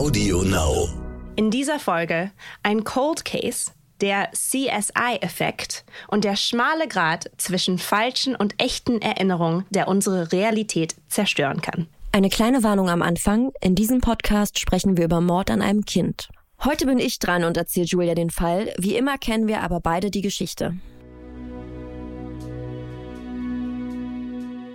Audio 0.00 0.42
Now. 0.44 0.88
In 1.36 1.50
dieser 1.50 1.78
Folge 1.78 2.30
ein 2.62 2.84
Cold 2.84 3.26
Case, 3.26 3.72
der 4.00 4.30
CSI-Effekt 4.32 5.84
und 6.08 6.24
der 6.24 6.36
schmale 6.36 6.88
Grat 6.88 7.30
zwischen 7.36 7.76
falschen 7.76 8.34
und 8.34 8.54
echten 8.56 9.02
Erinnerungen, 9.02 9.66
der 9.68 9.88
unsere 9.88 10.32
Realität 10.32 10.94
zerstören 11.10 11.60
kann. 11.60 11.86
Eine 12.12 12.30
kleine 12.30 12.62
Warnung 12.62 12.88
am 12.88 13.02
Anfang. 13.02 13.52
In 13.60 13.74
diesem 13.74 14.00
Podcast 14.00 14.58
sprechen 14.58 14.96
wir 14.96 15.04
über 15.04 15.20
Mord 15.20 15.50
an 15.50 15.60
einem 15.60 15.84
Kind. 15.84 16.30
Heute 16.64 16.86
bin 16.86 16.98
ich 16.98 17.18
dran 17.18 17.44
und 17.44 17.58
erzähle 17.58 17.84
Julia 17.84 18.14
den 18.14 18.30
Fall. 18.30 18.72
Wie 18.78 18.96
immer 18.96 19.18
kennen 19.18 19.48
wir 19.48 19.60
aber 19.60 19.80
beide 19.80 20.10
die 20.10 20.22
Geschichte. 20.22 20.78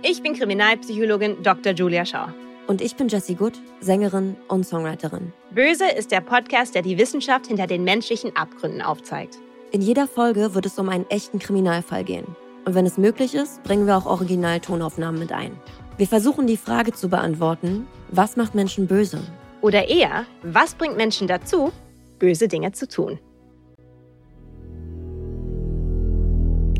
Ich 0.04 0.22
bin 0.22 0.34
Kriminalpsychologin 0.34 1.42
Dr. 1.42 1.72
Julia 1.72 2.06
Schauer. 2.06 2.32
Und 2.66 2.80
ich 2.80 2.96
bin 2.96 3.06
Jessie 3.06 3.36
Good, 3.36 3.60
Sängerin 3.80 4.34
und 4.48 4.66
Songwriterin. 4.66 5.32
Böse 5.52 5.86
ist 5.86 6.10
der 6.10 6.20
Podcast, 6.20 6.74
der 6.74 6.82
die 6.82 6.98
Wissenschaft 6.98 7.46
hinter 7.46 7.68
den 7.68 7.84
menschlichen 7.84 8.34
Abgründen 8.34 8.82
aufzeigt. 8.82 9.38
In 9.70 9.82
jeder 9.82 10.08
Folge 10.08 10.54
wird 10.54 10.66
es 10.66 10.78
um 10.78 10.88
einen 10.88 11.08
echten 11.08 11.38
Kriminalfall 11.38 12.02
gehen. 12.02 12.26
Und 12.64 12.74
wenn 12.74 12.84
es 12.84 12.98
möglich 12.98 13.36
ist, 13.36 13.62
bringen 13.62 13.86
wir 13.86 13.96
auch 13.96 14.06
Originaltonaufnahmen 14.06 15.20
mit 15.20 15.30
ein. 15.30 15.52
Wir 15.96 16.08
versuchen 16.08 16.48
die 16.48 16.56
Frage 16.56 16.92
zu 16.92 17.08
beantworten, 17.08 17.86
was 18.10 18.36
macht 18.36 18.56
Menschen 18.56 18.88
böse? 18.88 19.20
Oder 19.60 19.88
eher, 19.88 20.26
was 20.42 20.74
bringt 20.74 20.96
Menschen 20.96 21.28
dazu, 21.28 21.70
böse 22.18 22.48
Dinge 22.48 22.72
zu 22.72 22.88
tun? 22.88 23.20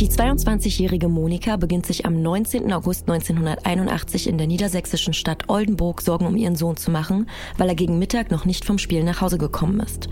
Die 0.01 0.11
22-jährige 0.11 1.09
Monika 1.09 1.57
beginnt 1.57 1.87
sich 1.87 2.05
am 2.05 2.21
19. 2.21 2.71
August 2.71 3.09
1981 3.09 4.29
in 4.29 4.37
der 4.37 4.47
niedersächsischen 4.47 5.15
Stadt 5.15 5.49
Oldenburg 5.49 6.03
Sorgen 6.03 6.27
um 6.27 6.37
ihren 6.37 6.55
Sohn 6.55 6.77
zu 6.77 6.91
machen, 6.91 7.31
weil 7.57 7.71
er 7.71 7.75
gegen 7.75 7.99
Mittag 7.99 8.31
noch 8.31 8.45
nicht 8.45 8.67
vom 8.67 8.77
Spiel 8.77 9.03
nach 9.05 9.23
Hause 9.23 9.39
gekommen 9.39 9.81
ist. 9.81 10.11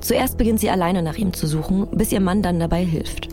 Zuerst 0.00 0.38
beginnt 0.38 0.58
sie 0.58 0.70
alleine 0.70 1.02
nach 1.02 1.18
ihm 1.18 1.32
zu 1.32 1.46
suchen, 1.46 1.86
bis 1.92 2.10
ihr 2.10 2.18
Mann 2.18 2.42
dann 2.42 2.58
dabei 2.58 2.84
hilft. 2.84 3.28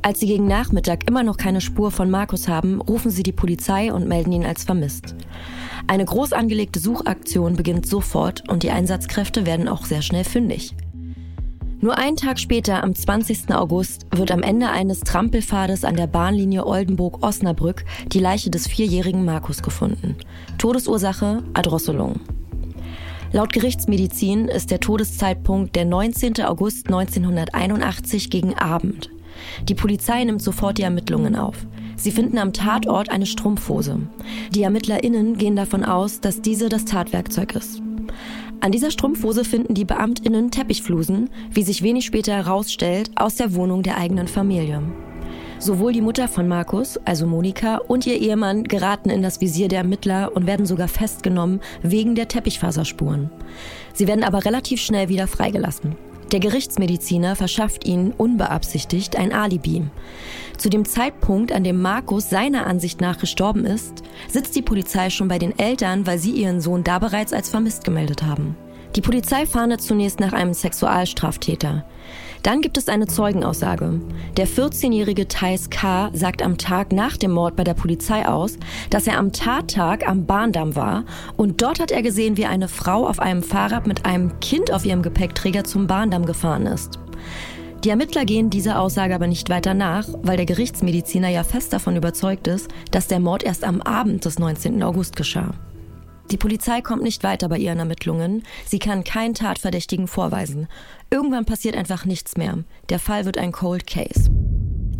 Als 0.00 0.20
sie 0.20 0.28
gegen 0.28 0.46
Nachmittag 0.46 1.08
immer 1.08 1.24
noch 1.24 1.38
keine 1.38 1.60
Spur 1.60 1.90
von 1.90 2.08
Markus 2.08 2.46
haben, 2.46 2.80
rufen 2.80 3.10
sie 3.10 3.24
die 3.24 3.32
Polizei 3.32 3.92
und 3.92 4.06
melden 4.06 4.30
ihn 4.30 4.46
als 4.46 4.62
vermisst. 4.62 5.16
Eine 5.88 6.04
groß 6.04 6.34
angelegte 6.34 6.78
Suchaktion 6.78 7.56
beginnt 7.56 7.88
sofort 7.88 8.48
und 8.48 8.62
die 8.62 8.70
Einsatzkräfte 8.70 9.44
werden 9.44 9.66
auch 9.66 9.86
sehr 9.86 10.02
schnell 10.02 10.24
fündig. 10.24 10.76
Nur 11.80 11.98
einen 11.98 12.16
Tag 12.16 12.38
später, 12.38 12.82
am 12.82 12.94
20. 12.94 13.54
August, 13.54 14.06
wird 14.10 14.30
am 14.30 14.42
Ende 14.42 14.70
eines 14.70 15.00
Trampelpfades 15.00 15.84
an 15.84 15.94
der 15.94 16.06
Bahnlinie 16.06 16.66
Oldenburg-Osnabrück 16.66 17.84
die 18.12 18.18
Leiche 18.18 18.50
des 18.50 18.66
vierjährigen 18.66 19.26
Markus 19.26 19.62
gefunden. 19.62 20.16
Todesursache 20.56 21.42
Erdrosselung. 21.54 22.20
Laut 23.32 23.52
Gerichtsmedizin 23.52 24.48
ist 24.48 24.70
der 24.70 24.80
Todeszeitpunkt 24.80 25.76
der 25.76 25.84
19. 25.84 26.40
August 26.42 26.86
1981 26.86 28.30
gegen 28.30 28.54
Abend. 28.54 29.10
Die 29.68 29.74
Polizei 29.74 30.24
nimmt 30.24 30.40
sofort 30.40 30.78
die 30.78 30.82
Ermittlungen 30.82 31.36
auf. 31.36 31.66
Sie 31.96 32.10
finden 32.10 32.38
am 32.38 32.54
Tatort 32.54 33.10
eine 33.10 33.26
Strumpfhose. 33.26 33.98
Die 34.54 34.62
ErmittlerInnen 34.62 35.36
gehen 35.36 35.56
davon 35.56 35.84
aus, 35.84 36.20
dass 36.20 36.40
diese 36.40 36.70
das 36.70 36.86
Tatwerkzeug 36.86 37.54
ist. 37.54 37.82
An 38.60 38.72
dieser 38.72 38.90
Strumpfhose 38.90 39.44
finden 39.44 39.74
die 39.74 39.84
BeamtInnen 39.84 40.50
Teppichflusen, 40.50 41.30
wie 41.50 41.62
sich 41.62 41.82
wenig 41.82 42.06
später 42.06 42.32
herausstellt, 42.32 43.10
aus 43.14 43.36
der 43.36 43.54
Wohnung 43.54 43.82
der 43.82 43.98
eigenen 43.98 44.28
Familie. 44.28 44.82
Sowohl 45.58 45.92
die 45.92 46.00
Mutter 46.00 46.28
von 46.28 46.48
Markus, 46.48 46.98
also 47.04 47.26
Monika, 47.26 47.76
und 47.76 48.06
ihr 48.06 48.20
Ehemann 48.20 48.64
geraten 48.64 49.10
in 49.10 49.22
das 49.22 49.40
Visier 49.40 49.68
der 49.68 49.80
Ermittler 49.80 50.32
und 50.34 50.46
werden 50.46 50.66
sogar 50.66 50.88
festgenommen 50.88 51.60
wegen 51.82 52.14
der 52.14 52.28
Teppichfaserspuren. 52.28 53.30
Sie 53.94 54.06
werden 54.06 54.24
aber 54.24 54.44
relativ 54.44 54.80
schnell 54.80 55.08
wieder 55.08 55.26
freigelassen. 55.26 55.96
Der 56.32 56.40
Gerichtsmediziner 56.40 57.36
verschafft 57.36 57.86
ihnen 57.86 58.12
unbeabsichtigt 58.12 59.16
ein 59.16 59.32
Alibi. 59.32 59.84
Zu 60.56 60.70
dem 60.70 60.84
Zeitpunkt, 60.84 61.52
an 61.52 61.62
dem 61.62 61.80
Markus 61.80 62.30
seiner 62.30 62.66
Ansicht 62.66 63.00
nach 63.00 63.18
gestorben 63.18 63.64
ist, 63.64 64.02
sitzt 64.28 64.56
die 64.56 64.62
Polizei 64.62 65.10
schon 65.10 65.28
bei 65.28 65.38
den 65.38 65.56
Eltern, 65.56 66.06
weil 66.06 66.18
sie 66.18 66.32
ihren 66.32 66.60
Sohn 66.60 66.82
da 66.82 66.98
bereits 66.98 67.32
als 67.32 67.48
vermisst 67.50 67.84
gemeldet 67.84 68.24
haben. 68.24 68.56
Die 68.96 69.02
Polizei 69.02 69.46
fahndet 69.46 69.82
zunächst 69.82 70.18
nach 70.20 70.32
einem 70.32 70.54
Sexualstraftäter. 70.54 71.84
Dann 72.46 72.60
gibt 72.60 72.78
es 72.78 72.88
eine 72.88 73.08
Zeugenaussage. 73.08 74.00
Der 74.36 74.46
14-jährige 74.46 75.26
Thais 75.26 75.68
K. 75.68 76.10
sagt 76.12 76.42
am 76.42 76.58
Tag 76.58 76.92
nach 76.92 77.16
dem 77.16 77.32
Mord 77.32 77.56
bei 77.56 77.64
der 77.64 77.74
Polizei 77.74 78.24
aus, 78.24 78.56
dass 78.88 79.08
er 79.08 79.18
am 79.18 79.32
Tattag 79.32 80.06
am 80.06 80.26
Bahndamm 80.26 80.76
war 80.76 81.04
und 81.36 81.60
dort 81.60 81.80
hat 81.80 81.90
er 81.90 82.02
gesehen, 82.02 82.36
wie 82.36 82.46
eine 82.46 82.68
Frau 82.68 83.08
auf 83.08 83.18
einem 83.18 83.42
Fahrrad 83.42 83.88
mit 83.88 84.06
einem 84.06 84.38
Kind 84.38 84.72
auf 84.72 84.86
ihrem 84.86 85.02
Gepäckträger 85.02 85.64
zum 85.64 85.88
Bahndamm 85.88 86.24
gefahren 86.24 86.66
ist. 86.66 87.00
Die 87.82 87.90
Ermittler 87.90 88.24
gehen 88.24 88.48
dieser 88.48 88.80
Aussage 88.80 89.16
aber 89.16 89.26
nicht 89.26 89.50
weiter 89.50 89.74
nach, 89.74 90.06
weil 90.22 90.36
der 90.36 90.46
Gerichtsmediziner 90.46 91.28
ja 91.28 91.42
fest 91.42 91.72
davon 91.72 91.96
überzeugt 91.96 92.46
ist, 92.46 92.68
dass 92.92 93.08
der 93.08 93.18
Mord 93.18 93.42
erst 93.42 93.64
am 93.64 93.82
Abend 93.82 94.24
des 94.24 94.38
19. 94.38 94.84
August 94.84 95.16
geschah. 95.16 95.52
Die 96.30 96.36
Polizei 96.36 96.80
kommt 96.80 97.02
nicht 97.02 97.22
weiter 97.22 97.48
bei 97.48 97.58
ihren 97.58 97.78
Ermittlungen. 97.78 98.42
Sie 98.66 98.80
kann 98.80 99.04
keinen 99.04 99.34
Tatverdächtigen 99.34 100.08
vorweisen. 100.08 100.66
Irgendwann 101.10 101.44
passiert 101.44 101.76
einfach 101.76 102.04
nichts 102.04 102.36
mehr. 102.36 102.64
Der 102.88 102.98
Fall 102.98 103.24
wird 103.24 103.38
ein 103.38 103.52
Cold 103.52 103.86
Case. 103.86 104.30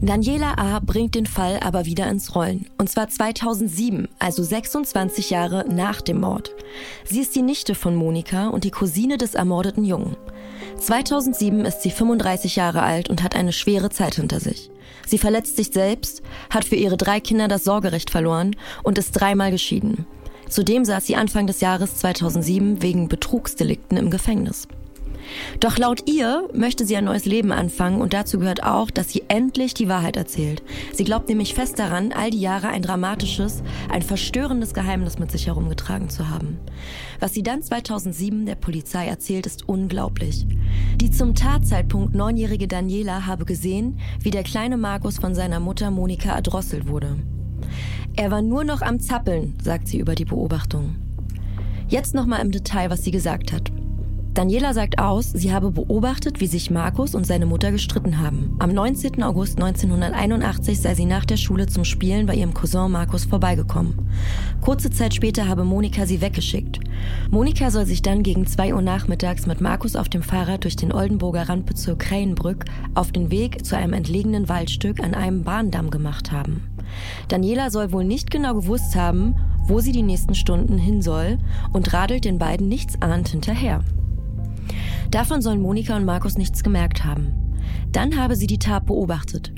Daniela 0.01 0.59
A. 0.59 0.79
bringt 0.79 1.15
den 1.15 1.27
Fall 1.27 1.59
aber 1.61 1.87
wieder 1.87 2.07
ins 2.09 2.35
Rollen. 2.35 2.69
Und 2.79 2.91
zwar 2.91 3.09
2007, 3.09 4.09
also 4.19 4.43
26 4.43 5.31
Jahre 5.31 5.65
nach 5.69 6.01
dem 6.01 6.21
Mord. 6.21 6.55
Sie 7.05 7.21
ist 7.21 7.35
die 7.35 7.43
Nichte 7.43 7.75
von 7.75 7.97
Monika 7.97 8.49
und 8.49 8.65
die 8.65 8.71
Cousine 8.71 9.17
des 9.17 9.35
ermordeten 9.35 9.85
Jungen. 9.85 10.17
2007 10.79 11.65
ist 11.65 11.83
sie 11.83 11.91
35 11.91 12.57
Jahre 12.57 12.83
alt 12.83 13.09
und 13.09 13.23
hat 13.23 13.35
eine 13.35 13.53
schwere 13.53 13.91
Zeit 13.91 14.17
hinter 14.17 14.39
sich. 14.39 14.71
Sie 15.07 15.19
verletzt 15.19 15.57
sich 15.57 15.69
selbst, 15.69 16.23
hat 16.51 16.65
für 16.65 16.77
ihre 16.77 16.97
drei 16.97 17.19
Kinder 17.19 17.49
das 17.49 17.65
Sorgerecht 17.65 18.11
verloren 18.11 18.55
und 18.83 18.99
ist 18.99 19.13
dreimal 19.13 19.51
geschieden. 19.51 20.07
Zudem 20.49 20.85
saß 20.85 21.07
sie 21.07 21.17
Anfang 21.17 21.47
des 21.47 21.61
Jahres 21.61 21.97
2007 21.97 22.83
wegen 22.83 23.09
Betrugsdelikten 23.09 23.97
im 23.97 24.11
Gefängnis. 24.11 24.69
Doch 25.61 25.79
laut 25.79 26.09
ihr 26.09 26.49
möchte 26.55 26.87
sie 26.87 26.97
ein 26.97 27.05
neues 27.05 27.25
Leben 27.25 27.53
anfangen 27.53 28.01
und 28.01 28.13
dazu 28.13 28.39
gehört 28.39 28.63
auch, 28.63 28.91
dass 28.91 29.11
sie 29.11 29.25
endlich 29.29 29.75
die 29.75 29.89
Wahrheit 29.89 30.17
erzählt. 30.17 30.63
Sie 30.93 31.05
glaubt 31.05 31.29
nämlich 31.29 31.55
fest 31.55 31.79
daran, 31.79 32.13
all 32.13 32.31
die 32.31 32.41
Jahre 32.41 32.69
ein 32.69 32.83
dramatisches, 32.83 33.63
ein 33.91 34.03
verstörendes 34.03 34.75
Geheimnis 34.75 35.19
mit 35.19 35.31
sich 35.31 35.47
herumgetragen 35.47 36.09
zu 36.11 36.29
haben. 36.29 36.59
Was 37.21 37.35
sie 37.35 37.43
dann 37.43 37.63
2007 37.63 38.47
der 38.47 38.55
Polizei 38.55 39.07
erzählt, 39.07 39.47
ist 39.47 39.69
unglaublich. 39.69 40.47
Die 40.97 41.11
zum 41.11 41.35
Tatzeitpunkt 41.35 42.15
neunjährige 42.15 42.69
Daniela 42.69 43.27
habe 43.27 43.45
gesehen, 43.45 43.99
wie 44.21 44.31
der 44.31 44.43
kleine 44.43 44.77
Markus 44.77 45.19
von 45.19 45.35
seiner 45.35 45.61
Mutter 45.61 45.91
Monika 45.91 46.35
erdrosselt 46.35 46.89
wurde. 46.89 47.17
Er 48.19 48.31
war 48.31 48.41
nur 48.41 48.65
noch 48.65 48.81
am 48.81 48.99
Zappeln, 48.99 49.55
sagt 49.63 49.89
sie 49.89 49.99
über 49.99 50.15
die 50.15 50.25
Beobachtung. 50.25 50.95
Jetzt 51.89 52.15
nochmal 52.15 52.41
im 52.41 52.51
Detail, 52.51 52.89
was 52.89 53.05
sie 53.05 53.11
gesagt 53.11 53.53
hat. 53.53 53.71
Daniela 54.33 54.73
sagt 54.73 54.99
aus, 54.99 55.31
sie 55.33 55.53
habe 55.53 55.71
beobachtet, 55.71 56.41
wie 56.41 56.47
sich 56.47 56.71
Markus 56.71 57.15
und 57.15 57.27
seine 57.27 57.45
Mutter 57.45 57.73
gestritten 57.73 58.19
haben. 58.19 58.57
Am 58.59 58.71
19. 58.71 59.23
August 59.23 59.63
1981 59.63 60.81
sei 60.81 60.95
sie 60.95 61.05
nach 61.05 61.27
der 61.27 61.37
Schule 61.37 61.67
zum 61.67 61.85
Spielen 61.85 62.27
bei 62.27 62.35
ihrem 62.35 62.55
Cousin 62.55 62.91
Markus 62.91 63.27
vorbeigekommen. 63.27 64.09
Kurze 64.63 64.91
Zeit 64.91 65.15
später 65.15 65.47
habe 65.47 65.65
Monika 65.65 66.07
sie 66.07 66.23
weggeschickt. 66.23 66.81
Monika 67.31 67.71
soll 67.71 67.85
sich 67.85 68.01
dann 68.01 68.23
gegen 68.23 68.47
2 68.47 68.75
Uhr 68.75 68.83
nachmittags 68.83 69.47
mit 69.47 69.61
Markus 69.61 69.95
auf 69.95 70.09
dem 70.09 70.23
Fahrrad 70.23 70.65
durch 70.65 70.77
den 70.77 70.93
Oldenburger 70.93 71.49
Randbezirk 71.49 71.99
Krähenbrück 71.99 72.65
auf 72.95 73.13
den 73.13 73.31
Weg 73.31 73.65
zu 73.65 73.77
einem 73.77 73.93
entlegenen 73.93 74.49
Waldstück 74.49 75.01
an 75.01 75.15
einem 75.15 75.45
Bahndamm 75.45 75.91
gemacht 75.91 76.33
haben. 76.33 76.63
Daniela 77.29 77.71
soll 77.71 77.93
wohl 77.93 78.05
nicht 78.05 78.31
genau 78.31 78.55
gewusst 78.55 78.97
haben, 78.97 79.37
wo 79.67 79.81
sie 79.81 79.93
die 79.93 80.03
nächsten 80.03 80.35
Stunden 80.35 80.79
hin 80.79 81.03
soll 81.03 81.39
und 81.73 81.93
radelt 81.93 82.25
den 82.25 82.39
beiden 82.39 82.69
nichtsahnd 82.69 83.29
hinterher. 83.29 83.83
Davon 85.11 85.43
sollen 85.43 85.63
Monika 85.63 85.97
und 85.97 86.05
Markus 86.05 86.37
nichts 86.37 86.63
gemerkt 86.63 87.05
haben. 87.05 87.33
Dann 87.93 88.19
habe 88.19 88.37
sie 88.37 88.47
die 88.47 88.59
Tat 88.59 88.87
beobachtet. 88.87 89.53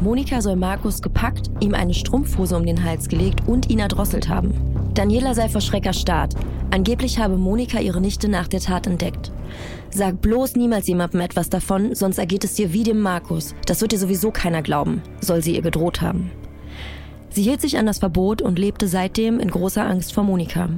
Monika 0.00 0.40
soll 0.40 0.56
Markus 0.56 1.02
gepackt, 1.02 1.50
ihm 1.60 1.74
eine 1.74 1.94
Strumpfhose 1.94 2.56
um 2.56 2.66
den 2.66 2.82
Hals 2.82 3.08
gelegt 3.08 3.46
und 3.46 3.70
ihn 3.70 3.78
erdrosselt 3.78 4.28
haben. 4.28 4.54
Daniela 4.94 5.34
sei 5.34 5.48
vor 5.48 5.60
Schreck 5.60 5.86
erstarrt. 5.86 6.34
Angeblich 6.70 7.18
habe 7.18 7.36
Monika 7.36 7.78
ihre 7.78 8.00
Nichte 8.00 8.28
nach 8.28 8.48
der 8.48 8.60
Tat 8.60 8.86
entdeckt. 8.86 9.32
Sag 9.90 10.20
bloß 10.20 10.56
niemals 10.56 10.88
jemandem 10.88 11.20
etwas 11.20 11.50
davon, 11.50 11.94
sonst 11.94 12.18
ergeht 12.18 12.44
es 12.44 12.54
dir 12.54 12.72
wie 12.72 12.82
dem 12.82 13.00
Markus. 13.00 13.54
Das 13.66 13.80
wird 13.80 13.92
dir 13.92 13.98
sowieso 13.98 14.30
keiner 14.30 14.62
glauben, 14.62 15.02
soll 15.20 15.42
sie 15.42 15.54
ihr 15.54 15.62
gedroht 15.62 16.00
haben. 16.00 16.30
Sie 17.34 17.42
hielt 17.42 17.60
sich 17.60 17.78
an 17.78 17.86
das 17.86 17.98
Verbot 17.98 18.42
und 18.42 18.60
lebte 18.60 18.86
seitdem 18.86 19.40
in 19.40 19.50
großer 19.50 19.84
Angst 19.84 20.14
vor 20.14 20.22
Monika. 20.22 20.68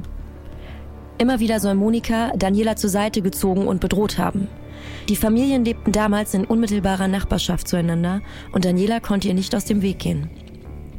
Immer 1.19 1.39
wieder 1.39 1.59
soll 1.59 1.75
Monika 1.75 2.31
Daniela 2.35 2.75
zur 2.75 2.89
Seite 2.89 3.21
gezogen 3.21 3.67
und 3.67 3.79
bedroht 3.79 4.17
haben. 4.17 4.47
Die 5.07 5.15
Familien 5.15 5.63
lebten 5.63 5.91
damals 5.91 6.33
in 6.33 6.45
unmittelbarer 6.45 7.07
Nachbarschaft 7.07 7.67
zueinander 7.67 8.21
und 8.53 8.65
Daniela 8.65 8.99
konnte 8.99 9.27
ihr 9.27 9.35
nicht 9.35 9.53
aus 9.53 9.65
dem 9.65 9.83
Weg 9.83 9.99
gehen. 9.99 10.31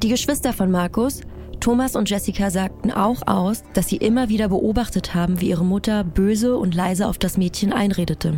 Die 0.00 0.08
Geschwister 0.08 0.52
von 0.52 0.70
Markus, 0.70 1.22
Thomas 1.58 1.96
und 1.96 2.08
Jessica 2.08 2.50
sagten 2.50 2.92
auch 2.92 3.26
aus, 3.26 3.64
dass 3.74 3.88
sie 3.88 3.96
immer 3.96 4.28
wieder 4.28 4.50
beobachtet 4.50 5.16
haben, 5.16 5.40
wie 5.40 5.48
ihre 5.48 5.64
Mutter 5.64 6.04
böse 6.04 6.56
und 6.56 6.76
leise 6.76 7.08
auf 7.08 7.18
das 7.18 7.36
Mädchen 7.36 7.72
einredete. 7.72 8.34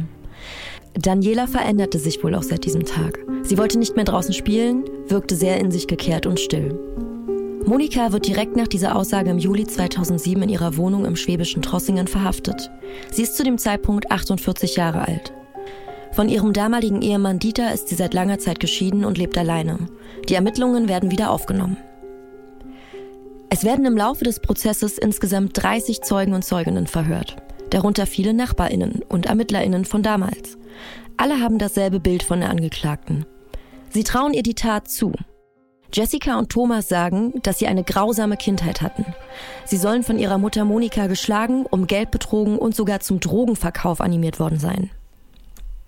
Daniela 0.94 1.46
veränderte 1.46 1.98
sich 1.98 2.24
wohl 2.24 2.34
auch 2.34 2.42
seit 2.42 2.64
diesem 2.64 2.86
Tag. 2.86 3.18
Sie 3.42 3.58
wollte 3.58 3.78
nicht 3.78 3.94
mehr 3.94 4.06
draußen 4.06 4.32
spielen, 4.32 4.84
wirkte 5.06 5.36
sehr 5.36 5.60
in 5.60 5.70
sich 5.70 5.86
gekehrt 5.86 6.24
und 6.24 6.40
still. 6.40 6.78
Monika 7.66 8.12
wird 8.12 8.26
direkt 8.26 8.56
nach 8.56 8.68
dieser 8.68 8.96
Aussage 8.96 9.30
im 9.30 9.38
Juli 9.38 9.66
2007 9.66 10.42
in 10.42 10.48
ihrer 10.48 10.76
Wohnung 10.76 11.04
im 11.04 11.16
schwäbischen 11.16 11.62
Trossingen 11.62 12.06
verhaftet. 12.06 12.70
Sie 13.12 13.22
ist 13.22 13.36
zu 13.36 13.44
dem 13.44 13.58
Zeitpunkt 13.58 14.10
48 14.10 14.76
Jahre 14.76 15.06
alt. 15.06 15.32
Von 16.12 16.28
ihrem 16.28 16.52
damaligen 16.52 17.02
Ehemann 17.02 17.38
Dieter 17.38 17.72
ist 17.72 17.88
sie 17.88 17.94
seit 17.94 18.14
langer 18.14 18.38
Zeit 18.38 18.60
geschieden 18.60 19.04
und 19.04 19.18
lebt 19.18 19.38
alleine. 19.38 19.78
Die 20.28 20.34
Ermittlungen 20.34 20.88
werden 20.88 21.10
wieder 21.10 21.30
aufgenommen. 21.30 21.76
Es 23.48 23.64
werden 23.64 23.84
im 23.84 23.96
Laufe 23.96 24.24
des 24.24 24.40
Prozesses 24.40 24.98
insgesamt 24.98 25.50
30 25.54 26.02
Zeugen 26.02 26.34
und 26.34 26.44
Zeuginnen 26.44 26.86
verhört, 26.86 27.36
darunter 27.70 28.06
viele 28.06 28.32
Nachbarinnen 28.32 29.02
und 29.08 29.26
Ermittlerinnen 29.26 29.84
von 29.84 30.02
damals. 30.02 30.56
Alle 31.16 31.40
haben 31.40 31.58
dasselbe 31.58 32.00
Bild 32.00 32.22
von 32.22 32.40
der 32.40 32.50
Angeklagten. 32.50 33.26
Sie 33.90 34.04
trauen 34.04 34.32
ihr 34.32 34.42
die 34.42 34.54
Tat 34.54 34.88
zu. 34.88 35.12
Jessica 35.92 36.38
und 36.38 36.50
Thomas 36.50 36.88
sagen, 36.88 37.34
dass 37.42 37.58
sie 37.58 37.66
eine 37.66 37.84
grausame 37.84 38.36
Kindheit 38.36 38.82
hatten. 38.82 39.04
Sie 39.64 39.76
sollen 39.76 40.02
von 40.02 40.18
ihrer 40.18 40.38
Mutter 40.38 40.64
Monika 40.64 41.06
geschlagen, 41.06 41.66
um 41.66 41.86
Geld 41.86 42.10
betrogen 42.10 42.58
und 42.58 42.74
sogar 42.74 43.00
zum 43.00 43.20
Drogenverkauf 43.20 44.00
animiert 44.00 44.40
worden 44.40 44.58
sein. 44.58 44.90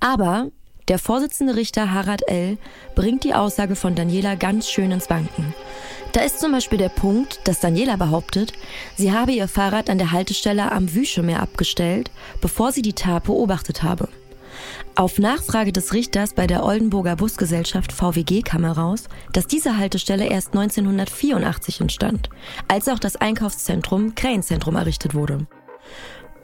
Aber 0.00 0.48
der 0.88 0.98
Vorsitzende 0.98 1.54
Richter 1.54 1.92
Harald 1.92 2.28
L. 2.28 2.58
bringt 2.94 3.24
die 3.24 3.34
Aussage 3.34 3.76
von 3.76 3.94
Daniela 3.94 4.34
ganz 4.34 4.68
schön 4.68 4.90
ins 4.90 5.08
Wanken. 5.08 5.54
Da 6.12 6.20
ist 6.22 6.40
zum 6.40 6.52
Beispiel 6.52 6.78
der 6.78 6.88
Punkt, 6.88 7.40
dass 7.44 7.60
Daniela 7.60 7.96
behauptet, 7.96 8.52
sie 8.96 9.12
habe 9.12 9.32
ihr 9.32 9.48
Fahrrad 9.48 9.88
an 9.88 9.98
der 9.98 10.12
Haltestelle 10.12 10.70
am 10.70 10.92
Wüschemeer 10.92 11.40
abgestellt, 11.40 12.10
bevor 12.40 12.72
sie 12.72 12.82
die 12.82 12.92
Tat 12.92 13.24
beobachtet 13.24 13.82
habe. 13.82 14.08
Auf 14.94 15.18
Nachfrage 15.18 15.72
des 15.72 15.94
Richters 15.94 16.34
bei 16.34 16.46
der 16.46 16.64
Oldenburger 16.64 17.16
Busgesellschaft 17.16 17.92
VWG 17.92 18.42
kam 18.42 18.64
heraus, 18.64 19.04
dass 19.32 19.46
diese 19.46 19.78
Haltestelle 19.78 20.26
erst 20.26 20.48
1984 20.48 21.80
entstand, 21.80 22.28
als 22.68 22.88
auch 22.88 22.98
das 22.98 23.16
Einkaufszentrum 23.16 24.14
Krähenzentrum 24.14 24.76
errichtet 24.76 25.14
wurde. 25.14 25.46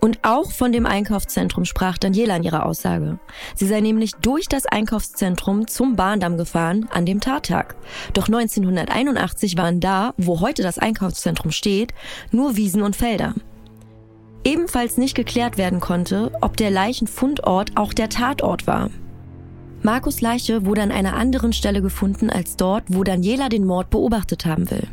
Und 0.01 0.21
auch 0.23 0.51
von 0.51 0.73
dem 0.73 0.87
Einkaufszentrum 0.87 1.67
sprach 1.67 1.99
Daniela 1.99 2.37
in 2.37 2.43
ihrer 2.43 2.65
Aussage. 2.65 3.19
Sie 3.55 3.67
sei 3.67 3.81
nämlich 3.81 4.13
durch 4.13 4.47
das 4.49 4.65
Einkaufszentrum 4.65 5.67
zum 5.67 5.97
Bahndamm 5.97 6.39
gefahren 6.39 6.89
an 6.91 7.05
dem 7.05 7.21
Tattag. 7.21 7.77
Doch 8.15 8.29
1981 8.29 9.59
waren 9.59 9.81
da, 9.81 10.15
wo 10.17 10.41
heute 10.41 10.63
das 10.63 10.79
Einkaufszentrum 10.79 11.51
steht, 11.51 11.93
nur 12.31 12.57
Wiesen 12.57 12.81
und 12.81 12.97
Felder. 12.97 13.35
Ebenfalls 14.49 14.97
nicht 14.97 15.15
geklärt 15.15 15.59
werden 15.59 15.79
konnte, 15.79 16.33
ob 16.41 16.57
der 16.57 16.71
Leichenfundort 16.71 17.77
auch 17.77 17.93
der 17.93 18.09
Tatort 18.09 18.67
war. 18.67 18.89
Markus 19.83 20.23
Leiche 20.23 20.65
wurde 20.65 20.81
an 20.81 20.91
einer 20.91 21.17
anderen 21.17 21.53
Stelle 21.53 21.83
gefunden 21.83 22.31
als 22.31 22.57
dort, 22.57 22.85
wo 22.89 23.05
Daniela 23.05 23.51
den 23.51 23.67
Mord 23.67 23.91
beobachtet 23.91 24.47
haben 24.47 24.71
will. 24.71 24.89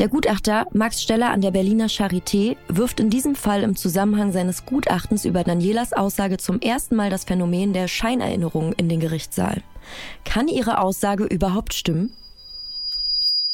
Der 0.00 0.08
Gutachter 0.08 0.66
Max 0.72 1.00
Steller 1.00 1.30
an 1.30 1.42
der 1.42 1.52
Berliner 1.52 1.86
Charité 1.86 2.56
wirft 2.66 2.98
in 2.98 3.08
diesem 3.08 3.36
Fall 3.36 3.62
im 3.62 3.76
Zusammenhang 3.76 4.32
seines 4.32 4.66
Gutachtens 4.66 5.24
über 5.24 5.44
Danielas 5.44 5.92
Aussage 5.92 6.38
zum 6.38 6.60
ersten 6.60 6.96
Mal 6.96 7.10
das 7.10 7.22
Phänomen 7.22 7.72
der 7.72 7.86
Scheinerinnerung 7.86 8.72
in 8.72 8.88
den 8.88 8.98
Gerichtssaal. 8.98 9.62
Kann 10.24 10.48
ihre 10.48 10.80
Aussage 10.80 11.22
überhaupt 11.22 11.72
stimmen? 11.72 12.10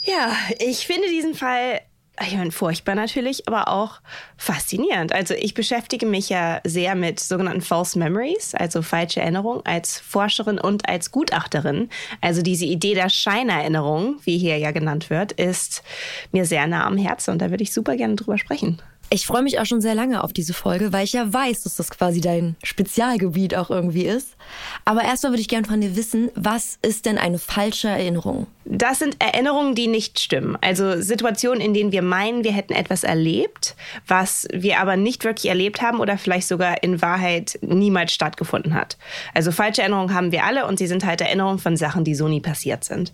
Ja, 0.04 0.32
ich 0.58 0.86
finde 0.86 1.10
diesen 1.10 1.34
Fall 1.34 1.82
ich 2.22 2.36
meine, 2.36 2.52
furchtbar 2.52 2.94
natürlich, 2.94 3.48
aber 3.48 3.68
auch 3.68 4.00
faszinierend. 4.36 5.12
Also 5.12 5.34
ich 5.34 5.54
beschäftige 5.54 6.06
mich 6.06 6.28
ja 6.28 6.60
sehr 6.64 6.94
mit 6.94 7.18
sogenannten 7.18 7.60
False 7.60 7.98
Memories, 7.98 8.54
also 8.54 8.82
falsche 8.82 9.20
Erinnerungen, 9.20 9.62
als 9.64 9.98
Forscherin 9.98 10.58
und 10.58 10.88
als 10.88 11.10
Gutachterin. 11.10 11.88
Also 12.20 12.42
diese 12.42 12.66
Idee 12.66 12.94
der 12.94 13.08
Scheinerinnerung, 13.08 14.20
wie 14.24 14.38
hier 14.38 14.58
ja 14.58 14.70
genannt 14.70 15.10
wird, 15.10 15.32
ist 15.32 15.82
mir 16.30 16.44
sehr 16.44 16.66
nah 16.68 16.86
am 16.86 16.96
Herzen 16.96 17.32
und 17.32 17.42
da 17.42 17.50
würde 17.50 17.64
ich 17.64 17.72
super 17.72 17.96
gerne 17.96 18.14
drüber 18.14 18.38
sprechen. 18.38 18.80
Ich 19.10 19.26
freue 19.26 19.42
mich 19.42 19.60
auch 19.60 19.66
schon 19.66 19.80
sehr 19.80 19.94
lange 19.94 20.24
auf 20.24 20.32
diese 20.32 20.54
Folge, 20.54 20.92
weil 20.92 21.04
ich 21.04 21.12
ja 21.12 21.32
weiß, 21.32 21.62
dass 21.62 21.76
das 21.76 21.90
quasi 21.90 22.20
dein 22.20 22.56
Spezialgebiet 22.64 23.54
auch 23.54 23.70
irgendwie 23.70 24.06
ist. 24.06 24.36
Aber 24.84 25.02
erstmal 25.02 25.32
würde 25.32 25.40
ich 25.40 25.48
gerne 25.48 25.66
von 25.66 25.80
dir 25.80 25.94
wissen, 25.94 26.30
was 26.34 26.78
ist 26.82 27.06
denn 27.06 27.18
eine 27.18 27.38
falsche 27.38 27.88
Erinnerung? 27.88 28.46
Das 28.64 28.98
sind 28.98 29.16
Erinnerungen, 29.20 29.74
die 29.74 29.86
nicht 29.86 30.18
stimmen. 30.18 30.56
Also 30.60 31.00
Situationen, 31.00 31.60
in 31.60 31.74
denen 31.74 31.92
wir 31.92 32.02
meinen, 32.02 32.44
wir 32.44 32.52
hätten 32.52 32.72
etwas 32.72 33.04
erlebt, 33.04 33.76
was 34.06 34.48
wir 34.52 34.80
aber 34.80 34.96
nicht 34.96 35.24
wirklich 35.24 35.46
erlebt 35.46 35.82
haben 35.82 36.00
oder 36.00 36.18
vielleicht 36.18 36.48
sogar 36.48 36.82
in 36.82 37.00
Wahrheit 37.00 37.58
niemals 37.60 38.12
stattgefunden 38.12 38.74
hat. 38.74 38.96
Also 39.32 39.52
falsche 39.52 39.82
Erinnerungen 39.82 40.14
haben 40.14 40.32
wir 40.32 40.44
alle 40.44 40.66
und 40.66 40.78
sie 40.78 40.86
sind 40.86 41.04
halt 41.04 41.20
Erinnerungen 41.20 41.58
von 41.58 41.76
Sachen, 41.76 42.04
die 42.04 42.14
so 42.14 42.26
nie 42.26 42.40
passiert 42.40 42.84
sind. 42.84 43.12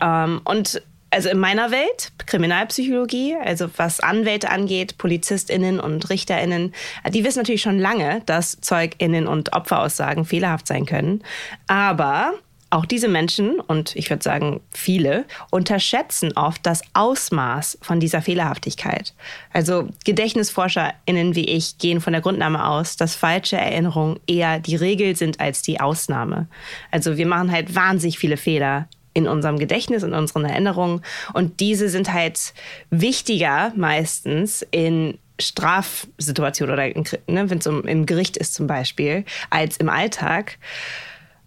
Ähm, 0.00 0.40
und 0.44 0.82
also 1.16 1.30
in 1.30 1.38
meiner 1.38 1.70
Welt, 1.70 2.12
Kriminalpsychologie, 2.26 3.36
also 3.42 3.70
was 3.78 4.00
Anwälte 4.00 4.50
angeht, 4.50 4.98
PolizistInnen 4.98 5.80
und 5.80 6.10
RichterInnen, 6.10 6.74
die 7.08 7.24
wissen 7.24 7.38
natürlich 7.38 7.62
schon 7.62 7.78
lange, 7.78 8.20
dass 8.26 8.60
ZeugInnen 8.60 9.26
und 9.26 9.54
Opferaussagen 9.54 10.26
fehlerhaft 10.26 10.66
sein 10.66 10.84
können. 10.84 11.22
Aber 11.68 12.34
auch 12.68 12.84
diese 12.84 13.08
Menschen, 13.08 13.60
und 13.60 13.96
ich 13.96 14.10
würde 14.10 14.22
sagen 14.22 14.60
viele, 14.72 15.24
unterschätzen 15.50 16.36
oft 16.36 16.66
das 16.66 16.82
Ausmaß 16.92 17.78
von 17.80 17.98
dieser 17.98 18.20
Fehlerhaftigkeit. 18.20 19.14
Also 19.54 19.88
GedächtnisforscherInnen 20.04 21.34
wie 21.34 21.46
ich 21.46 21.78
gehen 21.78 22.02
von 22.02 22.12
der 22.12 22.20
Grundnahme 22.20 22.68
aus, 22.68 22.96
dass 22.96 23.14
falsche 23.14 23.56
Erinnerungen 23.56 24.20
eher 24.26 24.60
die 24.60 24.76
Regel 24.76 25.16
sind 25.16 25.40
als 25.40 25.62
die 25.62 25.80
Ausnahme. 25.80 26.46
Also 26.90 27.16
wir 27.16 27.26
machen 27.26 27.50
halt 27.50 27.74
wahnsinnig 27.74 28.18
viele 28.18 28.36
Fehler 28.36 28.86
in 29.16 29.26
unserem 29.26 29.58
Gedächtnis, 29.58 30.02
in 30.02 30.12
unseren 30.12 30.44
Erinnerungen. 30.44 31.00
Und 31.32 31.60
diese 31.60 31.88
sind 31.88 32.12
halt 32.12 32.52
wichtiger 32.90 33.72
meistens 33.74 34.64
in 34.70 35.16
Strafsituationen 35.40 36.74
oder 36.74 36.86
ne, 37.26 37.50
wenn 37.50 37.58
es 37.58 37.66
um, 37.66 37.86
im 37.86 38.04
Gericht 38.04 38.36
ist 38.36 38.54
zum 38.54 38.66
Beispiel, 38.66 39.24
als 39.48 39.78
im 39.78 39.88
Alltag. 39.88 40.58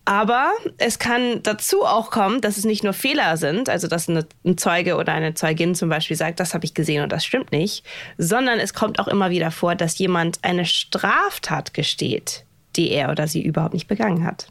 Aber 0.03 0.49
es 0.79 0.97
kann 0.97 1.43
dazu 1.43 1.85
auch 1.85 2.09
kommen, 2.09 2.41
dass 2.41 2.57
es 2.57 2.65
nicht 2.65 2.83
nur 2.83 2.93
Fehler 2.93 3.37
sind, 3.37 3.69
also 3.69 3.87
dass 3.87 4.09
eine, 4.09 4.25
ein 4.43 4.57
Zeuge 4.57 4.95
oder 4.95 5.13
eine 5.13 5.35
Zeugin 5.35 5.75
zum 5.75 5.89
Beispiel 5.89 6.17
sagt, 6.17 6.39
das 6.39 6.55
habe 6.55 6.65
ich 6.65 6.73
gesehen 6.73 7.03
und 7.03 7.11
das 7.11 7.23
stimmt 7.23 7.51
nicht, 7.51 7.85
sondern 8.17 8.59
es 8.59 8.73
kommt 8.73 8.97
auch 8.97 9.07
immer 9.07 9.29
wieder 9.29 9.51
vor, 9.51 9.75
dass 9.75 9.99
jemand 9.99 10.39
eine 10.41 10.65
Straftat 10.65 11.75
gesteht, 11.75 12.45
die 12.75 12.89
er 12.89 13.11
oder 13.11 13.27
sie 13.27 13.43
überhaupt 13.43 13.75
nicht 13.75 13.87
begangen 13.87 14.25
hat. 14.25 14.47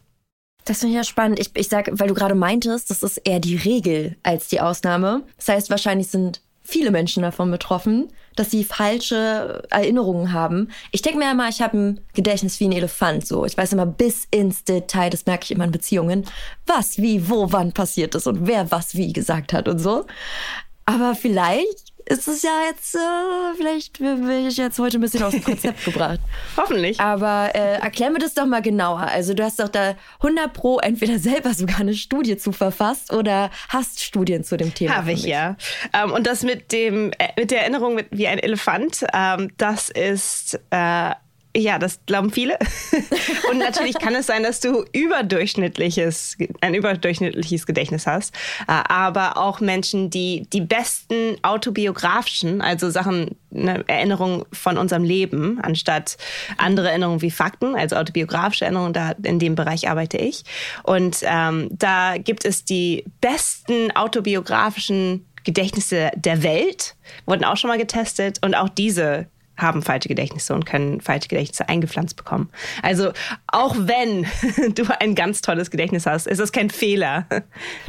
Das 0.69 0.81
finde 0.81 0.93
ich 0.93 0.97
ja 0.97 1.05
spannend. 1.05 1.39
Ich, 1.41 1.51
ich 1.55 1.69
sage, 1.69 1.93
weil 1.95 2.09
du 2.09 2.15
gerade 2.15 2.35
meintest, 2.35 2.91
das 2.91 3.03
ist 3.03 3.17
eher 3.25 3.41
die 3.41 3.57
Regel 3.57 4.17
als 4.23 4.49
die 4.49 4.61
Ausnahme. 4.61 5.23
Das 5.39 5.49
heißt, 5.49 5.71
wahrscheinlich 5.71 6.09
sind 6.09 6.43
viele 6.63 6.91
Menschen 6.91 7.23
davon 7.23 7.51
betroffen, 7.51 8.09
dass 8.37 8.51
sie 8.51 8.65
falsche 8.65 9.63
Erinnerungen 9.71 10.35
haben. 10.35 10.69
Ich 10.93 11.01
denke 11.01 11.21
mir 11.21 11.31
immer, 11.31 11.49
ich 11.49 11.63
habe 11.63 11.79
ein 11.79 12.01
Gedächtnis 12.13 12.61
wie 12.61 12.67
ein 12.67 12.73
Elefant. 12.73 13.27
So, 13.27 13.47
ich 13.47 13.57
weiß 13.57 13.73
immer 13.73 13.87
bis 13.87 14.29
ins 14.31 14.65
Detail. 14.65 15.09
Das 15.09 15.25
merke 15.25 15.45
ich 15.45 15.53
immer 15.53 15.65
in 15.65 15.73
Beziehungen, 15.73 16.27
was, 16.67 16.99
wie, 16.99 17.31
wo, 17.31 17.51
wann 17.51 17.73
passiert 17.73 18.15
ist 18.15 18.27
und 18.27 18.47
wer 18.47 18.71
was 18.71 18.95
wie 18.95 19.15
gesagt 19.15 19.55
hat 19.55 19.69
und 19.69 19.79
so. 19.79 20.05
Aber 20.85 21.15
vielleicht 21.15 21.88
ist 22.09 22.27
es 22.27 22.43
ja 22.43 22.51
jetzt, 22.67 22.95
äh, 22.95 22.99
vielleicht 23.57 23.99
bin 23.99 24.47
ich 24.47 24.57
jetzt 24.57 24.79
heute 24.79 24.99
ein 24.99 25.01
bisschen 25.03 25.23
aus 25.23 25.33
dem 25.33 25.45
Konzept 25.45 25.85
gebracht. 25.85 26.21
Hoffentlich. 26.57 26.99
Aber 27.01 27.51
äh, 27.55 27.75
erklär 27.81 28.11
mir 28.11 28.19
das 28.19 28.35
doch 28.35 28.47
mal 28.47 28.63
genauer. 28.63 29.01
Also 29.01 29.35
du 29.35 29.45
hast 29.45 29.61
doch 29.61 29.69
da 29.69 29.95
100 30.21 30.53
Pro 30.53 30.79
entweder 30.79 31.19
selber 31.19 31.53
sogar 31.55 31.81
eine 31.81 31.95
Studie 31.95 32.37
zu 32.37 32.53
verfasst 32.53 33.13
oder 33.13 33.51
hast 33.69 34.03
Studien 34.03 34.43
zu 34.43 34.57
dem 34.57 34.73
Thema. 34.73 34.97
Habe 34.97 35.13
ich, 35.13 35.25
ja. 35.25 35.57
Ähm, 35.93 36.13
und 36.13 36.27
das 36.27 36.43
mit, 36.43 36.73
dem, 36.73 37.13
äh, 37.19 37.29
mit 37.37 37.51
der 37.51 37.61
Erinnerung 37.61 37.95
mit, 37.95 38.07
wie 38.11 38.27
ein 38.27 38.39
Elefant, 38.39 39.05
ähm, 39.13 39.51
das 39.57 39.91
ist... 39.91 40.59
Äh, 40.71 41.13
ja, 41.57 41.79
das 41.79 42.01
glauben 42.07 42.31
viele. 42.31 42.59
Und 43.51 43.59
natürlich 43.59 43.99
kann 43.99 44.15
es 44.15 44.27
sein, 44.27 44.43
dass 44.43 44.61
du 44.61 44.85
überdurchschnittliches, 44.93 46.37
ein 46.61 46.75
überdurchschnittliches 46.75 47.67
Gedächtnis 47.67 48.07
hast. 48.07 48.35
Äh, 48.69 48.73
aber 48.89 49.37
auch 49.37 49.61
Menschen, 49.61 50.11
die 50.11 50.47
die 50.53 50.61
besten 50.61 51.37
autobiografischen, 51.43 52.61
also 52.61 52.91
Sachen, 52.91 53.37
eine 53.53 53.83
Erinnerung 53.89 54.45
von 54.53 54.77
unserem 54.77 55.05
Leben, 55.05 55.59
anstatt 55.63 56.19
andere 56.59 56.91
Erinnerungen 56.91 57.23
wie 57.23 57.31
Fakten, 57.31 57.75
also 57.75 57.97
autobiografische 57.97 58.67
Erinnerungen, 58.67 58.93
da 58.93 59.13
in 59.23 59.39
dem 59.39 59.55
Bereich 59.55 59.89
arbeite 59.89 60.19
ich. 60.19 60.45
Und 60.83 61.19
ähm, 61.23 61.69
da 61.71 62.19
gibt 62.19 62.45
es 62.45 62.65
die 62.65 63.05
besten 63.21 63.91
autobiografischen 63.97 65.25
Gedächtnisse 65.45 66.11
der 66.15 66.43
Welt, 66.43 66.95
wurden 67.25 67.45
auch 67.45 67.57
schon 67.57 67.69
mal 67.69 67.79
getestet 67.79 68.39
und 68.45 68.55
auch 68.55 68.69
diese 68.69 69.29
haben 69.59 69.83
falsche 69.83 70.09
Gedächtnisse 70.09 70.55
und 70.55 70.65
können 70.65 71.01
falsche 71.01 71.29
Gedächtnisse 71.29 71.69
eingepflanzt 71.69 72.17
bekommen. 72.17 72.49
Also 72.83 73.13
auch 73.49 73.75
wenn 73.77 74.27
du 74.75 74.85
ein 75.01 75.15
ganz 75.15 75.43
tolles 75.43 75.71
Gedächtnis 75.71 76.07
hast, 76.07 76.27
ist 76.27 76.41
das 76.41 76.53
kein 76.53 76.71
Fehler. 76.71 77.27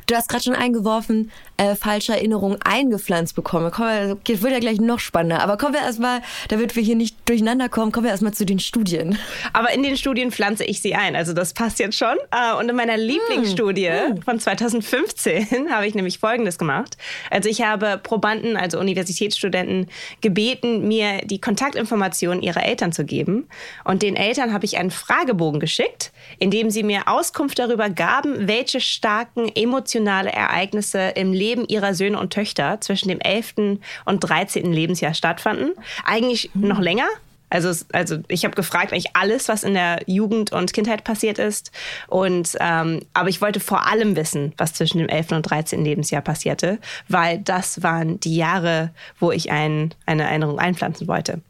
Du 0.08 0.16
hast 0.16 0.28
gerade 0.28 0.44
schon 0.44 0.56
eingeworfen, 0.56 1.32
äh, 1.58 1.76
falsche 1.76 2.14
Erinnerungen 2.14 2.58
eingepflanzt 2.64 3.36
bekommen. 3.36 3.72
Kommen 3.72 4.18
wir, 4.26 4.42
wird 4.42 4.54
ja 4.54 4.60
gleich 4.60 4.80
noch 4.80 5.00
spannender. 5.00 5.42
Aber 5.42 5.58
kommen 5.58 5.74
wir 5.74 5.82
erstmal, 5.82 6.22
damit 6.48 6.76
wir 6.76 6.84
hier 6.84 6.96
nicht 6.96 7.18
durcheinander 7.28 7.70
kommen, 7.70 7.92
kommen 7.92 8.06
wir 8.06 8.12
erstmal 8.12 8.34
zu 8.34 8.46
den 8.46 8.60
Studien. 8.60 9.18
Aber 9.54 9.72
in 9.72 9.84
den 9.84 9.98
Studien 9.98 10.32
pflanze 10.32 10.64
ich 10.64 10.82
sie 10.82 10.96
ein. 10.96 11.16
Also 11.16 11.34
das 11.34 11.54
passt 11.54 11.80
jetzt 11.80 11.98
schon. 11.98 12.18
Äh, 12.32 12.58
und 12.58 12.70
in 12.70 12.76
meiner 12.76 12.98
Lieblingsstudie 12.98 13.90
mm. 13.90 14.22
von 14.24 14.40
2015 14.40 15.70
habe 15.70 15.86
ich 15.86 15.96
nämlich 15.96 16.18
Folgendes 16.18 16.58
gemacht. 16.58 16.98
Also 17.30 17.50
ich 17.50 17.62
habe 17.62 18.00
Probanden, 18.02 18.58
also 18.58 18.80
Universitätsstudenten, 18.80 19.88
gebeten, 20.22 20.88
mir 20.88 21.20
die 21.26 21.40
Kontaktinformationen 21.60 22.42
ihrer 22.42 22.64
Eltern 22.64 22.94
zu 22.94 23.04
geben. 23.04 23.50
Und 23.84 24.02
den 24.02 24.16
Eltern 24.16 24.54
habe 24.54 24.64
ich 24.66 24.78
einen 24.78 24.92
Fragebogen 24.92 25.60
geschickt, 25.60 26.14
in 26.38 26.52
dem 26.52 26.70
sie 26.70 26.84
mir 26.84 27.08
Auskunft 27.08 27.60
darüber 27.60 27.90
gaben, 27.90 28.48
welche 28.48 28.80
starken 28.80 29.52
emotionale 29.54 30.32
Ereignisse 30.32 31.10
im 31.16 31.34
Leben 31.34 31.68
ihrer 31.68 31.94
Söhne 31.94 32.18
und 32.18 32.32
Töchter 32.32 32.80
zwischen 32.80 33.10
dem 33.10 33.20
11. 33.20 33.80
und 34.06 34.20
13. 34.22 34.72
Lebensjahr 34.72 35.14
stattfanden. 35.14 35.74
Eigentlich 36.06 36.50
noch 36.54 36.80
länger, 36.80 37.08
also, 37.50 37.86
also 37.92 38.18
ich 38.28 38.46
habe 38.46 38.56
gefragt 38.56 38.92
eigentlich 38.92 39.16
alles, 39.16 39.48
was 39.48 39.64
in 39.64 39.74
der 39.74 40.02
Jugend 40.06 40.52
und 40.52 40.74
Kindheit 40.74 41.04
passiert 41.04 41.40
ist. 41.40 41.72
Und 42.08 42.56
ähm, 42.60 43.02
aber 43.14 43.30
ich 43.30 43.42
wollte 43.42 43.60
vor 43.60 43.88
allem 43.88 44.16
wissen, 44.16 44.54
was 44.58 44.74
zwischen 44.74 45.00
dem 45.00 45.10
11. 45.10 45.32
und 45.32 45.44
13. 45.44 45.84
Lebensjahr 45.84 46.22
passierte, 46.22 46.80
weil 47.08 47.40
das 47.40 47.82
waren 47.84 48.20
die 48.20 48.36
Jahre, 48.36 48.92
wo 49.20 49.32
ich 49.32 49.52
ein, 49.52 49.94
eine 50.06 50.24
Erinnerung 50.24 50.60
einpflanzen 50.60 51.08
wollte. 51.08 51.42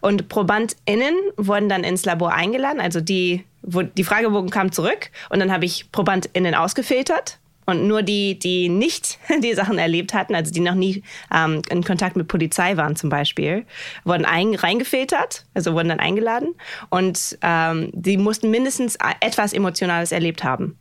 Und 0.00 0.28
ProbandInnen 0.28 1.14
wurden 1.36 1.68
dann 1.68 1.84
ins 1.84 2.04
Labor 2.04 2.32
eingeladen, 2.32 2.80
also 2.80 3.00
die, 3.00 3.44
wo 3.62 3.82
die 3.82 4.04
Fragebogen 4.04 4.50
kam 4.50 4.72
zurück 4.72 5.10
und 5.30 5.38
dann 5.40 5.52
habe 5.52 5.64
ich 5.64 5.90
ProbandInnen 5.92 6.54
ausgefiltert 6.54 7.38
und 7.66 7.86
nur 7.86 8.02
die, 8.02 8.38
die 8.38 8.68
nicht 8.68 9.18
die 9.42 9.54
Sachen 9.54 9.78
erlebt 9.78 10.14
hatten, 10.14 10.34
also 10.34 10.52
die 10.52 10.60
noch 10.60 10.74
nie 10.74 11.02
ähm, 11.34 11.62
in 11.68 11.84
Kontakt 11.84 12.16
mit 12.16 12.28
Polizei 12.28 12.76
waren 12.76 12.96
zum 12.96 13.10
Beispiel, 13.10 13.66
wurden 14.04 14.24
ein, 14.24 14.54
reingefiltert, 14.54 15.44
also 15.54 15.74
wurden 15.74 15.88
dann 15.88 16.00
eingeladen. 16.00 16.54
Und 16.88 17.38
ähm, 17.42 17.90
die 17.92 18.16
mussten 18.16 18.50
mindestens 18.50 18.96
etwas 19.20 19.52
Emotionales 19.52 20.12
erlebt 20.12 20.44
haben. 20.44 20.78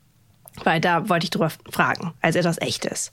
Weil 0.64 0.80
da 0.80 1.10
wollte 1.10 1.26
ich 1.26 1.32
drüber 1.32 1.52
fragen, 1.70 2.14
als 2.22 2.38
etwas 2.38 2.62
Echtes. 2.62 3.12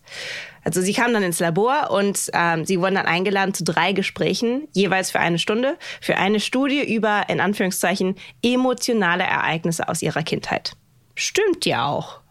Also 0.64 0.80
sie 0.80 0.92
kamen 0.92 1.12
dann 1.12 1.24
ins 1.24 1.40
Labor 1.40 1.90
und 1.90 2.30
ähm, 2.34 2.64
sie 2.64 2.78
wurden 2.78 2.94
dann 2.94 3.06
eingeladen 3.06 3.52
zu 3.52 3.64
drei 3.64 3.92
Gesprächen, 3.92 4.68
jeweils 4.72 5.10
für 5.10 5.18
eine 5.18 5.40
Stunde, 5.40 5.76
für 6.00 6.16
eine 6.16 6.38
Studie 6.38 6.94
über, 6.94 7.24
in 7.28 7.40
Anführungszeichen, 7.40 8.14
emotionale 8.42 9.24
Ereignisse 9.24 9.88
aus 9.88 10.02
ihrer 10.02 10.22
Kindheit. 10.22 10.74
Stimmt 11.16 11.66
ja 11.66 11.86
auch. 11.86 12.21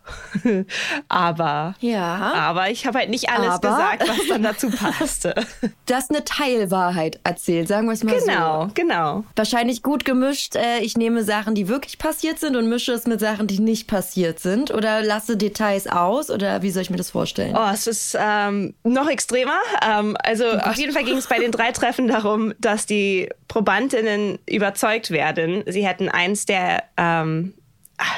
aber, 1.07 1.75
ja. 1.79 2.33
aber 2.33 2.69
ich 2.69 2.85
habe 2.85 2.99
halt 2.99 3.09
nicht 3.09 3.29
alles 3.29 3.49
aber, 3.49 3.69
gesagt, 3.69 4.09
was 4.09 4.27
dann 4.27 4.43
dazu 4.43 4.69
passte. 4.71 5.35
Das 5.85 6.05
ist 6.05 6.09
eine 6.09 6.23
Teilwahrheit 6.23 7.19
erzählt, 7.23 7.67
sagen 7.67 7.87
wir 7.87 7.93
es 7.93 8.03
mal 8.03 8.17
genau, 8.19 8.67
so. 8.67 8.71
Genau, 8.73 8.91
genau. 8.95 9.23
Wahrscheinlich 9.35 9.83
gut 9.83 10.05
gemischt. 10.05 10.55
Äh, 10.55 10.79
ich 10.79 10.97
nehme 10.97 11.23
Sachen, 11.23 11.55
die 11.55 11.67
wirklich 11.67 11.97
passiert 11.97 12.39
sind 12.39 12.55
und 12.55 12.69
mische 12.69 12.93
es 12.93 13.05
mit 13.05 13.19
Sachen, 13.19 13.47
die 13.47 13.59
nicht 13.59 13.87
passiert 13.87 14.39
sind. 14.39 14.71
Oder 14.71 15.01
lasse 15.01 15.37
Details 15.37 15.87
aus. 15.87 16.29
Oder 16.29 16.61
wie 16.61 16.71
soll 16.71 16.83
ich 16.83 16.89
mir 16.89 16.97
das 16.97 17.11
vorstellen? 17.11 17.55
Oh, 17.55 17.69
es 17.71 17.87
ist 17.87 18.17
ähm, 18.19 18.73
noch 18.83 19.09
extremer. 19.09 19.59
Ähm, 19.85 20.17
also 20.23 20.45
oh 20.45 20.57
auf 20.57 20.75
jeden 20.75 20.93
Fall 20.93 21.03
ging 21.03 21.17
es 21.17 21.27
bei 21.27 21.39
den 21.39 21.51
drei 21.51 21.71
Treffen 21.71 22.07
darum, 22.07 22.53
dass 22.59 22.85
die 22.85 23.29
Probandinnen 23.47 24.39
überzeugt 24.45 25.11
werden, 25.11 25.63
sie 25.67 25.85
hätten 25.85 26.07
eins 26.07 26.45
der 26.45 26.83
ähm, 26.95 27.53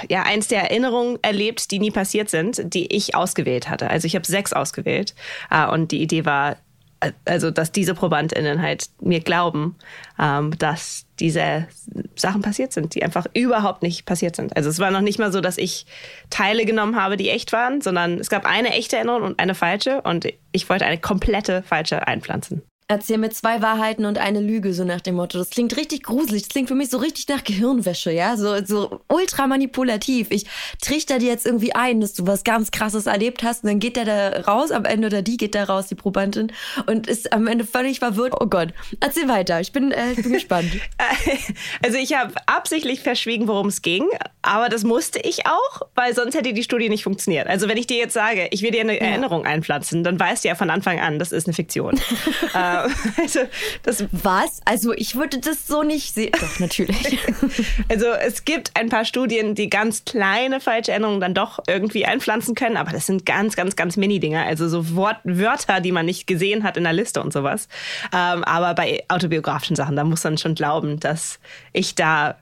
ja, 0.09 0.23
eins 0.23 0.47
der 0.47 0.61
Erinnerungen 0.61 1.19
erlebt, 1.21 1.71
die 1.71 1.79
nie 1.79 1.91
passiert 1.91 2.29
sind, 2.29 2.73
die 2.73 2.93
ich 2.93 3.15
ausgewählt 3.15 3.69
hatte. 3.69 3.89
Also 3.89 4.05
ich 4.05 4.15
habe 4.15 4.25
sechs 4.25 4.53
ausgewählt. 4.53 5.15
Äh, 5.49 5.67
und 5.67 5.91
die 5.91 6.01
Idee 6.01 6.25
war, 6.25 6.57
äh, 6.99 7.11
also 7.25 7.51
dass 7.51 7.71
diese 7.71 7.93
ProbandInnen 7.93 8.61
halt 8.61 8.87
mir 9.01 9.19
glauben, 9.19 9.75
ähm, 10.19 10.57
dass 10.57 11.05
diese 11.19 11.67
Sachen 12.15 12.41
passiert 12.41 12.73
sind, 12.73 12.95
die 12.95 13.03
einfach 13.03 13.25
überhaupt 13.33 13.83
nicht 13.83 14.05
passiert 14.05 14.35
sind. 14.35 14.55
Also 14.55 14.69
es 14.69 14.79
war 14.79 14.91
noch 14.91 15.01
nicht 15.01 15.19
mal 15.19 15.31
so, 15.31 15.41
dass 15.41 15.57
ich 15.57 15.85
Teile 16.29 16.65
genommen 16.65 16.95
habe, 16.95 17.17
die 17.17 17.29
echt 17.29 17.53
waren, 17.53 17.81
sondern 17.81 18.19
es 18.19 18.29
gab 18.29 18.45
eine 18.45 18.73
echte 18.73 18.95
Erinnerung 18.97 19.23
und 19.23 19.39
eine 19.39 19.55
falsche 19.55 20.01
und 20.01 20.27
ich 20.51 20.69
wollte 20.69 20.85
eine 20.85 20.97
komplette 20.97 21.63
falsche 21.63 22.07
einpflanzen. 22.07 22.63
Erzähl 22.93 23.17
mir 23.17 23.31
zwei 23.31 23.63
Wahrheiten 23.63 24.05
und 24.05 24.19
eine 24.19 24.39
Lüge, 24.39 24.71
so 24.71 24.83
nach 24.83 25.01
dem 25.01 25.15
Motto. 25.15 25.39
Das 25.39 25.49
klingt 25.49 25.75
richtig 25.77 26.03
gruselig. 26.03 26.43
Das 26.43 26.49
klingt 26.49 26.67
für 26.67 26.75
mich 26.75 26.91
so 26.91 26.99
richtig 26.99 27.27
nach 27.27 27.43
Gehirnwäsche, 27.43 28.11
ja? 28.11 28.37
So, 28.37 28.63
so 28.63 29.01
ultra 29.07 29.47
manipulativ. 29.47 30.27
Ich 30.29 30.45
trichter 30.79 31.17
dir 31.17 31.29
jetzt 31.29 31.47
irgendwie 31.47 31.73
ein, 31.73 32.01
dass 32.01 32.13
du 32.13 32.27
was 32.27 32.43
ganz 32.43 32.69
krasses 32.69 33.07
erlebt 33.07 33.41
hast 33.41 33.63
und 33.63 33.69
dann 33.69 33.79
geht 33.79 33.95
der 33.95 34.05
da 34.05 34.41
raus 34.41 34.69
am 34.69 34.85
Ende 34.85 35.07
oder 35.07 35.23
die 35.23 35.37
geht 35.37 35.55
da 35.55 35.63
raus, 35.63 35.87
die 35.87 35.95
Probandin, 35.95 36.51
und 36.85 37.07
ist 37.07 37.33
am 37.33 37.47
Ende 37.47 37.65
völlig 37.65 37.97
verwirrt. 37.97 38.35
Oh 38.39 38.45
Gott. 38.45 38.75
Erzähl 38.99 39.27
weiter. 39.27 39.59
Ich 39.59 39.71
bin, 39.71 39.91
äh, 39.91 40.11
ich 40.11 40.21
bin 40.21 40.33
gespannt. 40.33 40.69
Also 41.83 41.97
ich 41.97 42.13
habe 42.13 42.33
absichtlich 42.45 43.01
verschwiegen, 43.01 43.47
worum 43.47 43.67
es 43.67 43.81
ging, 43.81 44.07
aber 44.41 44.69
das 44.69 44.83
musste 44.83 45.19
ich 45.19 45.45
auch, 45.45 45.81
weil 45.95 46.13
sonst 46.13 46.35
hätte 46.35 46.53
die 46.53 46.63
Studie 46.63 46.89
nicht 46.89 47.03
funktioniert. 47.03 47.47
Also 47.47 47.67
wenn 47.67 47.77
ich 47.77 47.87
dir 47.87 47.97
jetzt 47.97 48.13
sage, 48.13 48.47
ich 48.51 48.61
will 48.61 48.71
dir 48.71 48.81
eine 48.81 48.95
ja. 48.95 49.07
Erinnerung 49.07 49.45
einpflanzen, 49.45 50.03
dann 50.03 50.19
weißt 50.19 50.43
du 50.43 50.49
ja 50.49 50.55
von 50.55 50.69
Anfang 50.69 50.99
an, 50.99 51.19
das 51.19 51.31
ist 51.31 51.47
eine 51.47 51.53
Fiktion. 51.53 51.99
Äh, 52.53 52.82
also, 53.17 53.39
das 53.83 54.05
Was? 54.11 54.61
Also 54.65 54.93
ich 54.93 55.15
würde 55.15 55.39
das 55.39 55.67
so 55.67 55.83
nicht 55.83 56.13
sehen. 56.13 56.31
Doch, 56.39 56.59
natürlich. 56.59 57.19
also 57.89 58.07
es 58.07 58.45
gibt 58.45 58.71
ein 58.75 58.89
paar 58.89 59.05
Studien, 59.05 59.55
die 59.55 59.69
ganz 59.69 60.05
kleine 60.05 60.59
falsche 60.59 60.91
Änderungen 60.91 61.19
dann 61.19 61.33
doch 61.33 61.59
irgendwie 61.67 62.05
einpflanzen 62.05 62.55
können, 62.55 62.77
aber 62.77 62.91
das 62.91 63.05
sind 63.05 63.25
ganz, 63.25 63.55
ganz, 63.55 63.75
ganz 63.75 63.97
Mini-Dinger. 63.97 64.45
Also 64.45 64.67
so 64.67 64.95
Wort 64.95 65.17
Wörter, 65.23 65.81
die 65.81 65.91
man 65.91 66.05
nicht 66.05 66.27
gesehen 66.27 66.63
hat 66.63 66.77
in 66.77 66.83
der 66.83 66.93
Liste 66.93 67.21
und 67.21 67.33
sowas. 67.33 67.67
Ähm, 68.13 68.43
aber 68.43 68.73
bei 68.73 69.03
autobiografischen 69.07 69.75
Sachen, 69.75 69.95
da 69.95 70.03
muss 70.03 70.23
man 70.23 70.37
schon 70.37 70.55
glauben, 70.55 70.99
dass 70.99 71.39
ich 71.71 71.95
da 71.95 72.35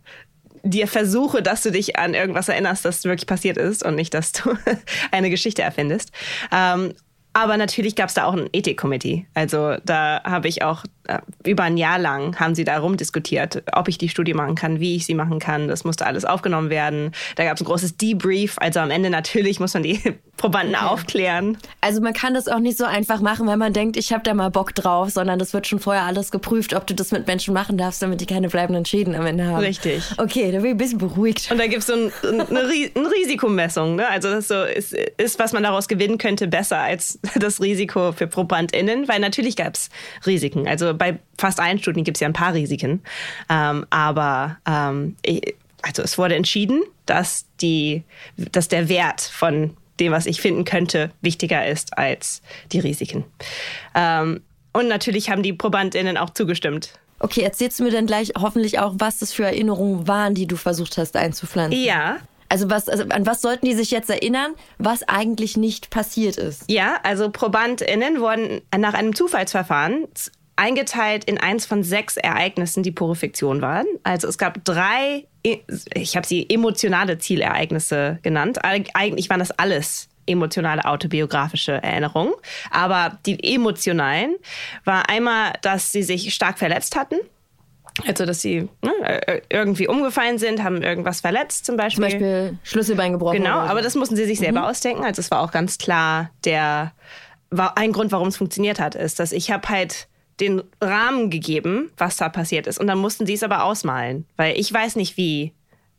dir 0.64 0.88
versuche, 0.88 1.42
dass 1.42 1.64
du 1.64 1.72
dich 1.72 1.98
an 1.98 2.14
irgendwas 2.14 2.50
erinnerst, 2.50 2.86
das 2.86 3.04
wirklich 3.04 3.28
passiert 3.28 3.58
ist 3.58 3.84
und 3.84 3.96
nicht, 3.96 4.14
dass 4.14 4.32
du 4.32 4.56
eine 5.12 5.30
Geschichte 5.30 5.62
erfindest. 5.62 6.12
Ähm, 6.52 6.94
aber 7.34 7.58
natürlich 7.58 7.96
gab 7.96 8.10
es 8.10 8.16
da 8.16 8.26
auch 8.26 8.34
ein 8.34 8.50
Ethik-Committee. 8.52 9.26
Also 9.34 9.76
da 9.86 10.22
habe 10.24 10.48
ich 10.48 10.64
auch 10.64 10.84
äh, 11.08 11.20
über 11.46 11.64
ein 11.64 11.78
Jahr 11.78 11.98
lang 11.98 12.40
haben 12.40 12.56
sie 12.56 12.64
da 12.64 12.78
rumdiskutiert, 12.78 13.64
ob 13.74 13.88
ich 13.88 13.98
die 13.98 14.10
Studie 14.10 14.34
machen 14.34 14.56
kann, 14.56 14.80
wie 14.80 14.96
ich 14.96 15.06
sie 15.06 15.16
machen 15.16 15.40
kann. 15.40 15.68
Das 15.68 15.84
musste 15.84 16.06
alles 16.06 16.26
aufgenommen 16.26 16.70
werden. 16.70 17.12
Da 17.38 17.46
gab 17.46 17.56
es 17.56 17.62
ein 17.62 17.66
großes 17.66 17.98
Debrief. 17.98 18.58
Also 18.58 18.80
am 18.82 18.92
Ende 18.92 19.10
natürlich 19.10 19.60
muss 19.60 19.74
man 19.74 19.84
die 19.84 20.00
Probanden 20.38 20.76
okay. 20.76 20.86
aufklären. 20.86 21.58
Also 21.82 22.02
man 22.02 22.14
kann 22.14 22.34
das 22.34 22.48
auch 22.48 22.60
nicht 22.60 22.78
so 22.78 22.86
einfach 22.86 23.22
machen, 23.22 23.48
wenn 23.48 23.60
man 23.60 23.74
denkt, 23.74 23.96
ich 23.96 24.12
habe 24.12 24.24
da 24.24 24.34
mal 24.34 24.50
Bock 24.50 24.74
drauf, 24.76 25.12
sondern 25.12 25.40
das 25.40 25.54
wird 25.54 25.68
schon 25.68 25.80
vorher 25.80 26.04
alles 26.04 26.32
geprüft, 26.32 26.74
ob 26.74 26.88
du 26.88 26.96
das 26.96 27.12
mit 27.12 27.28
Menschen 27.28 27.54
machen 27.54 27.78
darfst, 27.78 28.02
damit 28.02 28.22
die 28.22 28.26
keine 28.26 28.50
bleibenden 28.50 28.86
Schäden 28.86 29.16
am 29.16 29.26
Ende 29.26 29.46
haben. 29.46 29.60
Richtig. 29.60 30.04
Okay, 30.18 30.52
da 30.52 30.58
bin 30.58 30.66
ich 30.66 30.72
ein 30.72 30.78
bisschen 30.78 30.98
beruhigt. 30.98 31.50
Und 31.52 31.60
da 31.60 31.68
gibt 31.68 31.82
es 31.82 31.88
so 31.88 31.94
ein, 31.94 32.12
eine, 32.24 32.48
eine 32.50 33.12
Risikomessung. 33.12 33.96
Ne? 33.96 34.10
Also 34.10 34.30
das 34.30 34.48
so 34.48 34.64
ist, 34.64 34.94
ist, 34.94 35.40
was 35.40 35.54
man 35.54 35.64
daraus 35.64 35.88
gewinnen 35.88 36.18
könnte, 36.18 36.48
besser 36.48 36.80
als 36.80 37.20
das 37.36 37.62
Risiko 37.62 38.12
für 38.12 38.28
ProbandInnen, 38.28 39.08
weil 39.08 39.20
natürlich 39.20 39.56
gab 39.56 39.76
es 39.76 39.90
Risiken. 40.26 40.68
Also 40.68 40.94
bei 40.94 41.20
fast 41.38 41.60
allen 41.60 41.80
Studien 41.80 42.04
gibt 42.04 42.18
es 42.18 42.22
ja 42.22 42.28
ein 42.28 42.34
paar 42.34 42.54
Risiken. 42.54 43.02
Ähm, 43.50 43.86
aber 43.90 44.58
ähm, 44.68 45.16
also 45.82 46.04
es 46.04 46.18
wurde 46.18 46.36
entschieden, 46.36 46.84
dass, 47.06 47.46
die, 47.62 48.04
dass 48.38 48.68
der 48.68 48.90
Wert 48.90 49.22
von 49.22 49.76
dem, 50.00 50.12
was 50.12 50.26
ich 50.26 50.42
finden 50.42 50.66
könnte, 50.66 51.12
wichtiger 51.22 51.66
ist 51.66 51.98
als 51.98 52.42
die 52.72 52.80
Risiken. 52.80 53.24
Ähm, 53.96 54.42
und 54.74 54.88
natürlich 54.88 55.30
haben 55.30 55.44
die 55.44 55.54
ProbandInnen 55.54 56.18
auch 56.18 56.30
zugestimmt. 56.32 56.94
Okay, 57.20 57.42
erzählst 57.42 57.80
du 57.80 57.84
mir 57.84 57.92
dann 57.92 58.08
gleich 58.08 58.32
hoffentlich 58.40 58.80
auch, 58.80 58.94
was 58.98 59.20
das 59.20 59.32
für 59.32 59.44
Erinnerungen 59.44 60.08
waren, 60.08 60.34
die 60.34 60.48
du 60.48 60.56
versucht 60.56 60.98
hast 60.98 61.16
einzupflanzen? 61.16 61.80
Ja, 61.80 62.18
also, 62.52 62.70
was, 62.70 62.90
also 62.90 63.06
an 63.10 63.26
was 63.26 63.42
sollten 63.42 63.66
die 63.66 63.74
sich 63.74 63.92
jetzt 63.92 64.10
erinnern, 64.10 64.52
was 64.78 65.04
eigentlich 65.08 65.56
nicht 65.56 65.90
passiert 65.90 66.36
ist? 66.36 66.70
Ja, 66.70 67.00
also 67.04 67.30
ProbandInnen 67.30 68.20
wurden 68.20 68.62
nach 68.78 68.94
einem 68.94 69.16
Zufallsverfahren 69.16 70.08
eingeteilt 70.58 71.24
in 71.24 71.38
eins 71.38 71.66
von 71.66 71.82
sechs 71.82 72.18
Ereignissen, 72.18 72.84
die 72.84 72.92
pure 72.92 73.16
Fiktion 73.16 73.62
waren. 73.62 73.86
Also 74.04 74.28
es 74.28 74.38
gab 74.38 74.66
drei, 74.66 75.28
ich 75.44 76.18
habe 76.18 76.28
sie 76.28 76.46
emotionale 76.50 77.18
Zielereignisse 77.18 78.20
genannt. 78.22 78.60
Eigentlich 78.66 79.30
waren 79.30 79.40
das 79.40 79.52
alles 79.52 80.10
emotionale 80.28 80.84
autobiografische 80.84 81.82
Erinnerungen. 81.82 82.34
Aber 82.70 83.18
die 83.26 83.56
emotionalen 83.56 84.36
war 84.84 85.10
einmal, 85.10 85.54
dass 85.62 85.94
sie 85.94 86.04
sich 86.04 86.34
stark 86.34 86.60
verletzt 86.60 86.98
hatten. 86.98 87.16
Also, 88.08 88.26
dass 88.26 88.42
sie 88.42 88.70
ne, 88.84 89.42
irgendwie 89.50 89.88
umgefallen 89.88 90.38
sind, 90.38 90.64
haben 90.64 90.82
irgendwas 90.82 91.22
verletzt 91.22 91.66
zum 91.66 91.78
Beispiel. 91.78 92.10
Zum 92.10 92.20
Beispiel 92.20 92.58
Schlüsselbein 92.64 93.14
gebrochen. 93.14 93.38
Genau, 93.38 93.60
aber 93.60 93.82
das 93.82 93.96
mussten 93.96 94.16
sie 94.16 94.26
sich 94.26 94.40
selber 94.40 94.62
mhm. 94.62 94.66
ausdenken. 94.66 95.04
Also, 95.04 95.20
es 95.20 95.30
war 95.32 95.42
auch 95.42 95.52
ganz 95.52 95.78
klar 95.78 96.32
der, 96.46 96.94
war 97.50 97.78
ein 97.78 97.92
Grund, 97.92 98.12
warum 98.12 98.30
es 98.30 98.38
funktioniert 98.38 98.80
hat, 98.80 98.96
ist, 98.96 99.20
dass 99.20 99.32
ich 99.32 99.52
habe 99.52 99.68
halt 99.70 100.08
den 100.40 100.64
Rahmen 100.82 101.30
gegeben, 101.30 101.92
was 101.98 102.18
da 102.18 102.30
passiert 102.30 102.66
ist. 102.66 102.80
Und 102.80 102.88
dann 102.88 102.98
mussten 102.98 103.26
sie 103.26 103.34
es 103.34 103.44
aber 103.44 103.64
ausmalen, 103.64 104.26
weil 104.38 104.58
ich 104.58 104.74
weiß 104.74 104.96
nicht, 104.96 105.18
wie 105.18 105.54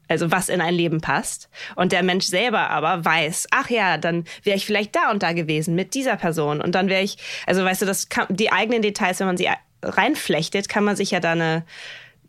also 0.08 0.30
was 0.30 0.48
in 0.48 0.60
ein 0.60 0.74
Leben 0.74 1.00
passt. 1.00 1.48
Und 1.74 1.92
der 1.92 2.02
Mensch 2.02 2.26
selber 2.26 2.70
aber 2.70 3.04
weiß, 3.04 3.46
ach 3.50 3.70
ja, 3.70 3.96
dann 3.98 4.24
wäre 4.42 4.56
ich 4.56 4.66
vielleicht 4.66 4.94
da 4.94 5.10
und 5.10 5.22
da 5.22 5.32
gewesen 5.32 5.74
mit 5.74 5.94
dieser 5.94 6.16
Person. 6.16 6.60
Und 6.60 6.74
dann 6.74 6.88
wäre 6.88 7.02
ich, 7.02 7.16
also 7.46 7.64
weißt 7.64 7.82
du, 7.82 7.86
das 7.86 8.08
kann, 8.08 8.26
die 8.28 8.52
eigenen 8.52 8.82
Details, 8.82 9.20
wenn 9.20 9.26
man 9.26 9.36
sie 9.36 9.48
reinflechtet, 9.82 10.68
kann 10.68 10.84
man 10.84 10.96
sich 10.96 11.10
ja 11.10 11.20
da 11.20 11.32
eine, 11.32 11.64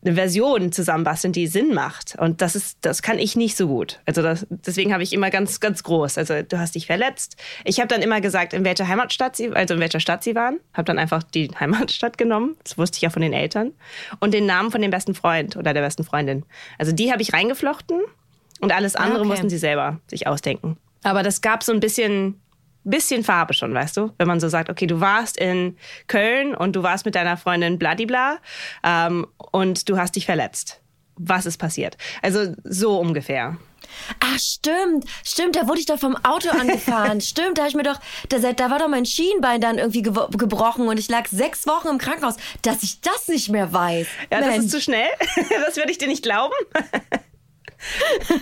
eine 0.04 0.16
Version 0.16 0.72
zusammenbasteln, 0.72 1.34
die 1.34 1.48
Sinn 1.48 1.74
macht. 1.74 2.16
Und 2.18 2.42
das 2.42 2.56
ist, 2.56 2.78
das 2.82 3.02
kann 3.02 3.20
ich 3.20 3.36
nicht 3.36 3.56
so 3.56 3.68
gut. 3.68 4.00
Also 4.06 4.22
das, 4.22 4.46
deswegen 4.50 4.94
habe 4.94 5.04
ich 5.04 5.14
immer 5.14 5.30
ganz, 5.30 5.60
ganz 5.60 5.84
groß. 5.84 6.18
Also 6.18 6.42
du 6.42 6.60
hast 6.60 6.76
dich 6.76 6.88
verletzt. 6.88 7.38
Ich 7.64 7.80
habe 7.80 7.88
dann 7.88 8.02
immer 8.02 8.20
gesagt, 8.20 8.54
in 8.54 8.66
welcher 8.66 8.88
Heimatstadt 8.88 9.36
sie, 9.36 9.52
also 9.52 9.76
in 9.76 9.80
welcher 9.80 10.00
Stadt 10.00 10.24
sie 10.24 10.36
waren. 10.36 10.60
Habe 10.74 10.86
dann 10.86 11.00
einfach 11.00 11.24
die 11.24 11.50
Heimatstadt 11.60 12.18
genommen. 12.18 12.58
Das 12.64 12.78
wusste 12.78 12.98
ich 12.98 13.02
ja 13.02 13.10
von 13.10 13.22
den 13.22 13.34
Eltern. 13.34 13.72
Und 14.20 14.34
den 14.34 14.46
Namen 14.46 14.72
von 14.72 14.82
dem 14.82 14.92
besten 14.92 15.16
Freund 15.16 15.56
oder 15.56 15.74
der 15.74 15.82
besten 15.82 16.04
Freundin. 16.04 16.46
Also 16.78 16.92
die 16.92 17.12
habe 17.12 17.22
ich 17.22 17.34
reingeflochten. 17.34 18.02
Und 18.60 18.72
alles 18.72 18.96
andere 18.96 19.20
okay. 19.20 19.28
mussten 19.28 19.50
sie 19.50 19.58
selber 19.58 20.00
sich 20.08 20.26
ausdenken. 20.26 20.78
Aber 21.04 21.22
das 21.22 21.42
gab 21.42 21.64
so 21.64 21.74
ein 21.74 21.82
bisschen 21.82 22.40
bisschen 22.84 23.24
Farbe 23.24 23.54
schon, 23.54 23.74
weißt 23.74 23.98
du? 23.98 24.12
Wenn 24.18 24.28
man 24.28 24.40
so 24.40 24.50
sagt, 24.50 24.70
okay, 24.70 24.88
du 24.88 25.00
warst 25.00 25.38
in 25.38 25.78
Köln 26.08 26.56
und 26.56 26.76
du 26.76 26.84
warst 26.84 27.06
mit 27.06 27.16
deiner 27.16 27.38
Freundin 27.38 27.80
bladibla 27.80 28.38
ähm, 28.84 29.28
und 29.52 29.90
du 29.90 29.98
hast 29.98 30.16
dich 30.16 30.26
verletzt. 30.26 30.82
Was 31.16 31.46
ist 31.46 31.58
passiert? 31.58 31.98
Also 32.22 32.56
so 32.64 33.00
ungefähr. 33.00 33.58
Ach, 34.20 34.40
stimmt. 34.40 35.06
Stimmt, 35.24 35.56
da 35.56 35.68
wurde 35.68 35.80
ich 35.80 35.86
doch 35.86 36.00
vom 36.00 36.16
Auto 36.24 36.50
angefahren. 36.50 37.22
stimmt, 37.22 37.58
da 37.58 37.64
habe 37.64 37.70
ich 37.70 37.76
mir 37.76 37.84
doch, 37.84 38.00
da, 38.30 38.40
da 38.40 38.72
war 38.72 38.80
doch 38.80 38.88
mein 38.88 39.06
Schienbein 39.06 39.62
dann 39.62 39.78
irgendwie 39.78 40.02
ge 40.02 40.14
gebrochen 40.32 40.88
und 40.88 41.00
ich 41.00 41.10
lag 41.10 41.28
sechs 41.28 41.68
Wochen 41.68 41.90
im 41.90 41.98
Krankenhaus, 41.98 42.36
dass 42.64 42.82
ich 42.82 43.02
das 43.02 43.28
nicht 43.28 43.50
mehr 43.50 43.72
weiß. 43.72 44.08
Ja, 44.32 44.40
Mensch. 44.40 44.56
das 44.56 44.66
ist 44.66 44.72
zu 44.72 44.82
schnell. 44.82 45.10
das 45.66 45.76
würde 45.78 45.92
ich 45.92 45.98
dir 45.98 46.08
nicht 46.08 46.24
glauben 46.24 46.54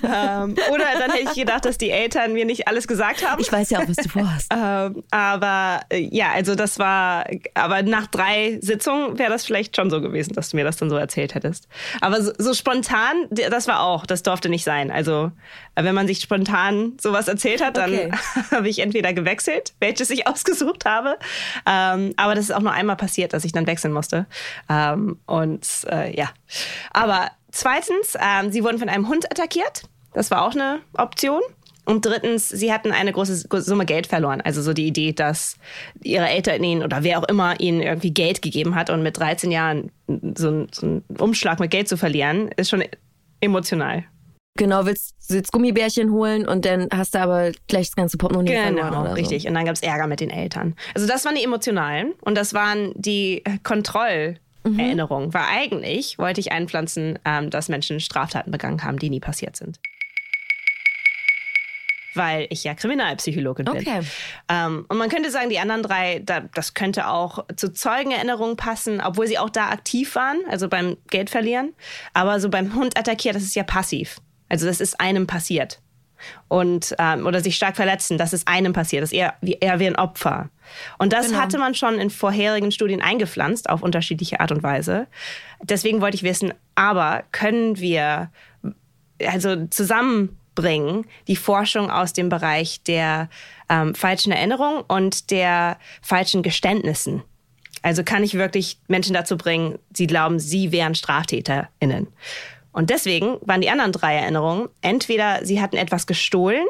ähm, 0.03 0.55
oder 0.71 0.85
dann 0.99 1.11
hätte 1.11 1.29
ich 1.29 1.33
gedacht, 1.33 1.65
dass 1.65 1.77
die 1.77 1.89
Eltern 1.89 2.33
mir 2.33 2.45
nicht 2.45 2.67
alles 2.67 2.87
gesagt 2.87 3.27
haben. 3.27 3.41
Ich 3.41 3.51
weiß 3.51 3.69
ja 3.69 3.79
auch, 3.79 3.87
was 3.87 3.95
du 3.97 4.09
vorhast. 4.09 4.51
ähm, 4.55 5.03
aber 5.11 5.81
äh, 5.91 5.99
ja, 6.11 6.31
also 6.31 6.55
das 6.55 6.79
war, 6.79 7.25
aber 7.53 7.83
nach 7.83 8.07
drei 8.07 8.59
Sitzungen 8.61 9.17
wäre 9.17 9.31
das 9.31 9.45
vielleicht 9.45 9.75
schon 9.75 9.89
so 9.89 10.01
gewesen, 10.01 10.33
dass 10.33 10.49
du 10.49 10.57
mir 10.57 10.63
das 10.63 10.77
dann 10.77 10.89
so 10.89 10.95
erzählt 10.95 11.35
hättest. 11.35 11.67
Aber 12.01 12.21
so, 12.21 12.31
so 12.37 12.53
spontan, 12.53 13.27
das 13.29 13.67
war 13.67 13.81
auch, 13.81 14.05
das 14.05 14.23
durfte 14.23 14.49
nicht 14.49 14.63
sein. 14.63 14.91
Also 14.91 15.31
äh, 15.75 15.83
wenn 15.83 15.95
man 15.95 16.07
sich 16.07 16.19
spontan 16.19 16.93
sowas 16.99 17.27
erzählt 17.27 17.63
hat, 17.63 17.77
dann 17.77 17.93
okay. 17.93 18.11
habe 18.51 18.69
ich 18.69 18.79
entweder 18.79 19.13
gewechselt, 19.13 19.73
welches 19.79 20.09
ich 20.09 20.27
ausgesucht 20.31 20.85
habe. 20.85 21.17
Ähm, 21.65 22.13
aber 22.17 22.35
das 22.35 22.45
ist 22.45 22.51
auch 22.51 22.61
nur 22.61 22.71
einmal 22.71 22.95
passiert, 22.95 23.33
dass 23.33 23.45
ich 23.45 23.51
dann 23.51 23.67
wechseln 23.67 23.93
musste. 23.93 24.25
Ähm, 24.69 25.19
und 25.25 25.67
äh, 25.89 26.15
ja, 26.15 26.29
aber 26.91 27.31
Zweitens, 27.51 28.17
ähm, 28.19 28.51
sie 28.51 28.63
wurden 28.63 28.79
von 28.79 28.89
einem 28.89 29.07
Hund 29.07 29.29
attackiert. 29.31 29.83
Das 30.13 30.31
war 30.31 30.45
auch 30.45 30.53
eine 30.53 30.79
Option. 30.93 31.41
Und 31.83 32.05
drittens, 32.05 32.47
sie 32.47 32.71
hatten 32.71 32.91
eine 32.91 33.11
große 33.11 33.47
Summe 33.61 33.85
Geld 33.85 34.07
verloren. 34.07 34.39
Also 34.41 34.61
so 34.61 34.71
die 34.71 34.87
Idee, 34.87 35.13
dass 35.13 35.57
ihre 36.03 36.29
Eltern 36.29 36.63
ihnen 36.63 36.83
oder 36.83 37.03
wer 37.03 37.19
auch 37.19 37.27
immer 37.27 37.59
ihnen 37.59 37.81
irgendwie 37.81 38.13
Geld 38.13 38.41
gegeben 38.41 38.75
hat 38.75 38.89
und 38.89 39.01
mit 39.01 39.17
13 39.17 39.51
Jahren 39.51 39.91
so, 40.07 40.49
ein, 40.49 40.67
so 40.71 40.85
einen 40.85 41.03
Umschlag 41.17 41.59
mit 41.59 41.71
Geld 41.71 41.89
zu 41.89 41.97
verlieren, 41.97 42.49
ist 42.55 42.69
schon 42.69 42.83
emotional. 43.39 44.05
Genau, 44.57 44.85
willst 44.85 45.15
du 45.29 45.35
jetzt 45.35 45.51
Gummibärchen 45.51 46.11
holen 46.11 46.47
und 46.47 46.65
dann 46.65 46.87
hast 46.93 47.15
du 47.15 47.19
aber 47.19 47.51
gleich 47.67 47.87
das 47.87 47.95
ganze 47.95 48.17
Portemonnaie 48.17 48.51
genau, 48.51 48.81
verloren. 48.81 49.03
Genau, 49.03 49.13
richtig. 49.13 49.43
So. 49.43 49.47
Und 49.47 49.55
dann 49.55 49.65
gab 49.65 49.75
es 49.75 49.81
Ärger 49.81 50.07
mit 50.07 50.19
den 50.19 50.29
Eltern. 50.29 50.75
Also 50.93 51.07
das 51.07 51.25
waren 51.25 51.35
die 51.35 51.43
emotionalen 51.43 52.13
und 52.21 52.35
das 52.35 52.53
waren 52.53 52.93
die 52.95 53.43
Kontroll- 53.63 54.37
mhm. 54.63 54.79
Erinnerung, 54.79 55.33
weil 55.33 55.45
eigentlich 55.49 56.17
wollte 56.17 56.39
ich 56.39 56.51
einpflanzen, 56.51 57.19
ähm, 57.25 57.49
dass 57.49 57.69
Menschen 57.69 57.99
Straftaten 57.99 58.51
begangen 58.51 58.83
haben, 58.83 58.99
die 58.99 59.09
nie 59.09 59.19
passiert 59.19 59.55
sind. 59.55 59.79
Weil 62.13 62.47
ich 62.49 62.65
ja 62.65 62.73
Kriminalpsychologin 62.73 63.65
bin. 63.65 63.77
Okay. 63.77 64.01
Ähm, 64.49 64.85
und 64.89 64.97
man 64.97 65.09
könnte 65.09 65.31
sagen, 65.31 65.49
die 65.49 65.59
anderen 65.59 65.81
drei, 65.81 66.19
da, 66.19 66.41
das 66.41 66.73
könnte 66.73 67.07
auch 67.07 67.45
zu 67.55 67.71
Zeugenerinnerungen 67.71 68.57
passen, 68.57 68.99
obwohl 68.99 69.27
sie 69.27 69.37
auch 69.37 69.49
da 69.49 69.69
aktiv 69.69 70.15
waren, 70.15 70.39
also 70.49 70.67
beim 70.67 70.97
Geldverlieren. 71.09 71.73
Aber 72.13 72.41
so 72.41 72.49
beim 72.49 72.75
Hund 72.75 72.97
attackiert, 72.97 73.35
das 73.35 73.43
ist 73.43 73.55
ja 73.55 73.63
passiv. 73.63 74.19
Also 74.49 74.65
das 74.65 74.81
ist 74.81 74.99
einem 74.99 75.25
passiert 75.25 75.79
und 76.47 76.95
ähm, 76.99 77.25
oder 77.25 77.41
sich 77.41 77.55
stark 77.55 77.75
verletzen, 77.75 78.17
das 78.17 78.33
ist 78.33 78.47
einem 78.47 78.73
passiert, 78.73 79.03
das 79.03 79.11
ist 79.11 79.17
eher 79.17 79.33
wie, 79.41 79.53
eher 79.53 79.79
wie 79.79 79.87
ein 79.87 79.95
Opfer. 79.95 80.49
Und 80.97 81.13
das 81.13 81.27
genau. 81.27 81.39
hatte 81.39 81.57
man 81.57 81.75
schon 81.75 81.99
in 81.99 82.09
vorherigen 82.09 82.71
Studien 82.71 83.01
eingepflanzt 83.01 83.69
auf 83.69 83.81
unterschiedliche 83.81 84.39
Art 84.39 84.51
und 84.51 84.63
Weise. 84.63 85.07
Deswegen 85.61 86.01
wollte 86.01 86.15
ich 86.15 86.23
wissen, 86.23 86.53
aber 86.75 87.23
können 87.31 87.79
wir 87.79 88.31
also 89.25 89.67
zusammenbringen 89.67 91.05
die 91.27 91.35
Forschung 91.35 91.91
aus 91.91 92.13
dem 92.13 92.29
Bereich 92.29 92.81
der 92.83 93.29
ähm, 93.69 93.95
falschen 93.95 94.31
Erinnerung 94.31 94.83
und 94.87 95.31
der 95.31 95.77
falschen 96.01 96.43
Geständnissen? 96.43 97.23
Also 97.83 98.03
kann 98.03 98.23
ich 98.23 98.35
wirklich 98.35 98.77
Menschen 98.87 99.13
dazu 99.13 99.37
bringen, 99.37 99.79
sie 99.93 100.07
glauben, 100.07 100.39
sie 100.39 100.71
wären 100.71 100.93
StraftäterInnen. 100.93 102.07
Und 102.71 102.89
deswegen 102.89 103.37
waren 103.41 103.61
die 103.61 103.69
anderen 103.69 103.91
drei 103.91 104.15
Erinnerungen, 104.15 104.69
entweder 104.81 105.45
sie 105.45 105.61
hatten 105.61 105.77
etwas 105.77 106.07
gestohlen 106.07 106.65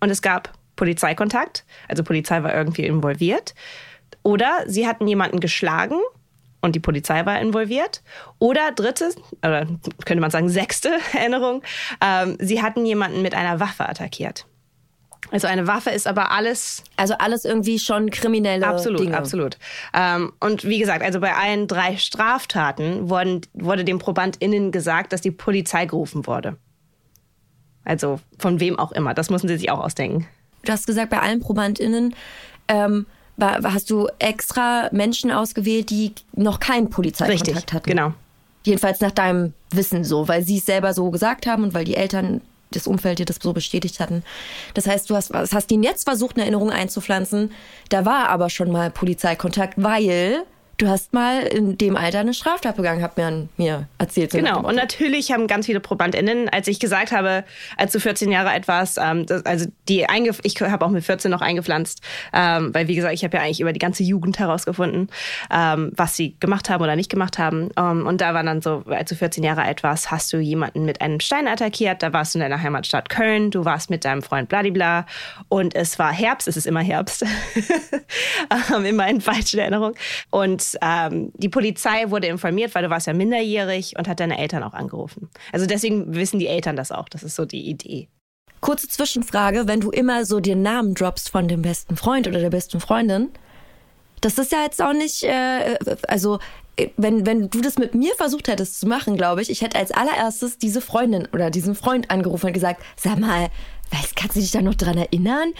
und 0.00 0.10
es 0.10 0.22
gab 0.22 0.52
Polizeikontakt, 0.76 1.64
also 1.88 2.02
Polizei 2.02 2.42
war 2.42 2.54
irgendwie 2.54 2.86
involviert, 2.86 3.54
oder 4.22 4.64
sie 4.66 4.86
hatten 4.86 5.06
jemanden 5.06 5.40
geschlagen 5.40 5.98
und 6.60 6.74
die 6.74 6.80
Polizei 6.80 7.26
war 7.26 7.40
involviert. 7.40 8.02
Oder 8.38 8.72
dritte, 8.72 9.10
oder 9.38 9.66
könnte 10.04 10.20
man 10.20 10.30
sagen 10.30 10.48
sechste 10.48 10.98
Erinnerung, 11.12 11.62
ähm, 12.00 12.36
sie 12.40 12.62
hatten 12.62 12.86
jemanden 12.86 13.20
mit 13.20 13.34
einer 13.34 13.60
Waffe 13.60 13.88
attackiert. 13.88 14.46
Also 15.32 15.46
eine 15.46 15.66
Waffe 15.66 15.90
ist 15.90 16.06
aber 16.06 16.30
alles. 16.30 16.84
Also 16.96 17.14
alles 17.14 17.44
irgendwie 17.46 17.78
schon 17.78 18.10
kriminelle 18.10 18.66
absolut, 18.66 19.00
Dinge. 19.00 19.16
Absolut, 19.16 19.58
ähm, 19.94 20.32
Und 20.40 20.64
wie 20.64 20.78
gesagt, 20.78 21.02
also 21.02 21.20
bei 21.20 21.34
allen 21.34 21.66
drei 21.66 21.96
Straftaten 21.96 23.08
wurden, 23.08 23.40
wurde 23.54 23.84
dem 23.84 23.98
ProbandInnen 23.98 24.70
gesagt, 24.70 25.12
dass 25.12 25.22
die 25.22 25.30
Polizei 25.30 25.86
gerufen 25.86 26.26
wurde. 26.26 26.56
Also 27.84 28.20
von 28.38 28.60
wem 28.60 28.78
auch 28.78 28.92
immer. 28.92 29.14
Das 29.14 29.30
müssen 29.30 29.48
sie 29.48 29.56
sich 29.56 29.70
auch 29.70 29.80
ausdenken. 29.80 30.28
Du 30.64 30.70
hast 30.70 30.86
gesagt, 30.86 31.10
bei 31.10 31.18
allen 31.18 31.40
ProbandInnen 31.40 32.14
ähm, 32.68 33.06
hast 33.40 33.90
du 33.90 34.08
extra 34.18 34.90
Menschen 34.92 35.30
ausgewählt, 35.30 35.88
die 35.88 36.12
noch 36.34 36.60
keinen 36.60 36.90
Polizeikontakt 36.90 37.48
Richtig, 37.48 37.74
hatten. 37.74 37.90
Genau. 37.90 38.12
Jedenfalls 38.64 39.00
nach 39.00 39.10
deinem 39.10 39.54
Wissen 39.70 40.04
so, 40.04 40.28
weil 40.28 40.42
sie 40.44 40.58
es 40.58 40.66
selber 40.66 40.92
so 40.92 41.10
gesagt 41.10 41.46
haben 41.46 41.64
und 41.64 41.74
weil 41.74 41.84
die 41.84 41.96
Eltern 41.96 42.42
das 42.76 42.86
Umfeld 42.86 43.18
dir 43.18 43.24
das 43.24 43.38
so 43.40 43.52
bestätigt 43.52 44.00
hatten. 44.00 44.22
Das 44.74 44.86
heißt, 44.86 45.08
du 45.08 45.16
hast, 45.16 45.32
hast 45.32 45.70
ihn 45.70 45.82
jetzt 45.82 46.04
versucht, 46.04 46.36
eine 46.36 46.42
Erinnerung 46.42 46.70
einzupflanzen. 46.70 47.52
Da 47.88 48.04
war 48.04 48.28
aber 48.28 48.50
schon 48.50 48.70
mal 48.70 48.90
Polizeikontakt, 48.90 49.74
weil 49.76 50.44
du 50.78 50.88
hast 50.88 51.12
mal 51.12 51.42
in 51.42 51.78
dem 51.78 51.96
Alter 51.96 52.20
eine 52.20 52.34
Straftat 52.34 52.76
begangen, 52.76 53.02
hat 53.02 53.16
man 53.16 53.48
mir 53.56 53.88
erzählt. 53.98 54.32
Genau. 54.32 54.60
Und 54.60 54.74
natürlich 54.74 55.32
haben 55.32 55.46
ganz 55.46 55.66
viele 55.66 55.80
ProbandInnen, 55.80 56.48
als 56.48 56.66
ich 56.68 56.80
gesagt 56.80 57.12
habe, 57.12 57.44
als 57.76 57.92
du 57.92 58.00
14 58.00 58.30
Jahre 58.30 58.50
alt 58.50 58.68
warst, 58.68 58.98
ähm, 59.00 59.26
das, 59.26 59.44
also 59.46 59.66
die 59.88 60.08
eingef 60.08 60.40
ich 60.42 60.60
habe 60.60 60.84
auch 60.84 60.90
mit 60.90 61.04
14 61.04 61.30
noch 61.30 61.40
eingepflanzt, 61.40 62.02
ähm, 62.32 62.74
weil 62.74 62.88
wie 62.88 62.94
gesagt, 62.94 63.14
ich 63.14 63.24
habe 63.24 63.36
ja 63.36 63.42
eigentlich 63.42 63.60
über 63.60 63.72
die 63.72 63.78
ganze 63.78 64.02
Jugend 64.02 64.38
herausgefunden, 64.38 65.08
ähm, 65.50 65.92
was 65.96 66.16
sie 66.16 66.36
gemacht 66.40 66.70
haben 66.70 66.82
oder 66.82 66.96
nicht 66.96 67.10
gemacht 67.10 67.38
haben. 67.38 67.70
Ähm, 67.76 68.06
und 68.06 68.20
da 68.20 68.34
war 68.34 68.42
dann 68.42 68.62
so, 68.62 68.82
als 68.86 69.10
du 69.10 69.16
14 69.16 69.44
Jahre 69.44 69.62
alt 69.62 69.82
warst, 69.82 70.10
hast 70.10 70.32
du 70.32 70.38
jemanden 70.38 70.84
mit 70.84 71.00
einem 71.00 71.20
Stein 71.20 71.48
attackiert. 71.48 72.02
Da 72.02 72.12
warst 72.12 72.34
du 72.34 72.38
in 72.38 72.40
deiner 72.40 72.62
Heimatstadt 72.62 73.08
Köln. 73.08 73.50
Du 73.50 73.64
warst 73.64 73.90
mit 73.90 74.04
deinem 74.04 74.22
Freund 74.22 74.48
Bladibla. 74.48 75.06
Und 75.48 75.74
es 75.74 75.98
war 75.98 76.12
Herbst. 76.12 76.48
Es 76.48 76.56
ist 76.56 76.66
immer 76.66 76.80
Herbst. 76.80 77.24
ähm, 78.74 78.84
immer 78.84 79.08
in 79.08 79.20
falscher 79.20 79.60
Erinnerung. 79.60 79.94
Und 80.30 80.61
ähm, 80.80 81.32
die 81.34 81.48
Polizei 81.48 82.10
wurde 82.10 82.26
informiert, 82.26 82.74
weil 82.74 82.84
du 82.84 82.90
warst 82.90 83.06
ja 83.06 83.12
minderjährig 83.12 83.94
und 83.98 84.08
hat 84.08 84.20
deine 84.20 84.38
Eltern 84.38 84.62
auch 84.62 84.74
angerufen. 84.74 85.30
Also 85.52 85.66
deswegen 85.66 86.14
wissen 86.14 86.38
die 86.38 86.46
Eltern 86.46 86.76
das 86.76 86.92
auch. 86.92 87.08
Das 87.08 87.22
ist 87.22 87.36
so 87.36 87.44
die 87.44 87.68
Idee. 87.68 88.08
Kurze 88.60 88.88
Zwischenfrage, 88.88 89.66
wenn 89.66 89.80
du 89.80 89.90
immer 89.90 90.24
so 90.24 90.40
den 90.40 90.62
Namen 90.62 90.94
droppst 90.94 91.30
von 91.30 91.48
dem 91.48 91.62
besten 91.62 91.96
Freund 91.96 92.28
oder 92.28 92.40
der 92.40 92.50
besten 92.50 92.80
Freundin, 92.80 93.30
das 94.20 94.38
ist 94.38 94.52
ja 94.52 94.62
jetzt 94.62 94.80
auch 94.80 94.92
nicht, 94.92 95.24
äh, 95.24 95.76
also 96.06 96.38
wenn, 96.96 97.26
wenn 97.26 97.50
du 97.50 97.60
das 97.60 97.76
mit 97.76 97.94
mir 97.94 98.14
versucht 98.14 98.48
hättest 98.48 98.80
zu 98.80 98.86
machen, 98.86 99.16
glaube 99.16 99.42
ich, 99.42 99.50
ich 99.50 99.60
hätte 99.60 99.78
als 99.78 99.90
allererstes 99.90 100.58
diese 100.58 100.80
Freundin 100.80 101.28
oder 101.32 101.50
diesen 101.50 101.74
Freund 101.74 102.10
angerufen 102.10 102.46
und 102.46 102.52
gesagt, 102.52 102.82
sag 102.96 103.18
mal, 103.18 103.48
Weißt, 103.92 104.16
kannst 104.16 104.36
du 104.36 104.40
dich 104.40 104.50
da 104.50 104.62
noch 104.62 104.74
dran 104.74 104.96
erinnern? 104.96 105.52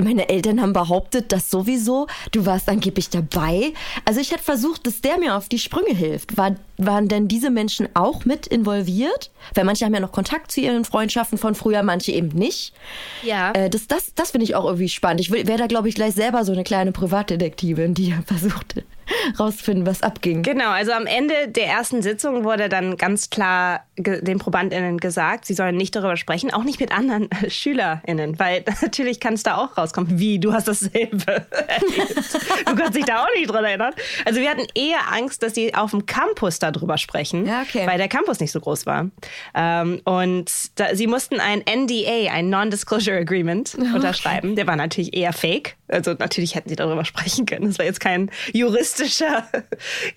Meine 0.00 0.28
Eltern 0.28 0.60
haben 0.62 0.72
behauptet, 0.72 1.32
dass 1.32 1.50
sowieso, 1.50 2.06
du 2.30 2.46
warst 2.46 2.68
angeblich 2.68 3.10
dabei. 3.10 3.72
Also 4.04 4.20
ich 4.20 4.30
hätte 4.30 4.42
versucht, 4.42 4.86
dass 4.86 5.00
der 5.00 5.18
mir 5.18 5.36
auf 5.36 5.48
die 5.48 5.58
Sprünge 5.58 5.94
hilft. 5.94 6.36
War, 6.36 6.54
waren 6.78 7.08
denn 7.08 7.26
diese 7.26 7.50
Menschen 7.50 7.88
auch 7.94 8.24
mit 8.24 8.46
involviert? 8.46 9.30
Weil 9.54 9.64
manche 9.64 9.84
haben 9.84 9.94
ja 9.94 10.00
noch 10.00 10.12
Kontakt 10.12 10.52
zu 10.52 10.60
ihren 10.60 10.84
Freundschaften 10.84 11.36
von 11.36 11.54
früher, 11.54 11.82
manche 11.82 12.12
eben 12.12 12.28
nicht. 12.28 12.72
Ja. 13.22 13.52
Äh, 13.52 13.68
das 13.68 13.88
rausfinden, 19.38 19.86
was 19.86 20.02
abging. 20.02 20.42
Genau, 20.42 20.70
also 20.70 20.92
am 20.92 21.06
Ende 21.06 21.48
der 21.48 21.66
ersten 21.66 22.02
Sitzung 22.02 22.44
wurde 22.44 22.68
dann 22.68 22.96
ganz 22.96 23.30
klar 23.30 23.84
den 23.96 24.38
ProbandInnen 24.38 24.98
gesagt, 24.98 25.44
sie 25.44 25.54
sollen 25.54 25.76
nicht 25.76 25.94
darüber 25.94 26.16
sprechen, 26.16 26.52
auch 26.52 26.64
nicht 26.64 26.80
mit 26.80 26.92
anderen 26.92 27.28
SchülerInnen, 27.48 28.38
weil 28.38 28.64
natürlich 28.82 29.20
kann 29.20 29.34
es 29.34 29.42
da 29.42 29.56
auch 29.56 29.76
rauskommen, 29.76 30.18
wie, 30.18 30.38
du 30.38 30.52
hast 30.52 30.68
dasselbe 30.68 31.46
Du 32.66 32.74
kannst 32.74 32.96
dich 32.96 33.04
da 33.04 33.22
auch 33.22 33.28
nicht 33.36 33.50
dran 33.50 33.64
erinnern. 33.64 33.92
Also 34.24 34.40
wir 34.40 34.50
hatten 34.50 34.66
eher 34.74 35.12
Angst, 35.12 35.42
dass 35.42 35.54
sie 35.54 35.74
auf 35.74 35.90
dem 35.90 36.06
Campus 36.06 36.58
darüber 36.58 36.98
sprechen, 36.98 37.46
ja, 37.46 37.62
okay. 37.62 37.86
weil 37.86 37.98
der 37.98 38.08
Campus 38.08 38.40
nicht 38.40 38.52
so 38.52 38.60
groß 38.60 38.86
war. 38.86 39.10
Ähm, 39.54 40.00
und 40.04 40.50
da, 40.76 40.94
sie 40.94 41.06
mussten 41.06 41.40
ein 41.40 41.60
NDA, 41.60 42.32
ein 42.32 42.50
Non-Disclosure 42.50 43.16
Agreement, 43.16 43.74
okay. 43.78 43.94
unterschreiben. 43.94 44.56
Der 44.56 44.66
war 44.66 44.76
natürlich 44.76 45.14
eher 45.14 45.32
fake. 45.32 45.76
Also 45.90 46.14
natürlich 46.14 46.54
hätten 46.54 46.68
sie 46.68 46.76
darüber 46.76 47.04
sprechen 47.04 47.46
können. 47.46 47.66
Das 47.66 47.78
war 47.78 47.86
jetzt 47.86 48.00
kein 48.00 48.30
juristischer, 48.52 49.48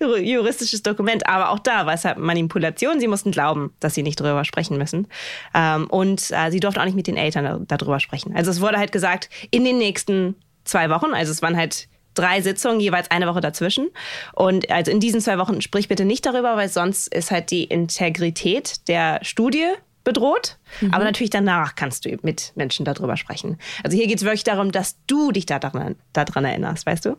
juristisches 0.00 0.82
Dokument, 0.82 1.26
aber 1.26 1.50
auch 1.50 1.58
da 1.58 1.86
war 1.86 1.94
es 1.94 2.04
halt 2.04 2.18
Manipulation. 2.18 3.00
Sie 3.00 3.08
mussten 3.08 3.30
glauben, 3.30 3.72
dass 3.80 3.94
sie 3.94 4.02
nicht 4.02 4.20
darüber 4.20 4.44
sprechen 4.44 4.78
müssen. 4.78 5.08
Ähm, 5.54 5.86
und 5.88 6.30
äh, 6.30 6.50
sie 6.50 6.60
durften 6.60 6.80
auch 6.80 6.84
nicht 6.84 6.96
mit 6.96 7.06
den 7.06 7.16
Eltern 7.16 7.66
darüber 7.66 8.00
sprechen. 8.00 8.34
Also 8.34 8.50
es 8.50 8.60
wurde 8.60 8.78
halt 8.78 8.92
gesagt, 8.92 9.28
in 9.50 9.64
den 9.64 9.78
nächsten 9.78 10.36
zwei 10.64 10.90
Wochen, 10.90 11.12
also 11.12 11.32
es 11.32 11.42
waren 11.42 11.56
halt 11.56 11.88
drei 12.14 12.40
Sitzungen, 12.40 12.80
jeweils 12.80 13.10
eine 13.10 13.26
Woche 13.26 13.40
dazwischen. 13.40 13.88
Und 14.32 14.70
also 14.70 14.90
in 14.90 15.00
diesen 15.00 15.20
zwei 15.20 15.38
Wochen 15.38 15.60
sprich 15.60 15.88
bitte 15.88 16.04
nicht 16.04 16.24
darüber, 16.24 16.56
weil 16.56 16.68
sonst 16.68 17.12
ist 17.12 17.30
halt 17.30 17.50
die 17.50 17.64
Integrität 17.64 18.88
der 18.88 19.18
Studie 19.22 19.66
bedroht. 20.04 20.58
Mhm. 20.80 20.92
Aber 20.92 21.04
natürlich 21.04 21.30
danach 21.30 21.74
kannst 21.74 22.04
du 22.04 22.16
mit 22.22 22.52
Menschen 22.54 22.84
darüber 22.84 23.16
sprechen. 23.16 23.58
Also 23.82 23.96
hier 23.96 24.06
geht 24.06 24.18
es 24.18 24.24
wirklich 24.24 24.44
darum, 24.44 24.70
dass 24.70 24.96
du 25.06 25.32
dich 25.32 25.46
daran, 25.46 25.96
daran 26.12 26.44
erinnerst, 26.44 26.86
weißt 26.86 27.06
du? 27.06 27.16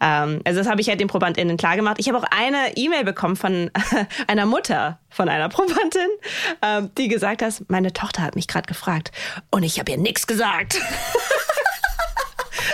Ähm, 0.00 0.40
also 0.44 0.58
das 0.58 0.68
habe 0.68 0.80
ich 0.80 0.88
halt 0.88 1.00
den 1.00 1.08
ProbandInnen 1.08 1.56
klargemacht. 1.56 1.98
Ich 1.98 2.08
habe 2.08 2.18
auch 2.18 2.26
eine 2.30 2.76
E-Mail 2.76 3.04
bekommen 3.04 3.36
von 3.36 3.70
einer 4.26 4.46
Mutter 4.46 4.98
von 5.08 5.28
einer 5.28 5.48
Probandin, 5.48 6.08
ähm, 6.60 6.90
die 6.98 7.08
gesagt 7.08 7.40
hat, 7.40 7.62
meine 7.68 7.92
Tochter 7.92 8.22
hat 8.22 8.34
mich 8.34 8.48
gerade 8.48 8.66
gefragt 8.66 9.12
und 9.50 9.62
ich 9.62 9.78
habe 9.78 9.92
ihr 9.92 9.98
nichts 9.98 10.26
gesagt. 10.26 10.80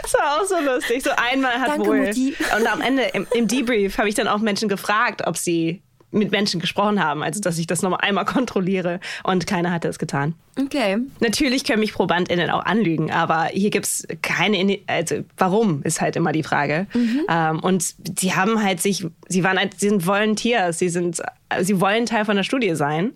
Das 0.03 0.15
war 0.15 0.41
auch 0.41 0.45
so 0.45 0.59
lustig. 0.59 1.03
So 1.03 1.11
einmal 1.17 1.61
hat 1.61 1.69
Danke, 1.69 1.87
wohl. 1.87 2.07
Mutti. 2.07 2.35
Und 2.57 2.67
am 2.67 2.81
Ende 2.81 3.05
im, 3.05 3.27
im 3.33 3.47
Debrief 3.47 3.99
habe 3.99 4.09
ich 4.09 4.15
dann 4.15 4.29
auch 4.29 4.39
Menschen 4.39 4.69
gefragt, 4.69 5.23
ob 5.27 5.37
sie 5.37 5.83
mit 6.13 6.31
Menschen 6.31 6.61
gesprochen 6.61 7.03
haben, 7.03 7.23
also 7.23 7.41
dass 7.41 7.59
ich 7.59 7.67
das 7.67 7.83
nochmal 7.83 8.01
einmal 8.03 8.25
kontrolliere 8.25 9.01
und 9.23 9.47
keiner 9.47 9.71
hatte 9.71 9.89
es 9.89 9.99
getan. 9.99 10.35
Okay. 10.59 10.99
Natürlich 11.21 11.65
können 11.65 11.81
mich 11.81 11.93
ProbandInnen 11.93 12.51
auch 12.51 12.65
anlügen, 12.65 13.11
aber 13.11 13.45
hier 13.47 13.71
gibt 13.71 13.87
es 13.87 14.07
keine, 14.23 14.79
also 14.87 15.17
warum 15.37 15.83
ist 15.83 16.01
halt 16.01 16.17
immer 16.17 16.33
die 16.33 16.43
Frage. 16.43 16.87
Mhm. 16.93 17.21
Ähm, 17.29 17.61
und 17.61 17.95
die 17.99 18.35
haben 18.35 18.63
halt 18.63 18.81
sich, 18.81 19.07
sie 19.29 19.45
waren 19.45 19.59
halt, 19.59 19.79
sie 19.79 19.89
sind 19.89 20.07
Volunteers, 20.07 20.79
sie 20.79 20.89
sind, 20.89 21.23
sie 21.61 21.81
wollen 21.81 22.07
Teil 22.07 22.25
von 22.25 22.37
der 22.37 22.45
Studie 22.45 22.75
sein, 22.75 23.13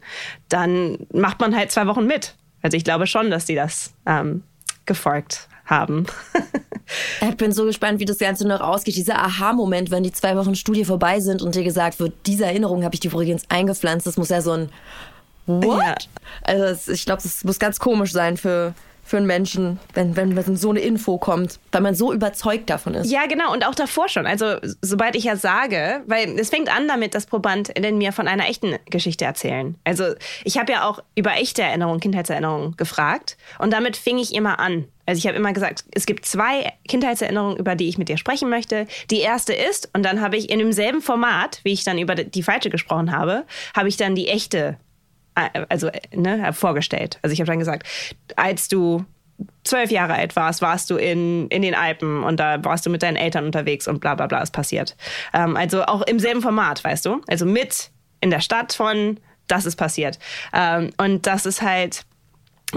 dann 0.49 0.99
macht 1.13 1.41
man 1.41 1.57
halt 1.57 1.71
zwei 1.71 1.87
Wochen 1.87 2.07
mit. 2.07 2.35
Also 2.63 2.77
ich 2.77 2.85
glaube 2.85 3.07
schon, 3.07 3.31
dass 3.31 3.45
die 3.45 3.55
das 3.55 3.93
ähm, 4.07 4.43
gefolgt 4.87 5.49
haben. 5.67 6.07
ich 7.29 7.37
bin 7.37 7.53
so 7.53 7.65
gespannt, 7.65 8.01
wie 8.01 8.05
das 8.05 8.19
Ganze 8.19 8.47
noch 8.47 8.61
ausgeht. 8.61 8.97
Dieser 8.97 9.19
Aha-Moment, 9.19 9.91
wenn 9.91 10.03
die 10.03 10.13
zwei 10.13 10.37
Wochen 10.37 10.55
Studie 10.55 10.85
vorbei 10.85 11.21
sind 11.21 11.43
und 11.43 11.55
dir 11.55 11.65
gesagt 11.65 12.01
wird, 12.01 12.13
diese 12.27 12.45
Erinnerung 12.45 12.85
habe 12.85 12.95
ich 12.95 13.01
dir 13.01 13.11
übrigens 13.11 13.45
eingepflanzt. 13.49 14.07
Das 14.07 14.17
muss 14.17 14.29
ja 14.29 14.41
so 14.41 14.53
ein 14.53 14.69
What? 15.47 15.79
Ja. 15.79 15.95
Also 16.43 16.93
ich 16.93 17.05
glaube, 17.05 17.23
das 17.23 17.45
muss 17.45 17.59
ganz 17.59 17.79
komisch 17.79 18.13
sein 18.13 18.37
für 18.37 18.75
für 19.05 19.19
einen 19.19 19.27
Menschen, 19.27 19.79
wenn, 19.93 20.17
wenn, 20.17 20.35
wenn 20.35 20.57
so 20.57 20.71
eine 20.71 20.81
Info 20.81 21.19
kommt, 21.19 21.61
weil 21.73 21.83
man 21.83 21.95
so 21.95 22.13
überzeugt 22.13 22.71
davon 22.71 22.95
ist. 22.95 23.11
Ja, 23.11 23.27
genau. 23.27 23.53
Und 23.53 23.67
auch 23.67 23.75
davor 23.75 24.09
schon. 24.09 24.27
Also, 24.27 24.57
sobald 24.81 25.15
ich 25.15 25.25
ja 25.25 25.37
sage, 25.37 26.03
weil 26.07 26.39
es 26.39 26.49
fängt 26.49 26.75
an 26.75 26.89
damit, 26.89 27.15
dass 27.15 27.27
ProbandInnen 27.27 27.99
mir 27.99 28.13
von 28.13 28.27
einer 28.27 28.49
echten 28.49 28.77
Geschichte 28.87 29.27
erzählen. 29.27 29.77
Also, 29.85 30.15
ich 30.45 30.57
habe 30.59 30.73
ja 30.73 30.89
auch 30.89 31.01
über 31.15 31.35
echte 31.35 31.63
Erinnerungen, 31.63 32.01
Kindheitserinnerungen 32.01 32.77
gefragt. 32.79 33.37
Und 33.59 33.75
damit 33.75 33.99
fing 33.99 34.19
ich 34.19 34.35
immer 34.35 34.59
an. 34.59 34.87
Also 35.07 35.19
ich 35.19 35.27
habe 35.27 35.37
immer 35.37 35.53
gesagt, 35.53 35.85
es 35.93 36.07
gibt 36.07 36.25
zwei 36.25 36.73
Kindheitserinnerungen, 36.89 37.57
über 37.57 37.75
die 37.75 37.89
ich 37.89 37.99
mit 37.99 38.09
dir 38.09 38.17
sprechen 38.17 38.49
möchte. 38.49 38.87
Die 39.11 39.21
erste 39.21 39.53
ist, 39.53 39.91
und 39.93 40.03
dann 40.03 40.21
habe 40.21 40.37
ich 40.37 40.51
in 40.51 40.59
demselben 40.59 41.03
Format, 41.03 41.61
wie 41.63 41.73
ich 41.73 41.85
dann 41.85 41.99
über 41.99 42.15
die 42.15 42.43
falsche 42.43 42.71
gesprochen 42.71 43.13
habe, 43.13 43.45
habe 43.77 43.89
ich 43.89 43.97
dann 43.97 44.15
die 44.15 44.29
echte 44.29 44.79
äh, 45.35 45.65
also 45.69 45.91
ne, 46.15 46.53
vorgestellt. 46.53 47.19
Also 47.23 47.33
ich 47.33 47.41
habe 47.41 47.49
dann 47.49 47.59
gesagt, 47.59 47.87
als 48.37 48.69
du 48.69 49.05
zwölf 49.65 49.91
Jahre 49.91 50.15
alt 50.15 50.37
warst, 50.37 50.63
warst 50.63 50.91
du 50.91 50.97
in, 50.97 51.49
in 51.49 51.63
den 51.63 51.75
Alpen 51.75 52.23
und 52.23 52.39
da 52.39 52.65
warst 52.65 52.87
du 52.87 52.91
mit 52.91 53.03
deinen 53.03 53.17
Eltern 53.17 53.45
unterwegs 53.45 53.89
und 53.89 54.01
bla 54.01 54.15
bla 54.15 54.27
bla 54.27 54.43
ist 54.43 54.53
passiert. 54.53 54.97
Ähm, 55.33 55.57
also 55.57 55.85
auch 55.85 56.03
im 56.03 56.19
selben 56.19 56.43
Format, 56.43 56.83
weißt 56.85 57.07
du? 57.07 57.21
Also 57.27 57.47
mit 57.47 57.91
in 58.21 58.31
der 58.31 58.41
Stadt 58.41 58.73
von, 58.73 59.19
das 59.49 59.67
ist 59.67 59.77
passiert. 59.77 60.19
Ähm, 60.53 60.91
und 60.97 61.27
das 61.27 61.47
ist 61.47 61.63
halt 61.63 62.05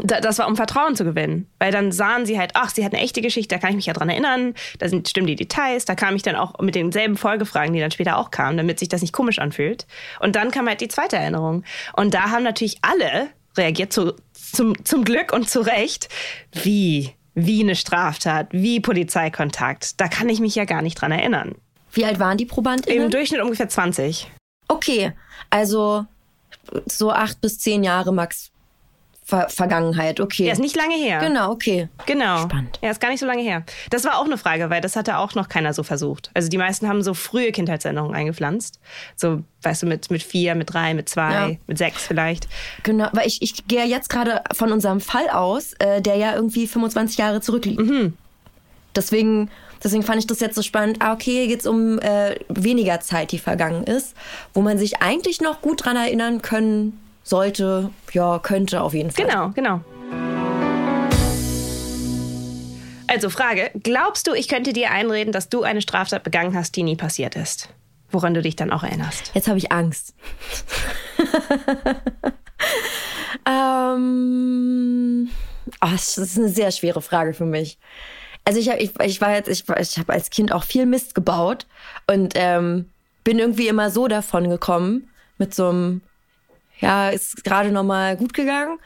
das 0.03 0.37
war, 0.39 0.47
um 0.47 0.55
Vertrauen 0.55 0.95
zu 0.95 1.03
gewinnen. 1.03 1.47
Weil 1.59 1.71
dann 1.71 1.91
sahen 1.91 2.25
sie 2.25 2.37
halt, 2.37 2.51
ach, 2.53 2.69
sie 2.69 2.85
hat 2.85 2.93
eine 2.93 3.01
echte 3.01 3.21
Geschichte, 3.21 3.55
da 3.55 3.59
kann 3.59 3.71
ich 3.71 3.75
mich 3.77 3.85
ja 3.87 3.93
dran 3.93 4.09
erinnern, 4.09 4.53
da 4.79 4.89
sind, 4.89 5.07
stimmen 5.07 5.27
die 5.27 5.35
Details, 5.35 5.85
da 5.85 5.95
kam 5.95 6.15
ich 6.15 6.21
dann 6.21 6.35
auch 6.35 6.59
mit 6.59 6.75
denselben 6.75 7.17
Folgefragen, 7.17 7.73
die 7.73 7.79
dann 7.79 7.91
später 7.91 8.17
auch 8.17 8.31
kamen, 8.31 8.57
damit 8.57 8.79
sich 8.79 8.89
das 8.89 9.01
nicht 9.01 9.13
komisch 9.13 9.39
anfühlt. 9.39 9.87
Und 10.19 10.35
dann 10.35 10.51
kam 10.51 10.67
halt 10.67 10.81
die 10.81 10.87
zweite 10.87 11.17
Erinnerung. 11.17 11.63
Und 11.93 12.13
da 12.13 12.29
haben 12.31 12.43
natürlich 12.43 12.77
alle 12.81 13.29
reagiert, 13.57 13.91
zu, 13.91 14.13
zum, 14.33 14.83
zum 14.85 15.03
Glück 15.03 15.33
und 15.33 15.49
zu 15.49 15.61
Recht, 15.61 16.09
wie, 16.51 17.11
wie 17.33 17.61
eine 17.61 17.75
Straftat, 17.75 18.49
wie 18.51 18.79
Polizeikontakt. 18.79 19.99
Da 19.99 20.07
kann 20.07 20.29
ich 20.29 20.39
mich 20.39 20.55
ja 20.55 20.65
gar 20.65 20.81
nicht 20.81 21.01
dran 21.01 21.11
erinnern. 21.11 21.55
Wie 21.91 22.05
alt 22.05 22.19
waren 22.19 22.37
die 22.37 22.45
Probandinnen? 22.45 23.05
Im 23.05 23.09
Durchschnitt 23.09 23.41
ungefähr 23.41 23.69
20. 23.69 24.29
Okay, 24.67 25.13
also 25.49 26.05
so 26.85 27.11
acht 27.11 27.41
bis 27.41 27.59
zehn 27.59 27.83
Jahre 27.83 28.13
max 28.13 28.51
Ver 29.27 29.49
Vergangenheit, 29.49 30.21
okay. 30.21 30.45
Ja, 30.45 30.53
ist 30.53 30.59
nicht 30.59 30.77
lange 30.77 30.95
her. 30.95 31.19
Genau, 31.19 31.51
okay. 31.51 31.89
Genau. 32.05 32.43
Spannend. 32.43 32.79
Ja, 32.81 32.91
ist 32.91 33.01
gar 33.01 33.09
nicht 33.09 33.19
so 33.19 33.25
lange 33.25 33.41
her. 33.41 33.65
Das 33.89 34.05
war 34.05 34.19
auch 34.19 34.23
eine 34.23 34.37
Frage, 34.37 34.69
weil 34.69 34.79
das 34.79 34.95
hatte 34.95 35.17
auch 35.17 35.35
noch 35.35 35.49
keiner 35.49 35.73
so 35.73 35.83
versucht. 35.83 36.31
Also 36.33 36.47
die 36.47 36.57
meisten 36.57 36.87
haben 36.87 37.03
so 37.03 37.13
frühe 37.13 37.51
Kindheitserinnerungen 37.51 38.15
eingepflanzt. 38.15 38.79
So, 39.17 39.43
weißt 39.63 39.83
du, 39.83 39.87
mit, 39.87 40.09
mit 40.11 40.23
vier, 40.23 40.55
mit 40.55 40.71
drei, 40.71 40.93
mit 40.93 41.09
zwei, 41.09 41.33
ja. 41.33 41.51
mit 41.67 41.77
sechs 41.77 42.07
vielleicht. 42.07 42.47
Genau, 42.83 43.09
weil 43.11 43.27
ich, 43.27 43.41
ich 43.41 43.67
gehe 43.67 43.83
jetzt 43.83 44.09
gerade 44.09 44.43
von 44.53 44.71
unserem 44.71 45.01
Fall 45.01 45.29
aus, 45.29 45.73
äh, 45.79 46.01
der 46.01 46.15
ja 46.15 46.33
irgendwie 46.33 46.65
25 46.65 47.17
Jahre 47.17 47.41
zurückliegt. 47.41 47.81
Mhm. 47.81 48.13
Deswegen, 48.95 49.51
deswegen 49.83 50.03
fand 50.03 50.19
ich 50.19 50.27
das 50.27 50.39
jetzt 50.39 50.55
so 50.55 50.61
spannend. 50.61 51.01
Ah, 51.01 51.11
okay, 51.11 51.31
hier 51.31 51.47
geht 51.47 51.59
es 51.59 51.67
um 51.67 51.99
äh, 51.99 52.39
weniger 52.47 53.01
Zeit, 53.01 53.33
die 53.33 53.39
vergangen 53.39 53.83
ist, 53.83 54.15
wo 54.53 54.61
man 54.61 54.77
sich 54.77 55.01
eigentlich 55.01 55.41
noch 55.41 55.61
gut 55.61 55.83
dran 55.83 55.97
erinnern 55.97 56.41
können 56.41 56.97
sollte, 57.29 57.91
ja, 58.13 58.39
könnte 58.39 58.81
auf 58.81 58.93
jeden 58.93 59.11
Fall. 59.11 59.25
Genau, 59.25 59.49
genau. 59.49 59.81
Also 63.07 63.29
Frage, 63.29 63.71
glaubst 63.81 64.27
du, 64.27 64.33
ich 64.33 64.47
könnte 64.47 64.73
dir 64.73 64.91
einreden, 64.91 65.31
dass 65.31 65.49
du 65.49 65.63
eine 65.63 65.81
Straftat 65.81 66.23
begangen 66.23 66.55
hast, 66.55 66.75
die 66.75 66.83
nie 66.83 66.97
passiert 66.97 67.35
ist? 67.35 67.69
Woran 68.09 68.33
du 68.33 68.41
dich 68.41 68.55
dann 68.55 68.71
auch 68.71 68.83
erinnerst? 68.83 69.31
Jetzt 69.33 69.47
habe 69.47 69.57
ich 69.57 69.71
Angst. 69.71 70.13
ähm, 73.45 75.29
oh, 75.81 75.89
das 75.91 76.17
ist 76.17 76.37
eine 76.37 76.49
sehr 76.49 76.71
schwere 76.71 77.01
Frage 77.01 77.33
für 77.33 77.45
mich. 77.45 77.77
Also 78.45 78.59
ich, 78.59 78.69
hab, 78.69 78.79
ich, 78.79 78.91
ich 79.01 79.19
war 79.19 79.33
jetzt, 79.33 79.49
ich, 79.49 79.65
ich 79.67 79.97
habe 79.97 80.13
als 80.13 80.29
Kind 80.29 80.53
auch 80.53 80.63
viel 80.63 80.85
Mist 80.85 81.15
gebaut 81.15 81.65
und 82.09 82.33
ähm, 82.35 82.89
bin 83.23 83.39
irgendwie 83.39 83.67
immer 83.67 83.89
so 83.89 84.07
davon 84.07 84.49
gekommen 84.49 85.09
mit 85.37 85.53
so 85.53 85.69
einem 85.69 86.01
ja, 86.79 87.09
ist 87.09 87.43
gerade 87.43 87.71
noch 87.71 87.83
mal 87.83 88.17
gut 88.17 88.33
gegangen. 88.33 88.79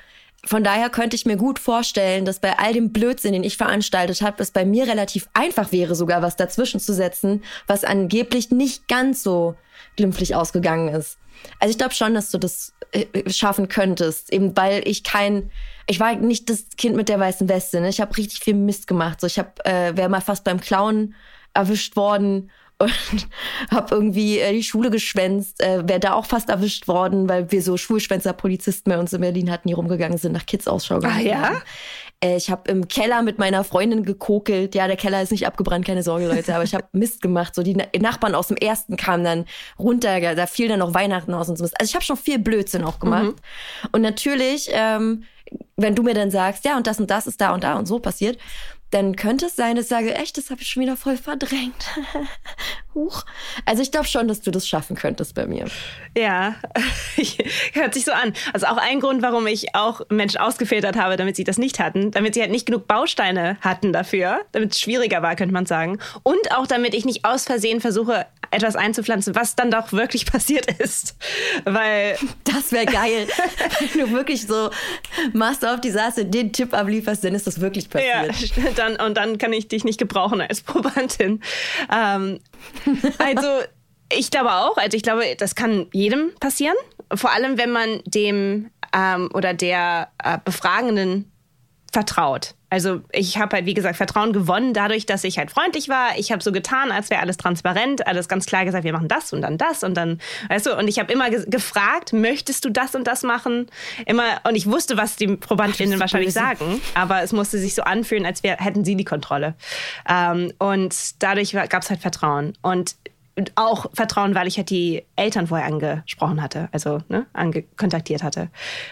Von 0.43 0.63
daher 0.63 0.89
könnte 0.89 1.15
ich 1.15 1.25
mir 1.25 1.37
gut 1.37 1.59
vorstellen, 1.59 2.25
dass 2.25 2.39
bei 2.39 2.57
all 2.57 2.73
dem 2.73 2.91
Blödsinn, 2.91 3.33
den 3.33 3.43
ich 3.43 3.57
veranstaltet 3.57 4.21
habe, 4.23 4.41
es 4.41 4.49
bei 4.49 4.65
mir 4.65 4.87
relativ 4.87 5.29
einfach 5.33 5.71
wäre, 5.71 5.93
sogar 5.93 6.23
was 6.23 6.35
dazwischen 6.35 6.79
zu 6.79 6.93
setzen, 6.93 7.43
was 7.67 7.83
angeblich 7.83 8.49
nicht 8.49 8.87
ganz 8.87 9.21
so 9.21 9.55
glimpflich 9.97 10.35
ausgegangen 10.35 10.87
ist. 10.89 11.19
Also 11.59 11.71
ich 11.71 11.77
glaube 11.77 11.93
schon, 11.93 12.15
dass 12.15 12.31
du 12.31 12.39
das 12.39 12.73
äh, 12.91 13.29
schaffen 13.29 13.67
könntest, 13.67 14.33
eben 14.33 14.55
weil 14.57 14.87
ich 14.87 15.03
kein, 15.03 15.51
ich 15.87 15.99
war 15.99 16.15
nicht 16.15 16.49
das 16.49 16.65
Kind 16.75 16.95
mit 16.95 17.09
der 17.09 17.19
weißen 17.19 17.47
Weste. 17.47 17.79
Ne? 17.79 17.89
Ich 17.89 18.01
habe 18.01 18.15
richtig 18.17 18.39
viel 18.39 18.55
Mist 18.55 18.87
gemacht. 18.87 19.21
So, 19.21 19.27
ich 19.27 19.37
habe, 19.37 19.51
äh, 19.63 19.95
wäre 19.95 20.09
mal 20.09 20.21
fast 20.21 20.43
beim 20.43 20.59
Clown 20.59 21.13
erwischt 21.53 21.95
worden 21.95 22.49
und 22.81 23.27
habe 23.71 23.95
irgendwie 23.95 24.39
äh, 24.39 24.51
die 24.53 24.63
Schule 24.63 24.89
geschwänzt. 24.89 25.61
Äh, 25.61 25.87
Wäre 25.87 25.99
da 25.99 26.13
auch 26.13 26.25
fast 26.25 26.49
erwischt 26.49 26.87
worden, 26.87 27.29
weil 27.29 27.51
wir 27.51 27.61
so 27.61 27.77
Schulschwänzer-Polizisten 27.77 28.89
bei 28.91 28.97
uns 28.97 29.13
in 29.13 29.21
Berlin 29.21 29.51
hatten, 29.51 29.67
die 29.67 29.73
rumgegangen 29.73 30.17
sind, 30.17 30.33
nach 30.33 30.45
Kids 30.45 30.67
Ausschau 30.67 30.99
gehalten 30.99 31.29
Ah 31.29 31.51
ja? 31.51 31.61
Äh, 32.23 32.37
ich 32.37 32.49
habe 32.49 32.69
im 32.69 32.87
Keller 32.87 33.21
mit 33.21 33.39
meiner 33.39 33.63
Freundin 33.63 34.03
gekokelt. 34.03 34.75
Ja, 34.75 34.87
der 34.87 34.95
Keller 34.95 35.21
ist 35.21 35.31
nicht 35.31 35.47
abgebrannt, 35.47 35.85
keine 35.85 36.03
Sorge, 36.03 36.27
Leute. 36.27 36.53
Aber 36.55 36.63
ich 36.63 36.73
habe 36.73 36.85
Mist 36.91 37.21
gemacht. 37.21 37.55
So 37.55 37.63
die 37.63 37.75
Nachbarn 37.99 38.35
aus 38.35 38.47
dem 38.47 38.57
ersten 38.57 38.95
kamen 38.95 39.23
dann 39.23 39.45
runter. 39.77 40.35
Da 40.35 40.45
fiel 40.47 40.67
dann 40.67 40.79
noch 40.79 40.93
Weihnachten 40.93 41.33
aus 41.33 41.49
und 41.49 41.57
so. 41.57 41.63
Also 41.63 41.89
ich 41.89 41.95
habe 41.95 42.05
schon 42.05 42.17
viel 42.17 42.39
Blödsinn 42.39 42.83
auch 42.83 42.99
gemacht. 42.99 43.23
Mhm. 43.23 43.89
Und 43.91 44.01
natürlich, 44.01 44.69
ähm, 44.71 45.23
wenn 45.75 45.95
du 45.95 46.03
mir 46.03 46.13
dann 46.13 46.31
sagst, 46.31 46.63
ja, 46.63 46.77
und 46.77 46.87
das 46.87 46.99
und 46.99 47.09
das 47.09 47.27
ist 47.27 47.41
da 47.41 47.53
und 47.53 47.63
da 47.63 47.75
und 47.75 47.87
so 47.87 47.99
passiert, 47.99 48.37
dann 48.91 49.15
könnte 49.15 49.47
es 49.47 49.55
sein, 49.55 49.75
dass 49.75 49.85
ich 49.85 49.89
sage, 49.89 50.13
echt, 50.15 50.37
das 50.37 50.49
habe 50.49 50.61
ich 50.61 50.67
schon 50.67 50.83
wieder 50.83 50.97
voll 50.97 51.17
verdrängt. 51.17 51.89
Huch. 52.93 53.23
Also 53.65 53.81
ich 53.81 53.91
glaube 53.91 54.07
schon, 54.07 54.27
dass 54.27 54.41
du 54.41 54.51
das 54.51 54.67
schaffen 54.67 54.95
könntest 54.95 55.33
bei 55.35 55.45
mir. 55.45 55.65
Ja, 56.17 56.55
hört 57.73 57.93
sich 57.93 58.05
so 58.05 58.11
an. 58.11 58.33
Also 58.53 58.67
auch 58.67 58.77
ein 58.77 58.99
Grund, 58.99 59.21
warum 59.21 59.47
ich 59.47 59.75
auch 59.75 60.01
Menschen 60.09 60.39
ausgefiltert 60.39 60.97
habe, 60.97 61.15
damit 61.15 61.35
sie 61.35 61.43
das 61.43 61.57
nicht 61.57 61.79
hatten, 61.79 62.11
damit 62.11 62.33
sie 62.33 62.41
halt 62.41 62.51
nicht 62.51 62.65
genug 62.65 62.87
Bausteine 62.87 63.57
hatten 63.61 63.93
dafür, 63.93 64.41
damit 64.51 64.73
es 64.73 64.81
schwieriger 64.81 65.21
war, 65.21 65.35
könnte 65.35 65.53
man 65.53 65.65
sagen. 65.65 65.99
Und 66.23 66.51
auch 66.55 66.67
damit 66.67 66.93
ich 66.93 67.05
nicht 67.05 67.23
aus 67.23 67.45
Versehen 67.45 67.79
versuche, 67.79 68.25
etwas 68.51 68.75
einzupflanzen, 68.75 69.35
was 69.35 69.55
dann 69.55 69.71
doch 69.71 69.93
wirklich 69.93 70.25
passiert 70.31 70.67
ist. 70.79 71.15
Weil. 71.63 72.17
Das 72.43 72.71
wäre 72.71 72.85
geil. 72.85 73.27
Wenn 73.79 74.07
du 74.07 74.11
wirklich 74.11 74.45
so 74.45 74.71
Master 75.31 75.73
auf 75.73 75.81
die 75.81 75.91
Saße 75.91 76.25
den 76.25 76.51
Tipp 76.51 76.73
ablieferst, 76.73 77.23
dann 77.23 77.33
ist 77.33 77.47
das 77.47 77.61
wirklich 77.61 77.89
passiert. 77.89 78.57
Ja, 78.57 78.71
dann, 78.75 78.97
und 78.97 79.15
dann 79.15 79.37
kann 79.37 79.53
ich 79.53 79.67
dich 79.69 79.85
nicht 79.85 79.97
gebrauchen 79.97 80.41
als 80.41 80.61
Probandin. 80.61 81.41
Ähm, 81.93 82.39
also, 83.19 83.47
ich 84.11 84.31
glaube 84.31 84.51
auch, 84.51 84.77
also 84.77 84.97
ich 84.97 85.03
glaube, 85.03 85.23
das 85.37 85.55
kann 85.55 85.87
jedem 85.93 86.33
passieren. 86.39 86.75
Vor 87.13 87.31
allem, 87.31 87.57
wenn 87.57 87.71
man 87.71 88.01
dem 88.05 88.71
ähm, 88.95 89.29
oder 89.33 89.53
der 89.53 90.09
äh, 90.23 90.37
Befragenden 90.43 91.30
vertraut. 91.91 92.55
Also 92.69 93.01
ich 93.11 93.37
habe 93.37 93.57
halt, 93.57 93.65
wie 93.65 93.73
gesagt, 93.73 93.97
Vertrauen 93.97 94.31
gewonnen 94.31 94.73
dadurch, 94.73 95.05
dass 95.05 95.25
ich 95.25 95.37
halt 95.37 95.51
freundlich 95.51 95.89
war. 95.89 96.17
Ich 96.17 96.31
habe 96.31 96.41
so 96.41 96.53
getan, 96.53 96.89
als 96.89 97.09
wäre 97.09 97.19
alles 97.19 97.35
transparent, 97.35 98.07
alles 98.07 98.29
ganz 98.29 98.45
klar 98.45 98.63
gesagt, 98.63 98.85
wir 98.85 98.93
machen 98.93 99.09
das 99.09 99.33
und 99.33 99.41
dann 99.41 99.57
das 99.57 99.83
und 99.83 99.95
dann, 99.95 100.21
weißt 100.47 100.67
du, 100.67 100.77
und 100.77 100.87
ich 100.87 100.97
habe 100.97 101.11
immer 101.11 101.29
ge 101.29 101.43
gefragt, 101.47 102.13
möchtest 102.13 102.63
du 102.63 102.69
das 102.69 102.95
und 102.95 103.07
das 103.07 103.23
machen? 103.23 103.67
Immer, 104.05 104.39
und 104.47 104.55
ich 104.55 104.67
wusste, 104.67 104.95
was 104.95 105.17
die 105.17 105.35
Probandinnen 105.35 105.99
wahrscheinlich 105.99 106.33
sagen, 106.33 106.81
aber 106.93 107.21
es 107.23 107.33
musste 107.33 107.57
sich 107.57 107.75
so 107.75 107.81
anfühlen, 107.81 108.25
als 108.25 108.41
wär, 108.41 108.55
hätten 108.57 108.85
sie 108.85 108.95
die 108.95 109.03
Kontrolle. 109.03 109.55
Ähm, 110.07 110.53
und 110.57 110.95
dadurch 111.21 111.51
gab 111.51 111.83
es 111.83 111.89
halt 111.89 111.99
Vertrauen. 111.99 112.53
Und 112.61 112.95
auch 113.55 113.87
Vertrauen, 113.93 114.35
weil 114.35 114.47
ich 114.47 114.57
halt 114.57 114.69
die 114.69 115.03
Eltern 115.15 115.47
vorher 115.47 115.67
angesprochen 115.67 116.41
hatte, 116.41 116.69
also 116.71 116.99
ne, 117.09 117.25
kontaktiert 117.77 118.23
hatte. 118.23 118.49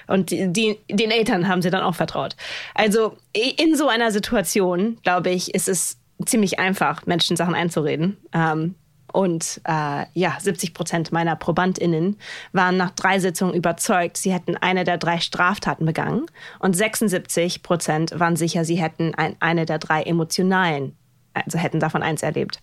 Und 0.07 0.31
die, 0.31 0.51
die, 0.51 0.79
den 0.89 1.11
Eltern 1.11 1.47
haben 1.47 1.61
sie 1.61 1.69
dann 1.69 1.83
auch 1.83 1.95
vertraut. 1.95 2.35
Also 2.73 3.17
in 3.33 3.75
so 3.75 3.87
einer 3.87 4.11
Situation, 4.11 4.97
glaube 5.03 5.29
ich, 5.29 5.53
ist 5.53 5.69
es 5.69 5.97
ziemlich 6.25 6.59
einfach, 6.59 7.05
Menschen 7.05 7.35
Sachen 7.35 7.55
einzureden. 7.55 8.17
Ähm, 8.33 8.75
und 9.11 9.61
äh, 9.65 10.05
ja, 10.13 10.37
70 10.39 10.73
Prozent 10.73 11.11
meiner 11.11 11.35
ProbandInnen 11.35 12.17
waren 12.51 12.77
nach 12.77 12.91
drei 12.91 13.19
Sitzungen 13.19 13.55
überzeugt, 13.55 14.17
sie 14.17 14.31
hätten 14.31 14.55
eine 14.55 14.83
der 14.83 14.97
drei 14.97 15.19
Straftaten 15.19 15.85
begangen. 15.85 16.25
Und 16.59 16.75
76 16.75 17.63
Prozent 17.63 18.19
waren 18.19 18.35
sicher, 18.35 18.65
sie 18.65 18.75
hätten 18.75 19.15
ein, 19.15 19.35
eine 19.39 19.65
der 19.65 19.79
drei 19.79 20.03
emotionalen, 20.03 20.95
also 21.33 21.57
hätten 21.57 21.79
davon 21.79 22.03
eins 22.03 22.21
erlebt. 22.21 22.59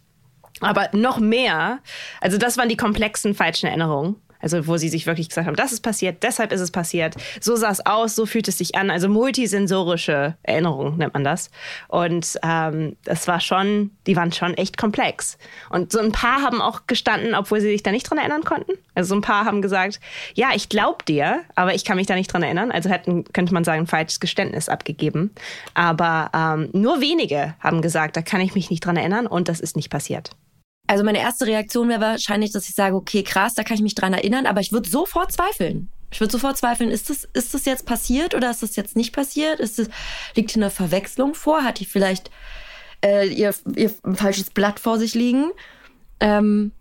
Aber 0.61 0.89
noch 0.93 1.19
mehr, 1.19 1.81
also 2.21 2.39
das 2.39 2.57
waren 2.57 2.69
die 2.69 2.77
komplexen 2.77 3.35
falschen 3.35 3.67
Erinnerungen. 3.67 4.17
Also 4.41 4.67
wo 4.67 4.77
sie 4.77 4.89
sich 4.89 5.07
wirklich 5.07 5.29
gesagt 5.29 5.47
haben, 5.47 5.57
das 5.57 5.73
ist 5.73 5.81
passiert, 5.81 6.23
deshalb 6.23 6.53
ist 6.53 6.61
es 6.61 6.71
passiert, 6.71 7.15
so 7.41 7.57
sah 7.57 7.71
es 7.71 7.85
aus, 7.85 8.15
so 8.15 8.27
fühlt 8.27 8.49
es 8.49 8.59
sich 8.59 8.75
an. 8.75 8.91
Also 8.91 9.09
multisensorische 9.09 10.37
Erinnerung 10.43 10.99
nennt 10.99 11.15
man 11.15 11.25
das. 11.25 11.51
Und 11.89 12.39
ähm, 12.43 12.97
das 13.05 13.27
war 13.29 13.41
schon, 13.41 13.91
die 14.07 14.15
waren 14.15 14.33
schon 14.33 14.55
echt 14.55 14.77
komplex. 14.77 15.39
Und 15.71 15.91
so 15.91 15.99
ein 15.99 16.13
paar 16.13 16.43
haben 16.43 16.61
auch 16.61 16.83
gestanden, 16.87 17.35
obwohl 17.35 17.61
sie 17.61 17.71
sich 17.71 17.83
da 17.83 17.91
nicht 17.91 18.09
dran 18.09 18.19
erinnern 18.19 18.45
konnten. 18.45 18.73
Also 18.95 19.09
so 19.09 19.15
ein 19.17 19.23
paar 19.23 19.47
haben 19.47 19.63
gesagt, 19.63 20.01
ja, 20.35 20.51
ich 20.55 20.69
glaube 20.69 21.05
dir, 21.07 21.41
aber 21.55 21.75
ich 21.75 21.85
kann 21.85 21.97
mich 21.97 22.07
da 22.07 22.15
nicht 22.15 22.33
dran 22.33 22.43
erinnern. 22.43 22.71
Also 22.71 22.91
hätten, 22.91 23.25
könnte 23.33 23.55
man 23.55 23.65
sagen, 23.65 23.81
ein 23.81 23.87
falsches 23.87 24.21
Geständnis 24.21 24.69
abgegeben. 24.69 25.35
Aber 25.75 26.31
ähm, 26.35 26.69
nur 26.73 27.01
wenige 27.01 27.55
haben 27.61 27.83
gesagt, 27.83 28.17
da 28.17 28.23
kann 28.23 28.41
ich 28.41 28.55
mich 28.55 28.71
nicht 28.71 28.85
dran 28.85 28.97
erinnern 28.97 29.27
und 29.27 29.49
das 29.49 29.61
ist 29.61 29.77
nicht 29.77 29.91
passiert. 29.91 30.31
Also 30.87 31.05
meine 31.05 31.19
erste 31.19 31.47
Reaktion 31.47 31.89
wäre 31.89 32.01
wahrscheinlich, 32.01 32.53
dass 32.53 32.69
ich 32.69 32.75
sage, 32.75 32.95
okay, 32.95 33.23
krass, 33.23 33.55
da 33.55 33.65
kann 33.65 33.77
ich 33.77 33.83
mich 33.83 33.95
dran 33.95 34.13
erinnern, 34.13 34.47
aber 34.47 34.61
ich 34.61 34.73
würde 34.73 34.89
sofort 34.89 35.33
zweifeln. 35.33 35.89
Ich 36.11 36.21
würde 36.21 36.33
sofort 36.33 36.57
zweifeln, 36.57 36.91
ist 36.91 37.11
das, 37.11 37.25
ist 37.33 37.53
das 37.55 37.65
jetzt 37.65 37.85
passiert 37.87 38.35
oder 38.35 38.51
ist 38.51 38.63
das 38.63 38.77
jetzt 38.77 38.97
nicht 38.97 39.13
passiert? 39.13 39.59
Ist 39.59 39.79
das, 39.79 39.89
liegt 40.35 40.53
hier 40.53 40.63
eine 40.63 40.71
Verwechslung 40.71 41.35
vor? 41.35 41.65
Hat 41.65 41.81
die 41.81 41.85
vielleicht 41.85 42.31
äh, 43.05 43.27
ihr, 43.29 43.53
ihr 43.75 43.91
falsches 44.15 44.51
Blatt 44.51 44.79
vor 44.79 44.99
sich 44.99 45.15
liegen? 45.15 45.51
Ähm, 46.21 46.73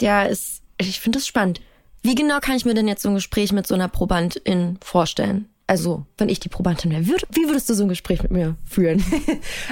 ja, 0.00 0.22
ist, 0.22 0.62
ich 0.78 1.00
finde 1.00 1.18
das 1.18 1.26
spannend. 1.26 1.60
Wie 2.02 2.14
genau 2.14 2.38
kann 2.38 2.56
ich 2.56 2.64
mir 2.64 2.74
denn 2.74 2.88
jetzt 2.88 3.02
so 3.02 3.08
ein 3.08 3.16
Gespräch 3.16 3.52
mit 3.52 3.66
so 3.66 3.74
einer 3.74 3.88
Probandin 3.88 4.78
vorstellen? 4.82 5.48
Also, 5.70 6.06
wenn 6.16 6.30
ich 6.30 6.40
die 6.40 6.48
Probandin 6.48 6.90
wäre, 6.92 7.06
würd, 7.08 7.26
wie 7.30 7.46
würdest 7.46 7.68
du 7.68 7.74
so 7.74 7.84
ein 7.84 7.90
Gespräch 7.90 8.22
mit 8.22 8.32
mir 8.32 8.56
führen? 8.64 9.04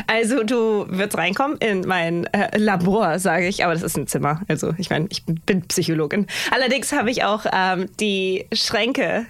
Also, 0.06 0.44
du 0.44 0.86
würdest 0.88 1.16
reinkommen 1.16 1.56
in 1.58 1.80
mein 1.86 2.26
äh, 2.26 2.56
Labor, 2.58 3.18
sage 3.18 3.48
ich, 3.48 3.64
aber 3.64 3.72
das 3.72 3.82
ist 3.82 3.96
ein 3.96 4.06
Zimmer. 4.06 4.42
Also, 4.46 4.74
ich 4.76 4.90
meine, 4.90 5.06
ich 5.10 5.24
bin 5.24 5.62
Psychologin. 5.62 6.26
Allerdings 6.50 6.92
habe 6.92 7.10
ich 7.10 7.24
auch 7.24 7.46
ähm, 7.50 7.86
die 7.98 8.46
Schränke, 8.52 9.24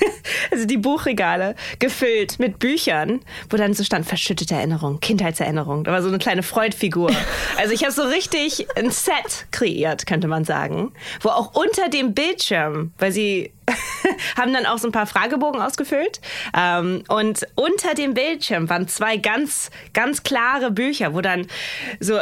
also 0.50 0.66
die 0.66 0.76
Buchregale, 0.76 1.54
gefüllt 1.78 2.38
mit 2.38 2.58
Büchern, 2.58 3.20
wo 3.48 3.56
dann 3.56 3.72
so 3.72 3.82
stand 3.82 4.04
verschüttete 4.04 4.54
Erinnerung, 4.54 5.00
Kindheitserinnerung. 5.00 5.84
Da 5.84 5.92
war 5.92 6.02
so 6.02 6.08
eine 6.08 6.18
kleine 6.18 6.42
Freudfigur. 6.42 7.10
Also, 7.56 7.72
ich 7.72 7.82
habe 7.82 7.92
so 7.92 8.02
richtig 8.02 8.66
ein 8.76 8.90
Set 8.90 9.46
kreiert, 9.52 10.06
könnte 10.06 10.28
man 10.28 10.44
sagen, 10.44 10.92
wo 11.22 11.30
auch 11.30 11.54
unter 11.54 11.88
dem 11.88 12.12
Bildschirm, 12.12 12.92
weil 12.98 13.10
sie 13.10 13.52
haben 14.36 14.52
dann 14.52 14.66
auch 14.66 14.78
so 14.78 14.88
ein 14.88 14.92
paar 14.92 15.06
Fragebogen 15.06 15.60
ausgefüllt. 15.60 16.20
Ähm, 16.56 17.04
und 17.08 17.46
unter 17.54 17.94
dem 17.94 18.14
Bildschirm 18.14 18.68
waren 18.68 18.88
zwei 18.88 19.16
ganz, 19.16 19.70
ganz 19.92 20.22
klare 20.22 20.70
Bücher, 20.70 21.14
wo 21.14 21.20
dann 21.20 21.46
so 21.98 22.20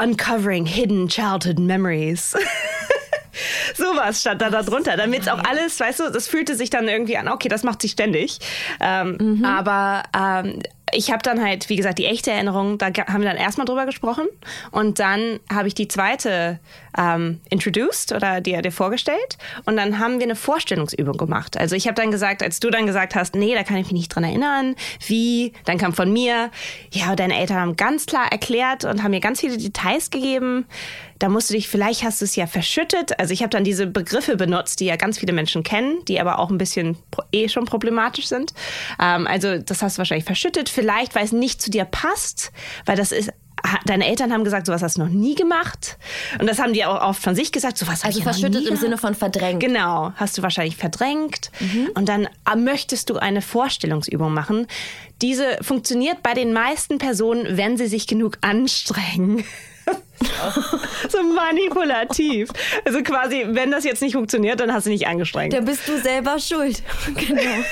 Uncovering 0.00 0.66
Hidden 0.66 1.08
Childhood 1.08 1.58
Memories. 1.58 2.36
Sowas 3.74 4.20
stand 4.20 4.42
da 4.42 4.50
drunter, 4.50 4.96
damit 4.96 5.22
es 5.22 5.28
auch 5.28 5.42
alles, 5.44 5.78
weißt 5.78 6.00
du, 6.00 6.10
das 6.10 6.28
fühlte 6.28 6.56
sich 6.56 6.70
dann 6.70 6.88
irgendwie 6.88 7.16
an, 7.16 7.28
okay, 7.28 7.48
das 7.48 7.62
macht 7.62 7.80
sich 7.82 7.92
ständig. 7.92 8.38
Ähm, 8.80 9.16
mhm. 9.20 9.44
Aber 9.44 10.02
ähm, 10.16 10.60
ich 10.92 11.10
habe 11.10 11.22
dann 11.22 11.42
halt, 11.42 11.68
wie 11.68 11.76
gesagt, 11.76 11.98
die 11.98 12.06
echte 12.06 12.30
Erinnerung, 12.30 12.78
da 12.78 12.86
haben 12.86 13.22
wir 13.22 13.28
dann 13.28 13.36
erstmal 13.36 13.64
drüber 13.64 13.86
gesprochen 13.86 14.26
und 14.70 14.98
dann 14.98 15.40
habe 15.52 15.68
ich 15.68 15.74
die 15.74 15.88
zweite 15.88 16.58
ähm, 16.96 17.40
introduced 17.48 18.12
oder 18.12 18.40
dir, 18.40 18.62
dir 18.62 18.72
vorgestellt 18.72 19.38
und 19.66 19.76
dann 19.76 19.98
haben 19.98 20.18
wir 20.18 20.24
eine 20.24 20.36
Vorstellungsübung 20.36 21.16
gemacht. 21.16 21.56
Also 21.56 21.76
ich 21.76 21.86
habe 21.86 21.94
dann 21.94 22.10
gesagt, 22.10 22.42
als 22.42 22.60
du 22.60 22.70
dann 22.70 22.86
gesagt 22.86 23.14
hast, 23.14 23.34
nee, 23.34 23.54
da 23.54 23.62
kann 23.62 23.76
ich 23.76 23.86
mich 23.86 23.92
nicht 23.92 24.14
dran 24.14 24.24
erinnern, 24.24 24.74
wie, 25.06 25.52
dann 25.64 25.78
kam 25.78 25.92
von 25.92 26.12
mir, 26.12 26.50
ja, 26.92 27.14
deine 27.16 27.38
Eltern 27.38 27.58
haben 27.58 27.76
ganz 27.76 28.06
klar 28.06 28.30
erklärt 28.30 28.84
und 28.84 29.02
haben 29.02 29.10
mir 29.10 29.20
ganz 29.20 29.40
viele 29.40 29.56
Details 29.56 30.10
gegeben. 30.10 30.66
Da 31.20 31.28
musst 31.28 31.50
du 31.50 31.54
dich, 31.54 31.68
vielleicht 31.68 32.02
hast 32.02 32.20
du 32.20 32.24
es 32.24 32.34
ja 32.34 32.48
verschüttet. 32.48 33.20
Also 33.20 33.32
ich 33.32 33.42
habe 33.42 33.50
dann 33.50 33.62
diese 33.62 33.86
Begriffe 33.86 34.36
benutzt, 34.36 34.80
die 34.80 34.86
ja 34.86 34.96
ganz 34.96 35.18
viele 35.18 35.32
Menschen 35.32 35.62
kennen, 35.62 36.04
die 36.08 36.18
aber 36.18 36.40
auch 36.40 36.50
ein 36.50 36.58
bisschen 36.58 36.96
eh 37.30 37.48
schon 37.48 37.66
problematisch 37.66 38.26
sind. 38.26 38.52
Ähm, 39.00 39.28
also 39.28 39.58
das 39.58 39.82
hast 39.82 39.96
du 39.96 39.98
wahrscheinlich 39.98 40.24
verschüttet 40.24 40.68
vielleicht, 40.68 41.14
weil 41.14 41.24
es 41.24 41.32
nicht 41.32 41.62
zu 41.62 41.70
dir 41.70 41.84
passt, 41.84 42.50
weil 42.86 42.96
das 42.96 43.12
ist 43.12 43.30
deine 43.84 44.06
Eltern 44.06 44.32
haben 44.32 44.44
gesagt, 44.44 44.66
sowas 44.66 44.82
hast 44.82 44.96
du 44.96 45.02
noch 45.02 45.10
nie 45.10 45.34
gemacht. 45.34 45.98
Und 46.38 46.48
das 46.48 46.58
haben 46.58 46.72
die 46.72 46.84
auch 46.84 47.00
oft 47.02 47.22
von 47.22 47.34
sich 47.34 47.52
gesagt, 47.52 47.78
sowas 47.78 48.04
Also 48.04 48.22
verschüttet 48.22 48.66
im 48.66 48.76
Sinne 48.76 48.98
von 48.98 49.14
verdrängt. 49.14 49.60
Genau, 49.60 50.12
hast 50.16 50.38
du 50.38 50.42
wahrscheinlich 50.42 50.76
verdrängt. 50.76 51.50
Mhm. 51.60 51.90
Und 51.94 52.08
dann 52.08 52.28
ah, 52.44 52.56
möchtest 52.56 53.10
du 53.10 53.16
eine 53.16 53.42
Vorstellungsübung 53.42 54.32
machen. 54.32 54.66
Diese 55.22 55.58
funktioniert 55.60 56.22
bei 56.22 56.34
den 56.34 56.52
meisten 56.52 56.98
Personen, 56.98 57.56
wenn 57.56 57.76
sie 57.76 57.86
sich 57.86 58.06
genug 58.06 58.38
anstrengen. 58.40 59.44
so 61.08 61.22
manipulativ. 61.22 62.50
Also 62.84 63.02
quasi, 63.02 63.44
wenn 63.48 63.70
das 63.70 63.84
jetzt 63.84 64.02
nicht 64.02 64.14
funktioniert, 64.14 64.60
dann 64.60 64.72
hast 64.72 64.86
du 64.86 64.90
nicht 64.90 65.06
angestrengt. 65.06 65.52
Dann 65.52 65.64
bist 65.64 65.88
du 65.88 65.98
selber 65.98 66.38
schuld. 66.38 66.82
genau. 67.14 67.64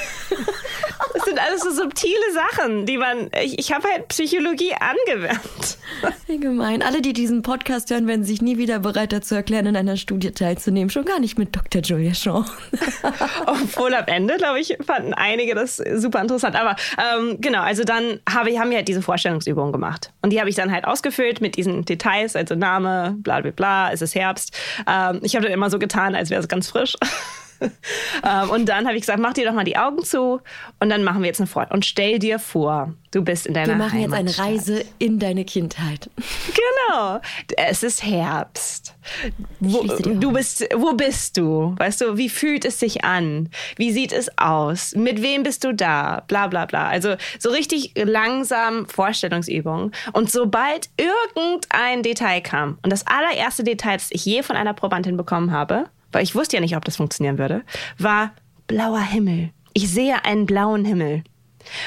Das 1.14 1.24
sind 1.24 1.38
alles 1.38 1.62
so 1.62 1.70
subtile 1.70 2.32
Sachen, 2.32 2.86
die 2.86 2.98
man. 2.98 3.30
Ich, 3.42 3.58
ich 3.58 3.72
habe 3.72 3.88
halt 3.88 4.08
Psychologie 4.08 4.72
angewandt. 4.72 5.78
Wie 6.26 6.38
gemein. 6.38 6.82
Alle, 6.82 7.00
die 7.00 7.12
diesen 7.12 7.42
Podcast 7.42 7.90
hören, 7.90 8.06
werden 8.06 8.24
sich 8.24 8.42
nie 8.42 8.58
wieder 8.58 8.78
bereit 8.80 9.12
dazu 9.12 9.34
erklären, 9.34 9.66
in 9.66 9.76
einer 9.76 9.96
Studie 9.96 10.30
teilzunehmen. 10.30 10.90
Schon 10.90 11.04
gar 11.04 11.20
nicht 11.20 11.38
mit 11.38 11.54
Dr. 11.56 11.82
Julia 11.82 12.14
Shaw. 12.14 12.44
Obwohl 13.46 13.94
am 13.94 14.04
Ende, 14.06 14.36
glaube 14.36 14.60
ich, 14.60 14.76
fanden 14.84 15.14
einige 15.14 15.54
das 15.54 15.76
super 15.76 16.20
interessant. 16.20 16.56
Aber 16.56 16.76
ähm, 16.98 17.38
genau, 17.40 17.60
also 17.60 17.84
dann 17.84 18.20
habe, 18.28 18.58
haben 18.58 18.70
wir 18.70 18.78
halt 18.78 18.88
diese 18.88 19.02
Vorstellungsübung 19.02 19.72
gemacht. 19.72 20.12
Und 20.22 20.30
die 20.30 20.40
habe 20.40 20.50
ich 20.50 20.56
dann 20.56 20.70
halt 20.72 20.84
ausgefüllt 20.84 21.40
mit 21.40 21.56
diesen 21.56 21.84
Details, 21.84 22.36
also 22.38 22.54
Name, 22.54 23.16
bla 23.18 23.40
bla 23.40 23.50
bla, 23.50 23.92
es 23.92 24.02
ist 24.02 24.14
Herbst. 24.14 24.56
Ähm, 24.86 25.20
ich 25.22 25.34
habe 25.34 25.44
dann 25.44 25.52
immer 25.52 25.70
so 25.70 25.78
getan, 25.78 26.14
als 26.14 26.30
wäre 26.30 26.40
es 26.40 26.48
ganz 26.48 26.68
frisch. 26.68 26.96
ähm, 28.24 28.50
und 28.50 28.68
dann 28.68 28.86
habe 28.86 28.96
ich 28.96 29.02
gesagt, 29.02 29.18
mach 29.18 29.32
dir 29.32 29.46
doch 29.46 29.54
mal 29.54 29.64
die 29.64 29.76
Augen 29.76 30.04
zu 30.04 30.40
und 30.80 30.88
dann 30.88 31.04
machen 31.04 31.22
wir 31.22 31.26
jetzt 31.26 31.40
eine 31.40 31.46
Fort. 31.46 31.70
Und 31.70 31.84
stell 31.84 32.18
dir 32.18 32.38
vor, 32.38 32.94
du 33.10 33.22
bist 33.22 33.46
in 33.46 33.54
deiner 33.54 33.68
Wir 33.68 33.76
machen 33.76 34.00
jetzt 34.00 34.12
Heimatstadt. 34.12 34.46
eine 34.46 34.54
Reise 34.54 34.84
in 34.98 35.18
deine 35.18 35.44
Kindheit. 35.44 36.10
Genau. 36.88 37.20
Es 37.56 37.82
ist 37.82 38.02
Herbst. 38.04 38.94
Wo, 39.60 39.82
du 39.82 40.32
bist, 40.32 40.66
wo 40.74 40.94
bist 40.94 41.36
du? 41.36 41.74
Weißt 41.76 42.00
du, 42.00 42.16
wie 42.16 42.28
fühlt 42.28 42.64
es 42.64 42.80
sich 42.80 43.04
an? 43.04 43.50
Wie 43.76 43.92
sieht 43.92 44.12
es 44.12 44.30
aus? 44.38 44.94
Mit 44.94 45.22
wem 45.22 45.42
bist 45.42 45.64
du 45.64 45.74
da? 45.74 46.22
Bla 46.28 46.46
bla 46.46 46.66
bla. 46.66 46.88
Also 46.88 47.16
so 47.38 47.50
richtig 47.50 47.92
langsam 47.96 48.86
Vorstellungsübung. 48.88 49.92
Und 50.12 50.30
sobald 50.30 50.88
irgendein 50.96 52.02
Detail 52.02 52.40
kam, 52.40 52.78
und 52.82 52.90
das 52.90 53.06
allererste 53.06 53.64
Detail, 53.64 53.96
das 53.96 54.10
ich 54.10 54.24
je 54.24 54.42
von 54.42 54.56
einer 54.56 54.74
Probandin 54.74 55.16
bekommen 55.16 55.52
habe, 55.52 55.86
weil 56.12 56.22
ich 56.22 56.34
wusste 56.34 56.56
ja 56.56 56.60
nicht, 56.60 56.76
ob 56.76 56.84
das 56.84 56.96
funktionieren 56.96 57.38
würde, 57.38 57.62
war 57.98 58.32
blauer 58.66 59.00
Himmel. 59.00 59.50
Ich 59.72 59.90
sehe 59.90 60.24
einen 60.24 60.46
blauen 60.46 60.84
Himmel. 60.84 61.24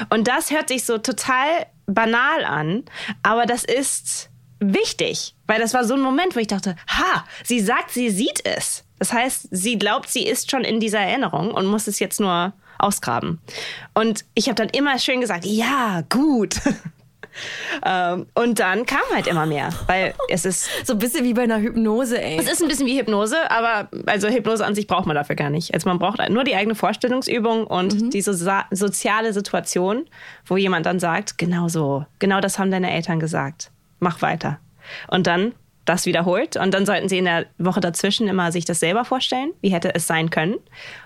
Und 0.10 0.28
das 0.28 0.52
hört 0.52 0.70
sich 0.70 0.86
so 0.86 0.98
total 0.98 1.66
banal 1.88 2.46
an, 2.46 2.84
aber 3.24 3.46
das 3.46 3.64
ist 3.64 4.30
wichtig, 4.60 5.36
weil 5.48 5.60
das 5.60 5.74
war 5.74 5.84
so 5.84 5.96
ein 5.96 6.02
Moment, 6.02 6.36
wo 6.36 6.40
ich 6.40 6.48
dachte, 6.48 6.76
ha, 6.88 7.26
sie 7.44 7.60
sagt, 7.60 7.92
sie 7.92 8.10
sieht 8.10 8.46
es. 8.46 8.84
Das 9.00 9.12
heißt, 9.12 9.48
sie 9.50 9.80
glaubt, 9.80 10.10
sie 10.10 10.26
ist 10.26 10.52
schon 10.52 10.64
in 10.64 10.80
dieser 10.80 11.00
Erinnerung 11.00 11.52
und 11.52 11.66
muss 11.66 11.88
es 11.88 12.00
jetzt 12.00 12.20
nur 12.20 12.54
ausgraben. 12.78 13.42
Und 13.94 14.26
ich 14.36 14.48
habe 14.48 14.56
dann 14.56 14.70
immer 14.70 15.00
schön 15.00 15.22
gesagt, 15.22 15.46
ja, 15.46 16.04
gut. 16.10 16.56
Ähm, 17.86 18.28
und 18.34 18.60
dann 18.60 18.86
kam 18.86 19.02
halt 19.14 19.28
immer 19.28 19.46
mehr, 19.46 19.70
weil 19.88 20.14
es 20.30 20.46
ist 20.46 20.70
So 20.86 20.94
ein 20.94 21.00
bisschen 21.00 21.24
wie 21.24 21.34
bei 21.34 21.44
einer 21.44 21.60
Hypnose, 21.60 22.22
ey. 22.22 22.38
es 22.38 22.52
ist 22.52 22.62
ein 22.62 22.68
bisschen 22.68 22.86
wie 22.86 23.00
Hypnose, 23.00 23.50
aber 23.50 23.90
also 24.06 24.28
Hypnose 24.28 24.66
an 24.66 24.76
sich 24.76 24.88
braucht 24.88 25.06
man 25.06 25.16
dafür 25.16 25.36
gar 25.36 25.50
nicht. 25.50 25.74
Also 25.74 25.90
man 25.90 26.00
braucht 26.00 26.28
nur 26.30 26.44
die 26.44 26.56
eigene 26.56 26.76
Vorstellungsübung 26.76 27.66
und 27.68 28.14
diese 28.14 28.34
so 28.34 28.52
soziale 28.72 29.34
Situation, 29.34 30.06
wo 30.46 30.58
jemand 30.58 30.86
dann 30.86 31.00
sagt, 31.00 31.38
genau 31.38 31.68
so, 31.68 32.06
genau 32.20 32.42
das 32.42 32.60
haben 32.60 32.72
deine 32.72 32.92
Eltern 32.92 33.20
gesagt. 33.20 33.72
Mach 34.00 34.22
weiter. 34.22 34.60
Und 35.08 35.28
dann 35.28 35.54
das 35.92 36.06
wiederholt 36.06 36.56
und 36.56 36.74
dann 36.74 36.86
sollten 36.86 37.10
sie 37.10 37.18
in 37.18 37.26
der 37.26 37.46
Woche 37.58 37.82
dazwischen 37.82 38.28
immer 38.28 38.52
sich 38.52 38.66
das 38.66 38.80
selber 38.80 39.06
vorstellen, 39.06 39.52
wie 39.62 39.74
hätte 39.74 39.94
es 39.94 40.08
sein 40.08 40.30
können. 40.30 40.56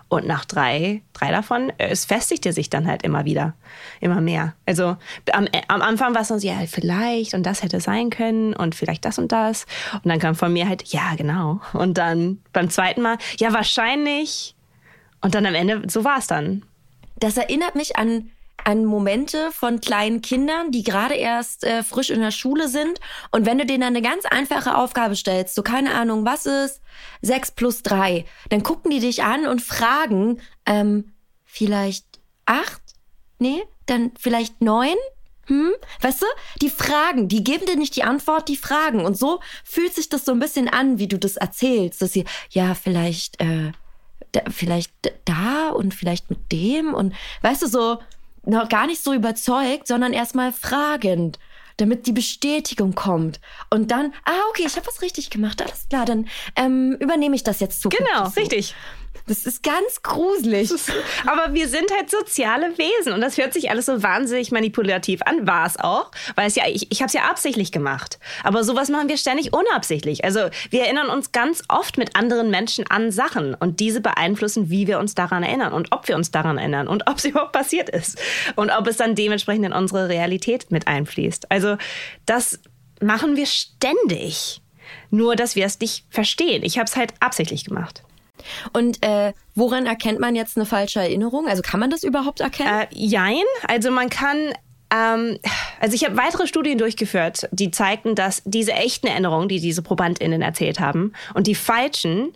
Und 0.08 0.28
nach 0.28 0.46
drei, 0.46 1.02
drei 1.14 1.32
davon, 1.32 1.72
äh, 1.78 1.88
es 1.90 2.06
festigte 2.06 2.54
sich 2.54 2.70
dann 2.70 2.88
halt 2.88 3.02
immer 3.02 3.26
wieder, 3.26 3.56
immer 4.00 4.22
mehr. 4.22 4.54
Also 4.68 4.98
am, 5.32 5.48
äh, 5.48 5.64
am 5.68 5.82
Anfang 5.82 6.14
war 6.14 6.22
es 6.22 6.28
so, 6.28 6.38
ja, 6.38 6.58
vielleicht 6.68 7.34
und 7.34 7.44
das 7.44 7.64
hätte 7.64 7.80
sein 7.80 8.12
können 8.12 8.54
und 8.54 8.76
vielleicht 8.76 9.04
das 9.04 9.18
und 9.18 9.32
das. 9.32 9.66
Und 9.94 10.06
dann 10.06 10.20
kam 10.20 10.36
von 10.36 10.54
mir 10.54 10.70
halt, 10.70 10.84
ja, 10.90 11.16
genau. 11.18 11.60
Und 11.74 11.98
dann 11.98 12.40
beim 12.54 12.70
zweiten 12.70 13.02
Mal, 13.02 13.18
ja, 13.40 13.52
wahrscheinlich. 13.52 14.56
Und 15.22 15.34
dann 15.34 15.46
am 15.48 15.56
Ende, 15.56 15.82
so 15.88 16.04
war 16.04 16.20
es 16.20 16.28
dann. 16.28 16.64
Das 17.18 17.38
erinnert 17.38 17.76
mich 17.76 17.98
an, 17.98 18.30
an 18.66 18.84
Momente 18.84 19.52
von 19.52 19.80
kleinen 19.80 20.22
Kindern, 20.22 20.72
die 20.72 20.84
gerade 20.84 21.14
erst 21.14 21.64
äh, 21.64 21.84
frisch 21.84 22.10
in 22.10 22.20
der 22.20 22.32
Schule 22.32 22.68
sind. 22.68 23.00
Und 23.32 23.46
wenn 23.46 23.58
du 23.58 23.66
denen 23.66 23.82
dann 23.82 23.96
eine 23.96 24.02
ganz 24.02 24.26
einfache 24.26 24.76
Aufgabe 24.76 25.16
stellst, 25.16 25.56
so 25.56 25.64
keine 25.64 25.94
Ahnung, 25.94 26.26
was 26.26 26.46
ist 26.46 26.82
6 27.22 27.52
plus 27.52 27.84
3, 27.84 28.26
dann 28.50 28.64
gucken 28.64 28.92
die 28.92 29.00
dich 29.00 29.24
an 29.24 29.48
und 29.48 29.62
fragen, 29.62 30.42
ähm, 30.66 31.14
vielleicht 31.46 32.06
8? 32.46 32.82
Nee, 33.40 33.64
dann 33.86 34.12
vielleicht 34.20 34.62
9? 34.62 34.96
Hm? 35.48 35.74
Weißt 36.02 36.24
du, 36.24 36.26
die 36.62 36.72
fragen, 36.72 37.28
die 37.28 37.44
geben 37.44 37.68
dir 37.68 37.76
nicht 37.76 37.96
die 37.96 38.04
Antwort, 38.04 38.50
die 38.50 38.58
fragen. 38.58 39.06
Und 39.06 39.16
so 39.16 39.42
fühlt 39.64 39.94
sich 39.94 40.10
das 40.10 40.26
so 40.26 40.32
ein 40.32 40.40
bisschen 40.40 40.70
an, 40.70 40.98
wie 40.98 41.08
du 41.08 41.20
das 41.20 41.38
erzählst, 41.38 42.02
dass 42.02 42.14
sie, 42.14 42.26
ja, 42.50 42.74
vielleicht, 42.74 43.40
äh, 43.40 43.72
da, 44.32 44.42
vielleicht 44.50 44.92
da 45.26 45.70
und 45.70 45.94
vielleicht 45.94 46.30
mit 46.32 46.52
dem 46.52 46.94
und 46.94 47.14
weißt 47.42 47.62
du, 47.62 47.68
so 47.68 48.00
noch 48.48 48.70
gar 48.70 48.88
nicht 48.88 49.04
so 49.04 49.14
überzeugt, 49.14 49.88
sondern 49.88 50.14
erstmal 50.14 50.52
fragend, 50.52 51.40
damit 51.78 52.08
die 52.08 52.14
Bestätigung 52.14 52.96
kommt. 52.96 53.40
Und 53.70 53.92
dann, 53.92 54.14
ah, 54.24 54.40
okay, 54.50 54.64
ich 54.66 54.76
habe 54.76 54.88
was 54.88 55.02
richtig 55.02 55.30
gemacht, 55.30 55.62
alles 55.62 55.88
klar, 55.90 56.06
dann 56.06 56.28
ähm, 56.56 56.96
übernehme 57.00 57.36
ich 57.36 57.44
das 57.44 57.60
jetzt 57.60 57.82
zukünftig. 57.82 58.08
Genau, 58.14 58.30
richtig. 58.30 58.76
Das 59.28 59.46
ist 59.46 59.64
ganz 59.64 60.04
gruselig. 60.04 60.72
Aber 61.26 61.54
wir 61.54 61.68
sind 61.68 61.92
halt 61.92 62.12
soziale 62.12 62.78
Wesen 62.78 63.14
und 63.14 63.22
das 63.22 63.38
hört 63.38 63.54
sich 63.54 63.72
alles 63.72 63.88
so 63.88 64.04
wahnsinnig 64.04 64.52
manipulativ 64.52 65.22
an, 65.24 65.48
war 65.48 65.66
es 65.66 65.80
auch, 65.80 66.12
weil 66.36 66.48
es 66.48 66.56
ja 66.56 66.66
ich, 66.68 66.92
ich 66.92 67.02
habe 67.02 67.08
es 67.08 67.14
ja 67.14 67.24
absichtlich 67.24 67.72
gemacht. 67.72 68.20
Aber 68.44 68.64
sowas 68.64 68.90
machen 68.90 69.10
wir 69.10 69.18
ständig 69.18 69.52
unabsichtlich. 69.52 70.24
Also 70.24 70.50
wir 70.70 70.84
erinnern 70.84 71.10
uns 71.10 71.32
ganz 71.32 71.64
oft 71.70 71.98
mit 71.98 72.16
anderen 72.16 72.52
Menschen 72.52 72.86
an 72.90 73.12
Sachen 73.12 73.56
und 73.56 73.80
diese 73.80 74.00
beeinflussen, 74.00 74.70
wie 74.70 74.86
wir 74.86 75.00
uns 75.00 75.16
daran 75.16 75.42
erinnern 75.42 75.74
und 75.74 75.92
ob 75.92 76.08
wir 76.08 76.16
uns 76.16 76.30
daran 76.30 76.60
erinnern 76.60 76.88
und 76.88 77.10
ob 77.10 77.18
es 77.18 77.26
überhaupt 77.26 77.54
passiert 77.54 77.90
ist 77.90 78.20
und 78.56 78.70
ob 78.70 78.88
es 78.88 78.98
dann 78.98 79.16
dementsprechend 79.16 79.66
in 79.66 79.74
unsere 79.74 80.08
Realität 80.08 80.70
mit 80.70 80.88
einfließt. 80.88 81.52
Also 81.52 81.78
das 82.28 82.60
machen 83.02 83.36
wir 83.36 83.48
ständig. 83.48 84.62
Nur, 85.10 85.36
dass 85.36 85.56
wir 85.56 85.66
es 85.66 85.80
nicht 85.80 86.06
verstehen. 86.10 86.64
Ich 86.64 86.78
habe 86.78 86.86
es 86.86 86.96
halt 86.96 87.14
absichtlich 87.20 87.66
gemacht. 87.66 88.04
Und 88.74 89.04
äh, 89.06 89.34
woran 89.56 89.86
erkennt 89.86 90.20
man 90.20 90.36
jetzt 90.36 90.58
eine 90.58 90.66
falsche 90.66 91.00
Erinnerung? 91.00 91.48
Also 91.48 91.62
kann 91.62 91.80
man 91.80 91.90
das 91.90 92.04
überhaupt 92.04 92.40
erkennen? 92.40 92.82
Äh, 92.82 92.88
jein. 92.92 93.44
Also 93.68 93.92
man 93.92 94.10
kann. 94.10 94.54
Ähm, 94.94 95.40
also 95.80 95.96
ich 95.96 96.06
habe 96.06 96.16
weitere 96.16 96.46
Studien 96.46 96.78
durchgeführt, 96.78 97.50
die 97.52 97.72
zeigten, 97.72 98.14
dass 98.14 98.44
diese 98.46 98.74
echten 98.74 99.08
Erinnerungen, 99.08 99.50
die 99.50 99.60
diese 99.60 99.82
ProbandInnen 99.82 100.42
erzählt 100.42 100.80
haben, 100.80 101.14
und 101.34 101.48
die 101.48 101.56
falschen, 101.56 102.34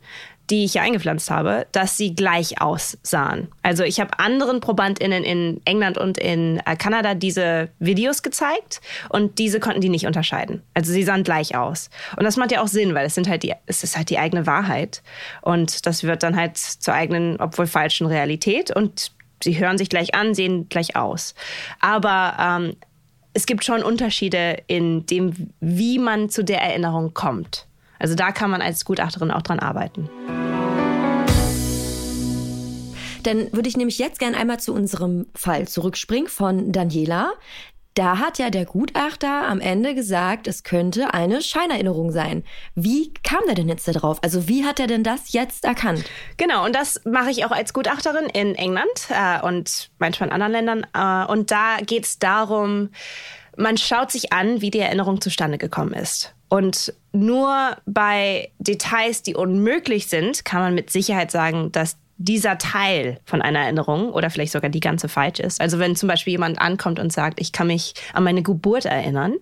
die 0.50 0.66
ich 0.66 0.74
hier 0.74 0.82
eingepflanzt 0.82 1.30
habe, 1.30 1.68
dass 1.72 1.98
sie 1.98 2.16
gleich 2.16 2.62
aussahen. 2.62 3.50
Also 3.62 3.84
ich 3.84 4.00
habe 4.00 4.20
anderen 4.20 4.60
ProbandInnen 4.60 5.24
in 5.24 5.62
England 5.66 5.98
und 5.98 6.18
in 6.18 6.60
äh, 6.66 6.76
Kanada 6.76 7.14
diese 7.14 7.70
Videos 7.80 8.24
gezeigt 8.24 8.82
und 9.10 9.38
diese 9.38 9.60
konnten 9.60 9.82
die 9.82 9.90
nicht 9.90 10.08
unterscheiden. 10.08 10.64
Also 10.74 10.92
sie 10.92 11.04
sahen 11.04 11.24
gleich 11.24 11.56
aus. 11.56 11.90
Und 12.18 12.24
das 12.24 12.38
macht 12.38 12.52
ja 12.52 12.62
auch 12.62 12.68
Sinn, 12.68 12.96
weil 12.96 13.06
es 13.06 13.16
sind 13.16 13.30
halt 13.30 13.44
die, 13.44 13.54
es 13.68 13.84
ist 13.84 13.96
halt 13.96 14.10
die 14.10 14.18
eigene 14.18 14.48
Wahrheit. 14.48 15.04
Und 15.42 15.86
das 15.86 16.04
wird 16.04 16.24
dann 16.24 16.36
halt 16.36 16.58
zur 16.58 16.94
eigenen, 16.94 17.40
obwohl 17.40 17.68
falschen 17.68 18.08
Realität 18.08 18.76
und 18.76 19.12
sie 19.44 19.60
hören 19.60 19.78
sich 19.78 19.90
gleich 19.90 20.16
an, 20.16 20.34
sehen 20.34 20.68
gleich 20.70 20.96
aus. 20.96 21.36
Aber 21.80 22.36
ähm, 22.40 22.76
es 23.34 23.46
gibt 23.46 23.64
schon 23.64 23.84
Unterschiede 23.84 24.64
in 24.68 25.06
dem, 25.06 25.52
wie 25.60 26.00
man 26.00 26.30
zu 26.30 26.44
der 26.44 26.62
Erinnerung 26.62 27.14
kommt. 27.14 27.69
Also 28.00 28.16
da 28.16 28.32
kann 28.32 28.50
man 28.50 28.62
als 28.62 28.86
Gutachterin 28.86 29.32
auch 29.32 29.42
dran 29.42 29.60
arbeiten. 29.60 30.10
Dann 33.24 33.52
würde 33.52 33.70
ich 33.70 33.78
nämlich 33.78 34.00
jetzt 34.00 34.20
gern 34.20 34.34
einmal 34.34 34.60
zu 34.60 34.74
unserem 34.74 35.28
Fall 35.36 35.68
zurückspringen 35.68 36.30
von 36.30 36.72
Daniela. 36.72 37.34
Da 37.96 38.18
hat 38.18 38.40
ja 38.40 38.50
der 38.50 38.66
Gutachter 38.66 39.46
am 39.48 39.60
Ende 39.60 39.94
gesagt, 39.94 40.48
es 40.48 40.64
könnte 40.64 41.14
eine 41.14 41.42
Scheinerinnerung 41.42 42.12
sein. 42.12 42.46
Wie 42.76 43.14
kam 43.24 43.42
der 43.46 43.56
denn 43.56 43.68
jetzt 43.68 43.88
da 43.90 43.92
drauf? 43.92 44.20
Also 44.24 44.48
wie 44.48 44.64
hat 44.64 44.80
er 44.80 44.88
denn 44.88 45.04
das 45.04 45.34
jetzt 45.34 45.66
erkannt? 45.66 46.06
Genau, 46.38 46.66
und 46.66 46.74
das 46.74 47.02
mache 47.04 47.30
ich 47.30 47.44
auch 47.44 47.52
als 47.52 47.74
Gutachterin 47.74 48.28
in 48.28 48.56
England 48.56 49.10
äh, 49.10 49.46
und 49.46 49.92
manchmal 50.00 50.30
in 50.30 50.34
anderen 50.34 50.54
Ländern. 50.54 50.88
Äh, 50.94 51.30
und 51.30 51.52
da 51.52 51.78
geht 51.86 52.06
es 52.06 52.20
darum, 52.20 52.92
man 53.58 53.76
schaut 53.78 54.12
sich 54.12 54.32
an, 54.32 54.62
wie 54.62 54.72
die 54.72 54.80
Erinnerung 54.80 55.20
zustande 55.20 55.58
gekommen 55.58 55.94
ist. 55.94 56.34
Und 56.50 56.94
nur 57.14 57.78
bei 57.86 58.50
Details, 58.60 59.24
die 59.24 59.36
unmöglich 59.36 60.08
sind, 60.08 60.46
kann 60.46 60.62
man 60.62 60.76
mit 60.76 60.90
Sicherheit 60.90 61.32
sagen, 61.32 61.72
dass 61.72 61.98
dieser 62.18 62.58
Teil 62.58 63.20
von 63.24 63.42
einer 63.42 63.60
Erinnerung 63.60 64.12
oder 64.12 64.30
vielleicht 64.30 64.52
sogar 64.52 64.70
die 64.70 64.82
ganze 64.82 65.08
falsch 65.08 65.40
ist. 65.40 65.62
Also 65.62 65.80
wenn 65.80 65.96
zum 65.96 66.10
Beispiel 66.10 66.32
jemand 66.32 66.60
ankommt 66.60 67.00
und 67.00 67.14
sagt, 67.14 67.40
ich 67.40 67.54
kann 67.54 67.68
mich 67.68 67.94
an 68.14 68.26
meine 68.26 68.44
Geburt 68.44 68.86
erinnern, 68.86 69.36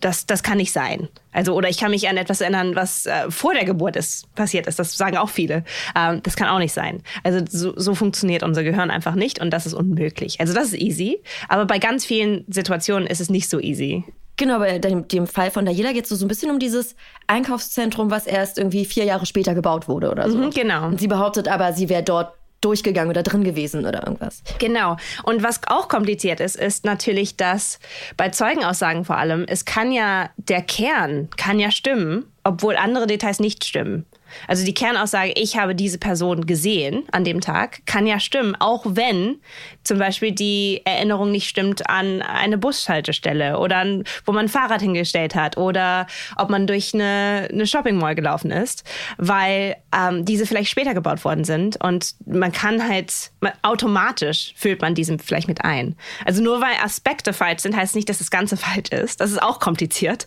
das, 0.00 0.26
das 0.26 0.42
kann 0.42 0.58
nicht 0.58 0.72
sein. 0.72 1.08
Also, 1.32 1.54
oder 1.54 1.68
ich 1.68 1.78
kann 1.78 1.90
mich 1.90 2.08
an 2.08 2.16
etwas 2.16 2.40
erinnern, 2.40 2.76
was 2.76 3.06
äh, 3.06 3.30
vor 3.30 3.54
der 3.54 3.64
Geburt 3.64 3.96
ist, 3.96 4.32
passiert 4.34 4.66
ist. 4.66 4.78
Das 4.78 4.96
sagen 4.96 5.16
auch 5.16 5.30
viele. 5.30 5.64
Ähm, 5.96 6.22
das 6.22 6.36
kann 6.36 6.48
auch 6.48 6.58
nicht 6.58 6.72
sein. 6.72 7.02
Also, 7.22 7.44
so, 7.48 7.72
so 7.78 7.94
funktioniert 7.94 8.42
unser 8.42 8.62
Gehirn 8.62 8.90
einfach 8.90 9.14
nicht 9.14 9.40
und 9.40 9.50
das 9.50 9.64
ist 9.64 9.72
unmöglich. 9.72 10.38
Also, 10.38 10.52
das 10.52 10.66
ist 10.66 10.74
easy. 10.74 11.22
Aber 11.48 11.64
bei 11.64 11.78
ganz 11.78 12.04
vielen 12.04 12.44
Situationen 12.48 13.06
ist 13.06 13.20
es 13.20 13.30
nicht 13.30 13.48
so 13.48 13.58
easy. 13.58 14.04
Genau, 14.36 14.58
bei 14.58 14.78
dem, 14.78 15.08
dem 15.08 15.26
Fall 15.26 15.50
von 15.50 15.64
Daniela 15.64 15.92
geht 15.92 16.04
es 16.04 16.10
so 16.10 16.24
ein 16.24 16.28
bisschen 16.28 16.50
um 16.50 16.58
dieses 16.58 16.94
Einkaufszentrum, 17.26 18.10
was 18.10 18.26
erst 18.26 18.58
irgendwie 18.58 18.84
vier 18.84 19.04
Jahre 19.04 19.24
später 19.24 19.54
gebaut 19.54 19.88
wurde 19.88 20.10
oder 20.10 20.30
so. 20.30 20.36
Mhm, 20.36 20.50
genau. 20.50 20.86
Und 20.86 21.00
sie 21.00 21.08
behauptet 21.08 21.48
aber, 21.48 21.72
sie 21.72 21.88
wäre 21.88 22.02
dort 22.02 22.34
durchgegangen 22.60 23.10
oder 23.10 23.22
drin 23.22 23.44
gewesen 23.44 23.86
oder 23.86 24.04
irgendwas. 24.04 24.42
Genau. 24.58 24.96
Und 25.24 25.42
was 25.42 25.60
auch 25.68 25.88
kompliziert 25.88 26.40
ist, 26.40 26.56
ist 26.56 26.84
natürlich, 26.84 27.36
dass 27.36 27.78
bei 28.16 28.30
Zeugenaussagen 28.30 29.04
vor 29.04 29.16
allem, 29.16 29.44
es 29.48 29.64
kann 29.64 29.92
ja, 29.92 30.30
der 30.36 30.62
Kern 30.62 31.28
kann 31.36 31.58
ja 31.58 31.70
stimmen, 31.70 32.24
obwohl 32.44 32.76
andere 32.76 33.06
Details 33.06 33.40
nicht 33.40 33.64
stimmen. 33.64 34.06
Also 34.48 34.64
die 34.64 34.74
Kernaussage, 34.74 35.32
ich 35.36 35.56
habe 35.56 35.74
diese 35.74 35.98
Person 35.98 36.46
gesehen 36.46 37.04
an 37.12 37.24
dem 37.24 37.40
Tag, 37.40 37.84
kann 37.86 38.06
ja 38.06 38.20
stimmen, 38.20 38.56
auch 38.58 38.84
wenn 38.86 39.40
zum 39.84 39.98
Beispiel 39.98 40.32
die 40.32 40.82
Erinnerung 40.84 41.30
nicht 41.30 41.48
stimmt 41.48 41.88
an 41.88 42.22
eine 42.22 42.58
Bushaltestelle 42.58 43.58
oder 43.58 43.78
an, 43.78 44.04
wo 44.24 44.32
man 44.32 44.46
ein 44.46 44.48
Fahrrad 44.48 44.80
hingestellt 44.80 45.34
hat 45.34 45.56
oder 45.56 46.06
ob 46.36 46.50
man 46.50 46.66
durch 46.66 46.94
eine, 46.94 47.48
eine 47.52 47.66
Shopping 47.66 47.96
Mall 47.96 48.14
gelaufen 48.14 48.50
ist, 48.50 48.84
weil 49.16 49.76
ähm, 49.94 50.24
diese 50.24 50.46
vielleicht 50.46 50.70
später 50.70 50.94
gebaut 50.94 51.24
worden 51.24 51.44
sind 51.44 51.82
und 51.82 52.14
man 52.26 52.52
kann 52.52 52.88
halt 52.88 53.30
man, 53.40 53.52
automatisch 53.62 54.54
fühlt 54.56 54.80
man 54.80 54.94
diesem 54.94 55.18
vielleicht 55.18 55.48
mit 55.48 55.64
ein. 55.64 55.96
Also 56.24 56.42
nur 56.42 56.60
weil 56.60 56.74
Aspekte 56.82 57.32
falsch 57.32 57.62
sind, 57.62 57.76
heißt 57.76 57.94
nicht, 57.94 58.08
dass 58.08 58.18
das 58.18 58.30
Ganze 58.30 58.56
falsch 58.56 58.90
ist. 58.90 59.20
Das 59.20 59.30
ist 59.30 59.42
auch 59.42 59.60
kompliziert. 59.60 60.26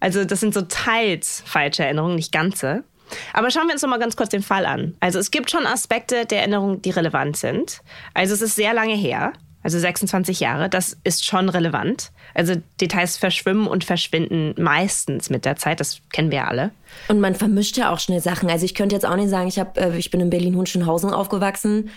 Also 0.00 0.24
das 0.24 0.40
sind 0.40 0.54
so 0.54 0.62
teils 0.62 1.42
falsche 1.44 1.84
Erinnerungen, 1.84 2.16
nicht 2.16 2.32
ganze. 2.32 2.84
Aber 3.32 3.50
schauen 3.50 3.66
wir 3.66 3.72
uns 3.72 3.82
noch 3.82 3.90
mal 3.90 3.98
ganz 3.98 4.16
kurz 4.16 4.30
den 4.30 4.42
Fall 4.42 4.66
an. 4.66 4.96
Also 5.00 5.18
es 5.18 5.30
gibt 5.30 5.50
schon 5.50 5.66
Aspekte 5.66 6.26
der 6.26 6.40
Erinnerung, 6.40 6.82
die 6.82 6.90
relevant 6.90 7.36
sind. 7.36 7.80
Also 8.14 8.34
es 8.34 8.42
ist 8.42 8.56
sehr 8.56 8.74
lange 8.74 8.94
her, 8.94 9.32
also 9.62 9.78
26 9.78 10.40
Jahre, 10.40 10.68
das 10.68 10.96
ist 11.04 11.24
schon 11.24 11.48
relevant. 11.48 12.10
Also 12.34 12.54
Details 12.80 13.16
verschwimmen 13.16 13.66
und 13.66 13.84
verschwinden 13.84 14.54
meistens 14.56 15.30
mit 15.30 15.44
der 15.44 15.56
Zeit, 15.56 15.80
das 15.80 16.00
kennen 16.12 16.30
wir 16.30 16.38
ja 16.38 16.48
alle. 16.48 16.70
Und 17.08 17.20
man 17.20 17.34
vermischt 17.34 17.76
ja 17.76 17.92
auch 17.92 17.98
schnell 17.98 18.20
Sachen. 18.20 18.48
Also 18.48 18.64
ich 18.64 18.74
könnte 18.74 18.94
jetzt 18.94 19.04
auch 19.04 19.16
nicht 19.16 19.30
sagen, 19.30 19.48
ich, 19.48 19.58
hab, 19.58 19.76
äh, 19.76 19.96
ich 19.96 20.10
bin 20.10 20.20
in 20.20 20.30
Berlin-Hunschenhausen 20.30 21.12
aufgewachsen. 21.12 21.90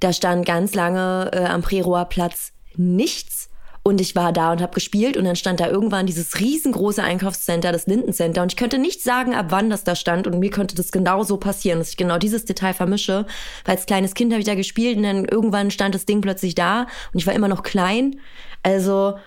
Da 0.00 0.12
stand 0.12 0.44
ganz 0.44 0.74
lange 0.74 1.30
äh, 1.32 1.44
am 1.46 1.62
Preroer 1.62 2.04
Platz 2.04 2.52
nichts. 2.76 3.45
Und 3.86 4.00
ich 4.00 4.16
war 4.16 4.32
da 4.32 4.50
und 4.50 4.60
habe 4.60 4.74
gespielt 4.74 5.16
und 5.16 5.26
dann 5.26 5.36
stand 5.36 5.60
da 5.60 5.68
irgendwann 5.68 6.06
dieses 6.06 6.40
riesengroße 6.40 7.00
Einkaufscenter, 7.00 7.70
das 7.70 7.86
Lindencenter. 7.86 8.42
Und 8.42 8.52
ich 8.52 8.56
könnte 8.56 8.78
nicht 8.78 9.00
sagen, 9.00 9.32
ab 9.32 9.46
wann 9.50 9.70
das 9.70 9.84
da 9.84 9.94
stand. 9.94 10.26
Und 10.26 10.40
mir 10.40 10.50
könnte 10.50 10.74
das 10.74 10.90
genau 10.90 11.22
so 11.22 11.36
passieren, 11.36 11.78
dass 11.78 11.90
ich 11.90 11.96
genau 11.96 12.18
dieses 12.18 12.44
Detail 12.44 12.72
vermische. 12.72 13.26
Weil 13.64 13.76
als 13.76 13.86
kleines 13.86 14.14
Kind 14.14 14.32
habe 14.32 14.40
ich 14.40 14.46
da 14.46 14.56
gespielt 14.56 14.96
und 14.96 15.04
dann 15.04 15.24
irgendwann 15.24 15.70
stand 15.70 15.94
das 15.94 16.04
Ding 16.04 16.20
plötzlich 16.20 16.56
da 16.56 16.88
und 17.12 17.20
ich 17.20 17.28
war 17.28 17.34
immer 17.34 17.46
noch 17.46 17.62
klein. 17.62 18.18
Also, 18.64 19.18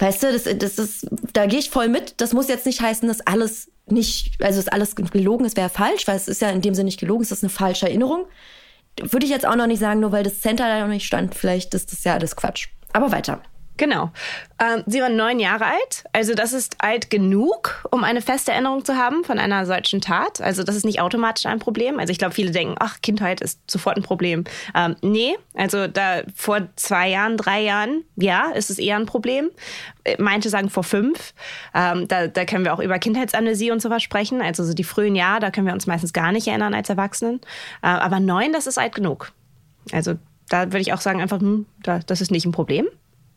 weißt 0.00 0.24
du, 0.24 0.32
das, 0.32 0.44
das 0.58 0.78
ist, 0.78 1.06
da 1.32 1.46
gehe 1.46 1.60
ich 1.60 1.70
voll 1.70 1.88
mit. 1.88 2.20
Das 2.20 2.34
muss 2.34 2.48
jetzt 2.48 2.66
nicht 2.66 2.82
heißen, 2.82 3.08
dass 3.08 3.26
alles 3.26 3.70
nicht, 3.86 4.34
also 4.44 4.58
dass 4.60 4.68
alles 4.68 4.96
gelogen 4.96 5.46
ist, 5.46 5.56
wäre 5.56 5.70
falsch, 5.70 6.06
weil 6.06 6.16
es 6.16 6.28
ist 6.28 6.42
ja 6.42 6.50
in 6.50 6.60
dem 6.60 6.74
Sinne 6.74 6.88
nicht 6.88 7.00
gelogen, 7.00 7.22
es 7.22 7.32
ist 7.32 7.42
eine 7.42 7.48
falsche 7.48 7.86
Erinnerung. 7.86 8.26
Würde 9.00 9.24
ich 9.24 9.32
jetzt 9.32 9.46
auch 9.46 9.56
noch 9.56 9.66
nicht 9.66 9.80
sagen, 9.80 10.00
nur 10.00 10.12
weil 10.12 10.24
das 10.24 10.42
Center 10.42 10.68
da 10.68 10.82
noch 10.82 10.92
nicht 10.92 11.06
stand. 11.06 11.34
Vielleicht 11.34 11.72
ist 11.72 11.90
das 11.90 12.04
ja 12.04 12.12
alles 12.12 12.36
Quatsch. 12.36 12.68
Aber 12.96 13.12
weiter. 13.12 13.42
Genau. 13.76 14.10
Ähm, 14.58 14.84
sie 14.86 15.02
war 15.02 15.10
neun 15.10 15.38
Jahre 15.38 15.66
alt. 15.66 16.04
Also 16.14 16.32
das 16.32 16.54
ist 16.54 16.76
alt 16.78 17.10
genug, 17.10 17.86
um 17.90 18.04
eine 18.04 18.22
feste 18.22 18.52
Erinnerung 18.52 18.86
zu 18.86 18.96
haben 18.96 19.22
von 19.22 19.38
einer 19.38 19.66
solchen 19.66 20.00
Tat. 20.00 20.40
Also 20.40 20.62
das 20.62 20.76
ist 20.76 20.86
nicht 20.86 21.02
automatisch 21.02 21.44
ein 21.44 21.58
Problem. 21.58 21.98
Also 21.98 22.10
ich 22.10 22.18
glaube, 22.18 22.32
viele 22.32 22.52
denken, 22.52 22.76
ach, 22.78 23.02
Kindheit 23.02 23.42
ist 23.42 23.70
sofort 23.70 23.98
ein 23.98 24.02
Problem. 24.02 24.44
Ähm, 24.74 24.96
nee, 25.02 25.36
also 25.52 25.88
da 25.88 26.22
vor 26.34 26.68
zwei 26.76 27.10
Jahren, 27.10 27.36
drei 27.36 27.60
Jahren, 27.64 28.04
ja, 28.16 28.50
ist 28.52 28.70
es 28.70 28.78
eher 28.78 28.96
ein 28.96 29.04
Problem. 29.04 29.50
Äh, 30.04 30.16
manche 30.18 30.48
sagen 30.48 30.70
vor 30.70 30.84
fünf. 30.84 31.34
Ähm, 31.74 32.08
da, 32.08 32.28
da 32.28 32.46
können 32.46 32.64
wir 32.64 32.72
auch 32.72 32.80
über 32.80 32.98
Kindheitsamnesie 32.98 33.72
und 33.72 33.82
sowas 33.82 34.02
sprechen. 34.02 34.40
Also 34.40 34.64
so 34.64 34.72
die 34.72 34.84
frühen 34.84 35.14
Jahre, 35.14 35.40
da 35.40 35.50
können 35.50 35.66
wir 35.66 35.74
uns 35.74 35.86
meistens 35.86 36.14
gar 36.14 36.32
nicht 36.32 36.48
erinnern 36.48 36.72
als 36.72 36.88
Erwachsenen. 36.88 37.42
Äh, 37.82 37.88
aber 37.88 38.20
neun, 38.20 38.54
das 38.54 38.66
ist 38.66 38.78
alt 38.78 38.94
genug. 38.94 39.32
Also 39.92 40.14
da 40.48 40.66
würde 40.66 40.80
ich 40.80 40.92
auch 40.92 41.00
sagen, 41.00 41.20
einfach, 41.20 41.40
hm, 41.40 41.66
das 41.82 42.20
ist 42.20 42.30
nicht 42.30 42.46
ein 42.46 42.52
Problem. 42.52 42.86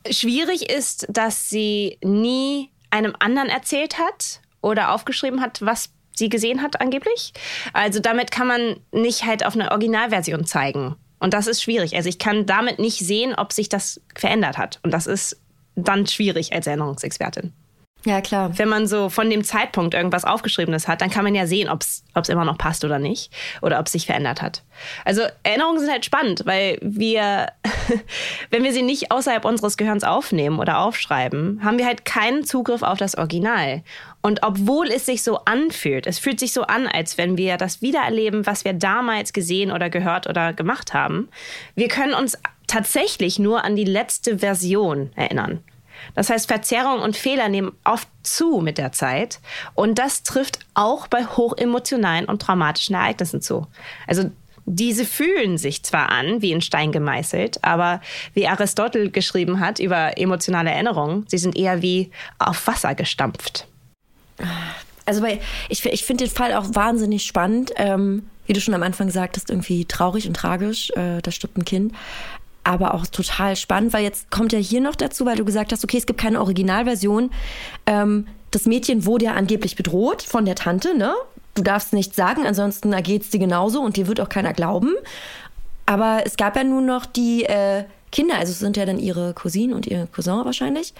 Schwierig 0.10 0.70
ist, 0.70 1.08
dass 1.10 1.50
sie 1.50 1.98
nie 2.04 2.70
einem 2.90 3.16
anderen 3.20 3.50
erzählt 3.50 4.00
hat 4.00 4.42
oder 4.62 4.94
aufgeschrieben 4.94 5.42
hat, 5.42 5.62
was 5.62 5.90
sie 6.16 6.30
gesehen 6.30 6.62
hat 6.62 6.82
angeblich. 6.82 7.34
Also 7.74 8.00
damit 8.00 8.32
kann 8.32 8.48
man 8.48 8.78
nicht 8.92 9.26
halt 9.26 9.46
auf 9.46 9.56
eine 9.56 9.72
Originalversion 9.72 10.46
zeigen. 10.46 10.96
Und 11.20 11.34
das 11.34 11.48
ist 11.48 11.62
schwierig. 11.62 11.96
Also 11.96 12.10
ich 12.10 12.20
kann 12.20 12.46
damit 12.46 12.80
nicht 12.80 13.00
sehen, 13.00 13.36
ob 13.36 13.52
sich 13.52 13.70
das 13.70 14.02
verändert 14.16 14.58
hat. 14.58 14.80
Und 14.84 14.92
das 14.92 15.08
ist 15.08 15.40
dann 15.76 16.08
schwierig 16.08 16.54
als 16.54 16.68
Erinnerungsexpertin. 16.68 17.54
Ja, 18.06 18.22
klar. 18.22 18.58
Wenn 18.58 18.70
man 18.70 18.88
so 18.88 19.10
von 19.10 19.30
dem 19.30 19.44
Zeitpunkt 19.44 19.94
irgendwas 19.94 20.24
Aufgeschriebenes 20.24 20.88
hat, 20.88 21.02
dann 21.02 21.10
kann 21.10 21.26
man 21.26 21.36
ja 21.36 21.46
sehen, 21.46 21.70
ob 21.70 21.82
es 21.82 22.30
immer 22.30 22.46
noch 22.46 22.58
passt 22.58 22.86
oder 22.86 22.98
nicht. 22.98 23.30
Oder 23.62 23.78
ob 23.80 23.88
es 23.88 23.92
sich 23.92 24.06
verändert 24.06 24.42
hat. 24.42 24.64
Also 25.04 25.24
Erinnerungen 25.44 25.80
sind 25.80 25.92
halt 25.92 26.06
spannend, 26.06 26.44
weil 26.46 26.78
wir, 26.82 27.48
wenn 28.52 28.64
wir 28.64 28.72
sie 28.72 28.84
nicht 28.84 29.12
außerhalb 29.12 29.44
unseres 29.44 29.76
Gehirns 29.76 30.06
aufnehmen 30.06 30.60
oder 30.60 30.80
aufschreiben, 30.80 31.60
haben 31.62 31.78
wir 31.78 31.86
halt 31.86 32.06
keinen 32.06 32.46
Zugriff 32.46 32.84
auf 32.84 32.98
das 32.98 33.16
Original. 33.16 33.84
Und 34.22 34.44
obwohl 34.44 34.88
es 34.88 35.06
sich 35.06 35.22
so 35.22 35.40
anfühlt, 35.44 36.08
es 36.08 36.20
fühlt 36.20 36.40
sich 36.40 36.54
so 36.54 36.64
an, 36.64 36.88
als 36.88 37.18
wenn 37.18 37.38
wir 37.38 37.58
das 37.58 37.82
wiedererleben, 37.82 38.46
was 38.46 38.64
wir 38.64 38.74
damals 38.74 39.34
gesehen 39.34 39.72
oder 39.72 39.90
gehört 39.90 40.28
oder 40.28 40.54
gemacht 40.54 40.94
haben, 40.94 41.28
wir 41.76 41.90
können 41.90 42.14
uns 42.14 42.38
tatsächlich 42.68 43.40
nur 43.40 43.66
an 43.66 43.76
die 43.76 43.86
letzte 43.86 44.40
Version 44.40 45.12
erinnern. 45.16 45.64
Das 46.16 46.30
heißt, 46.30 46.48
Verzerrung 46.48 47.02
und 47.02 47.16
Fehler 47.16 47.50
nehmen 47.50 47.72
oft 47.84 48.08
zu 48.24 48.62
mit 48.62 48.78
der 48.78 48.92
Zeit. 48.92 49.40
Und 49.76 50.00
das 50.00 50.24
trifft 50.24 50.60
auch 50.74 51.08
bei 51.08 51.26
hochemotionalen 51.26 52.26
und 52.26 52.42
traumatischen 52.42 52.96
Ereignissen 52.96 53.42
zu. 53.42 53.68
Also 54.08 54.32
diese 54.66 55.04
fühlen 55.04 55.58
sich 55.58 55.84
zwar 55.84 56.10
an, 56.10 56.42
wie 56.42 56.52
in 56.52 56.62
Stein 56.62 56.92
gemeißelt, 56.92 57.64
aber 57.64 58.02
wie 58.34 58.48
Aristotel 58.48 59.10
geschrieben 59.10 59.60
hat 59.60 59.80
über 59.80 60.18
emotionale 60.18 60.70
Erinnerungen, 60.70 61.26
sie 61.28 61.40
sind 61.40 61.58
eher 61.58 61.82
wie 61.82 62.12
auf 62.38 62.68
Wasser 62.68 62.94
gestampft. 62.94 63.66
Also 65.06 65.26
ich, 65.70 65.84
ich 65.86 66.06
finde 66.06 66.26
den 66.26 66.34
Fall 66.34 66.54
auch 66.54 66.68
wahnsinnig 66.76 67.26
spannend. 67.26 67.72
Ähm, 67.78 68.30
wie 68.46 68.54
du 68.54 68.62
schon 68.62 68.74
am 68.74 68.84
Anfang 68.84 69.12
sagtest, 69.12 69.52
irgendwie 69.52 69.86
traurig 69.86 70.28
und 70.28 70.34
tragisch. 70.36 70.90
Äh, 70.92 71.22
da 71.22 71.30
stirbt 71.32 71.58
ein 71.58 71.66
Kind 71.66 71.94
aber 72.70 72.94
auch 72.94 73.08
total 73.08 73.56
spannend, 73.56 73.94
weil 73.94 74.04
jetzt 74.04 74.30
kommt 74.30 74.54
ja 74.54 74.60
hier 74.60 74.80
noch 74.80 74.96
dazu, 74.96 75.26
weil 75.26 75.36
du 75.36 75.44
gesagt 75.44 75.72
hast, 75.72 75.84
okay, 75.84 75.98
es 75.98 76.06
gibt 76.06 76.20
keine 76.20 76.40
Originalversion. 76.40 77.32
Ähm, 77.88 78.28
das 78.52 78.66
Mädchen 78.66 79.08
wurde 79.08 79.26
ja 79.26 79.34
angeblich 79.34 79.76
bedroht 79.76 80.22
von 80.22 80.46
der 80.46 80.54
Tante, 80.54 80.96
ne? 80.96 81.14
Du 81.56 81.64
darfst 81.64 81.94
nichts 81.94 82.16
sagen, 82.16 82.46
ansonsten 82.46 82.94
ergeht 82.94 83.24
es 83.24 83.32
dir 83.32 83.40
genauso 83.40 83.82
und 83.82 83.98
dir 83.98 84.08
wird 84.08 84.22
auch 84.22 84.30
keiner 84.30 84.54
glauben. 84.54 84.94
Aber 85.88 86.22
es 86.26 86.38
gab 86.38 86.56
ja 86.56 86.64
nun 86.64 86.86
noch 86.86 87.08
die 87.08 87.44
äh, 87.46 87.86
Kinder, 88.12 88.36
also 88.36 88.52
es 88.52 88.60
sind 88.60 88.78
ja 88.78 88.86
dann 88.86 89.00
ihre 89.00 89.34
Cousinen 89.34 89.74
und 89.74 89.88
ihr 89.88 90.08
Cousin 90.14 90.46
wahrscheinlich, 90.46 90.94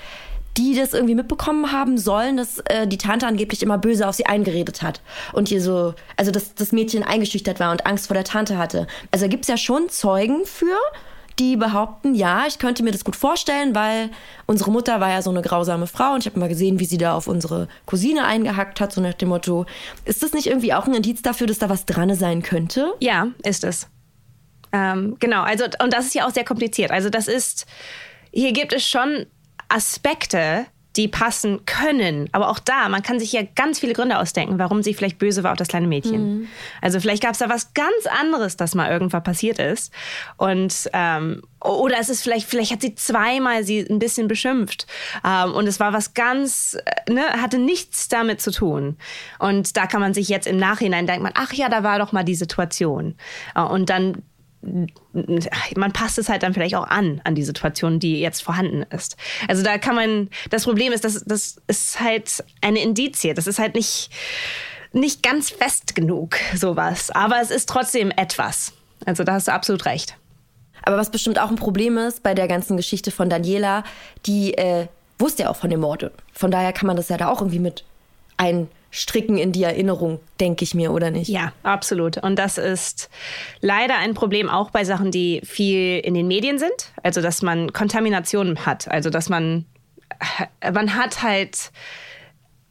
die 0.58 0.74
das 0.74 0.96
irgendwie 0.96 1.14
mitbekommen 1.14 1.72
haben 1.72 2.00
sollen, 2.00 2.38
dass 2.38 2.58
äh, 2.66 2.88
die 2.88 2.98
Tante 2.98 3.28
angeblich 3.28 3.62
immer 3.62 3.78
böse 3.78 4.08
auf 4.08 4.16
sie 4.16 4.26
eingeredet 4.26 4.82
hat 4.82 5.02
und 5.34 5.52
ihr 5.52 5.62
so, 5.62 5.94
also 6.18 6.32
dass 6.32 6.56
das 6.56 6.72
Mädchen 6.72 7.04
eingeschüchtert 7.04 7.60
war 7.60 7.72
und 7.72 7.86
Angst 7.86 8.08
vor 8.08 8.16
der 8.16 8.24
Tante 8.24 8.58
hatte. 8.58 8.88
Also 9.12 9.26
da 9.26 9.30
gibt 9.30 9.44
es 9.44 9.50
ja 9.50 9.58
schon 9.58 9.90
Zeugen 9.90 10.46
für 10.46 10.76
die 11.38 11.56
behaupten, 11.56 12.16
ja, 12.16 12.46
ich 12.48 12.60
könnte 12.60 12.84
mir 12.84 12.92
das 12.92 13.04
gut 13.04 13.16
vorstellen, 13.16 13.76
weil 13.76 14.10
unsere 14.46 14.72
Mutter 14.72 15.00
war 15.00 15.10
ja 15.10 15.22
so 15.22 15.30
eine 15.30 15.42
grausame 15.42 15.88
Frau 15.88 16.14
und 16.14 16.20
ich 16.20 16.26
habe 16.26 16.40
mal 16.40 16.50
gesehen, 16.50 16.80
wie 16.80 16.86
sie 16.86 16.98
da 16.98 17.16
auf 17.16 17.28
unsere 17.28 17.68
Cousine 17.86 18.26
eingehackt 18.26 18.82
hat, 18.82 18.92
so 18.92 19.02
nach 19.02 19.14
dem 19.14 19.30
Motto, 19.30 19.66
ist 20.06 20.24
das 20.24 20.34
nicht 20.34 20.48
irgendwie 20.48 20.74
auch 20.74 20.88
ein 20.88 20.94
Indiz 20.94 21.22
dafür, 21.22 21.48
dass 21.48 21.60
da 21.60 21.70
was 21.70 21.86
dran 21.86 22.14
sein 22.16 22.42
könnte? 22.42 22.94
Ja, 23.00 23.28
ist 23.44 23.64
es. 23.64 23.88
Ähm, 24.72 25.18
genau, 25.20 25.42
also 25.44 25.66
und 25.84 25.94
das 25.94 26.06
ist 26.06 26.16
ja 26.16 26.28
auch 26.28 26.32
sehr 26.32 26.46
kompliziert. 26.46 26.92
Also 26.92 27.10
das 27.10 27.28
ist, 27.28 27.66
hier 28.32 28.52
gibt 28.52 28.74
es 28.74 28.88
schon 28.88 29.26
Aspekte, 29.68 30.66
die 31.00 31.08
passen 31.08 31.66
können. 31.66 32.28
Aber 32.34 32.50
auch 32.50 32.60
da, 32.60 32.90
man 32.90 33.02
kann 33.02 33.22
sich 33.22 33.32
ja 33.32 33.42
ganz 33.56 33.80
viele 33.80 33.94
Gründe 33.94 34.20
ausdenken, 34.20 34.60
warum 34.60 34.84
sie 34.84 34.94
vielleicht 34.94 35.18
böse 35.18 35.44
war 35.44 35.54
auf 35.54 35.58
das 35.58 35.70
kleine 35.70 35.88
Mädchen. 35.88 36.40
Mhm. 36.40 36.48
Also 36.82 37.00
vielleicht 37.00 37.24
gab 37.24 37.32
es 37.32 37.38
da 37.38 37.48
was 37.48 37.74
ganz 37.74 38.06
anderes, 38.20 38.58
das 38.58 38.76
mal 38.76 38.92
irgendwann 38.92 39.24
passiert 39.24 39.60
ist. 39.60 39.94
Und 40.36 40.90
ähm, 40.92 41.42
oder 41.62 41.98
es 42.00 42.10
ist 42.10 42.22
vielleicht, 42.22 42.50
vielleicht 42.50 42.74
hat 42.74 42.82
sie 42.82 42.96
zweimal 42.96 43.64
sie 43.64 43.80
ein 43.80 44.00
bisschen 44.00 44.28
beschimpft. 44.28 44.88
Ähm, 45.26 45.54
und 45.54 45.68
es 45.68 45.80
war 45.80 45.94
was 45.94 46.14
ganz, 46.14 46.78
äh, 46.86 47.14
ne, 47.14 47.24
hatte 47.42 47.60
nichts 47.60 48.10
damit 48.10 48.42
zu 48.42 48.52
tun. 48.52 48.98
Und 49.40 49.78
da 49.78 49.88
kann 49.88 50.02
man 50.02 50.14
sich 50.14 50.28
jetzt 50.28 50.48
im 50.48 50.58
Nachhinein 50.58 51.08
denken, 51.08 51.30
ach 51.34 51.54
ja, 51.54 51.70
da 51.70 51.82
war 51.82 51.98
doch 51.98 52.12
mal 52.12 52.24
die 52.24 52.36
Situation. 52.36 53.16
Äh, 53.56 53.62
und 53.62 53.90
dann 53.90 54.22
man 54.62 55.94
passt 55.94 56.18
es 56.18 56.28
halt 56.28 56.44
dann 56.44 56.54
vielleicht 56.54 56.76
auch 56.76 56.88
an, 56.88 57.22
an 57.24 57.36
die 57.36 57.44
Situation, 57.44 58.00
die 58.00 58.20
jetzt 58.20 58.42
vorhanden 58.44 58.84
ist. 58.92 59.16
Also 59.48 59.64
da 59.64 59.78
kann 59.78 59.96
man, 59.96 60.30
das 60.50 60.66
Problem 60.66 60.92
ist, 60.92 61.06
dass 61.06 61.24
das 61.24 61.62
ist 61.68 62.00
halt 62.00 62.44
eine 62.62 62.82
Indizie. 62.82 63.34
Das 63.34 63.48
ist 63.48 63.60
halt 63.60 63.76
nicht, 63.76 64.10
nicht 64.92 65.24
ganz 65.24 65.50
fest 65.50 65.96
genug, 65.96 66.38
sowas. 66.56 67.10
Aber 67.12 67.42
es 67.42 67.52
ist 67.52 67.70
trotzdem 67.70 68.12
etwas. 68.12 68.74
Also 69.06 69.24
da 69.24 69.34
hast 69.34 69.48
du 69.48 69.54
absolut 69.54 69.86
recht. 69.86 70.18
Aber 70.84 70.98
was 70.98 71.12
bestimmt 71.12 71.40
auch 71.40 71.50
ein 71.50 71.56
Problem 71.56 71.98
ist 71.98 72.24
bei 72.24 72.34
der 72.34 72.48
ganzen 72.48 72.78
Geschichte 72.78 73.12
von 73.12 73.30
Daniela, 73.30 73.84
die 74.26 74.54
äh, 74.56 74.88
wusste 75.18 75.44
ja 75.44 75.50
auch 75.50 75.56
von 75.56 75.70
dem 75.70 75.82
Morde. 75.82 76.12
Von 76.34 76.52
daher 76.52 76.74
kann 76.74 76.88
man 76.88 76.98
das 76.98 77.10
ja 77.10 77.18
da 77.18 77.30
auch 77.30 77.42
irgendwie 77.42 77.60
mit 77.60 77.84
ein 78.38 78.68
stricken 78.92 79.38
in 79.38 79.52
die 79.52 79.64
Erinnerung, 79.64 80.20
denke 80.40 80.64
ich 80.64 80.74
mir, 80.74 80.92
oder 80.92 81.12
nicht? 81.12 81.28
Ja, 81.28 81.54
absolut. 81.64 82.18
Und 82.18 82.38
das 82.38 82.58
ist 82.58 83.10
leider 83.62 83.98
ein 83.98 84.14
Problem 84.14 84.50
auch 84.50 84.72
bei 84.72 84.84
Sachen, 84.84 85.12
die 85.12 85.42
viel 85.44 86.00
in 86.00 86.14
den 86.14 86.28
Medien 86.28 86.58
sind. 86.58 86.92
Also, 87.04 87.22
dass 87.22 87.42
man 87.42 87.72
Kontaminationen 87.74 88.66
hat. 88.66 88.90
Also, 88.90 89.10
dass 89.10 89.30
man, 89.30 89.66
man 90.74 90.96
hat 90.96 91.22
halt 91.22 91.72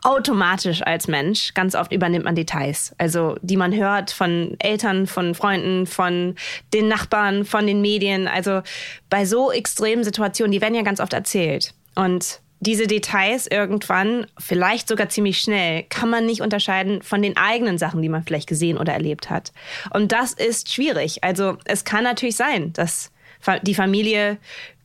automatisch 0.03 0.83
als 0.83 1.09
Mensch, 1.09 1.55
ganz 1.55 1.75
oft 1.75 1.93
übernimmt 1.93 2.25
man 2.25 2.35
Details. 2.35 2.95
Also, 2.99 3.37
die 3.43 3.57
man 3.57 3.75
hört 3.75 4.11
von 4.11 4.57
Eltern, 4.59 5.07
von 5.07 5.35
Freunden, 5.35 5.87
von 5.87 6.37
den 6.73 6.89
Nachbarn, 6.89 7.45
von 7.45 7.67
den 7.67 7.81
Medien. 7.81 8.29
Also, 8.29 8.63
bei 9.11 9.25
so 9.25 9.53
extremen 9.53 10.05
Situationen, 10.05 10.53
die 10.53 10.61
werden 10.61 10.75
ja 10.75 10.83
ganz 10.83 11.01
oft 11.01 11.13
erzählt. 11.13 11.75
Und 11.95 12.41
diese 12.61 12.87
Details 12.87 13.47
irgendwann, 13.47 14.27
vielleicht 14.39 14.89
sogar 14.89 15.09
ziemlich 15.09 15.41
schnell, 15.41 15.85
kann 15.85 16.11
man 16.11 16.27
nicht 16.27 16.41
unterscheiden 16.41 17.03
von 17.03 17.23
den 17.23 17.37
eigenen 17.37 17.79
Sachen, 17.79 18.03
die 18.03 18.09
man 18.09 18.25
vielleicht 18.25 18.49
gesehen 18.49 18.79
oder 18.79 18.93
erlebt 18.93 19.31
hat. 19.31 19.53
Und 19.91 20.13
das 20.13 20.33
ist 20.33 20.73
schwierig. 20.73 21.23
Also, 21.23 21.57
es 21.65 21.85
kann 21.85 22.05
natürlich 22.05 22.37
sein, 22.37 22.73
dass 22.73 23.13
die 23.63 23.75
Familie 23.75 24.39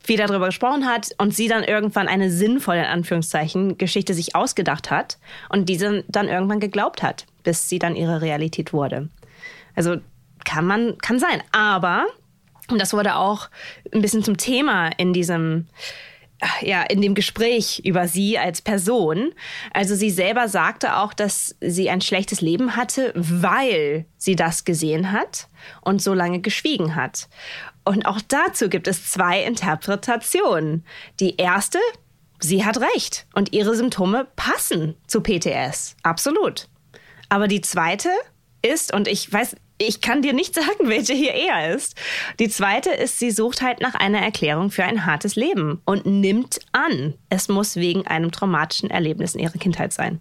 viel 0.04 0.18
darüber 0.18 0.46
gesprochen 0.46 0.86
hat 0.86 1.10
und 1.18 1.34
sie 1.34 1.48
dann 1.48 1.64
irgendwann 1.64 2.08
eine 2.08 2.30
sinnvolle, 2.30 2.80
in 2.80 2.86
Anführungszeichen, 2.86 3.78
Geschichte 3.78 4.14
sich 4.14 4.36
ausgedacht 4.36 4.90
hat 4.90 5.18
und 5.48 5.68
diese 5.68 6.04
dann 6.08 6.28
irgendwann 6.28 6.60
geglaubt 6.60 7.02
hat, 7.02 7.26
bis 7.42 7.68
sie 7.68 7.78
dann 7.78 7.96
ihre 7.96 8.20
Realität 8.20 8.72
wurde. 8.72 9.08
Also 9.74 9.96
kann 10.44 10.66
man, 10.66 10.98
kann 10.98 11.18
sein. 11.18 11.42
Aber, 11.52 12.06
und 12.70 12.80
das 12.80 12.92
wurde 12.92 13.16
auch 13.16 13.48
ein 13.92 14.02
bisschen 14.02 14.22
zum 14.22 14.36
Thema 14.36 14.88
in 14.88 15.14
diesem, 15.14 15.66
ja, 16.60 16.82
in 16.82 17.00
dem 17.00 17.14
Gespräch 17.14 17.80
über 17.84 18.08
sie 18.08 18.38
als 18.38 18.60
Person. 18.60 19.32
Also 19.72 19.94
sie 19.94 20.10
selber 20.10 20.48
sagte 20.48 20.96
auch, 20.96 21.14
dass 21.14 21.56
sie 21.60 21.90
ein 21.90 22.00
schlechtes 22.00 22.40
Leben 22.40 22.76
hatte, 22.76 23.12
weil 23.14 24.06
sie 24.16 24.36
das 24.36 24.64
gesehen 24.64 25.12
hat 25.12 25.48
und 25.80 26.02
so 26.02 26.14
lange 26.14 26.40
geschwiegen 26.40 26.94
hat. 26.94 27.28
Und 27.84 28.06
auch 28.06 28.20
dazu 28.20 28.68
gibt 28.68 28.88
es 28.88 29.10
zwei 29.10 29.42
Interpretationen. 29.44 30.84
Die 31.20 31.36
erste, 31.36 31.78
sie 32.40 32.64
hat 32.64 32.78
recht 32.78 33.26
und 33.34 33.52
ihre 33.52 33.76
Symptome 33.76 34.26
passen 34.36 34.96
zu 35.06 35.20
PTS. 35.20 35.96
Absolut. 36.02 36.68
Aber 37.28 37.48
die 37.48 37.60
zweite 37.60 38.10
ist, 38.62 38.94
und 38.94 39.08
ich 39.08 39.30
weiß, 39.30 39.56
ich 39.78 40.00
kann 40.00 40.22
dir 40.22 40.32
nicht 40.32 40.54
sagen, 40.54 40.68
welche 40.88 41.14
hier 41.14 41.34
eher 41.34 41.74
ist. 41.74 41.96
Die 42.38 42.48
zweite 42.48 42.90
ist, 42.90 43.18
sie 43.18 43.30
sucht 43.30 43.62
halt 43.62 43.80
nach 43.80 43.94
einer 43.94 44.20
Erklärung 44.20 44.70
für 44.70 44.84
ein 44.84 45.06
hartes 45.06 45.36
Leben 45.36 45.80
und 45.84 46.06
nimmt 46.06 46.60
an, 46.72 47.14
es 47.30 47.48
muss 47.48 47.76
wegen 47.76 48.06
einem 48.06 48.32
traumatischen 48.32 48.90
Erlebnis 48.90 49.34
in 49.34 49.40
ihrer 49.40 49.58
Kindheit 49.58 49.92
sein. 49.92 50.20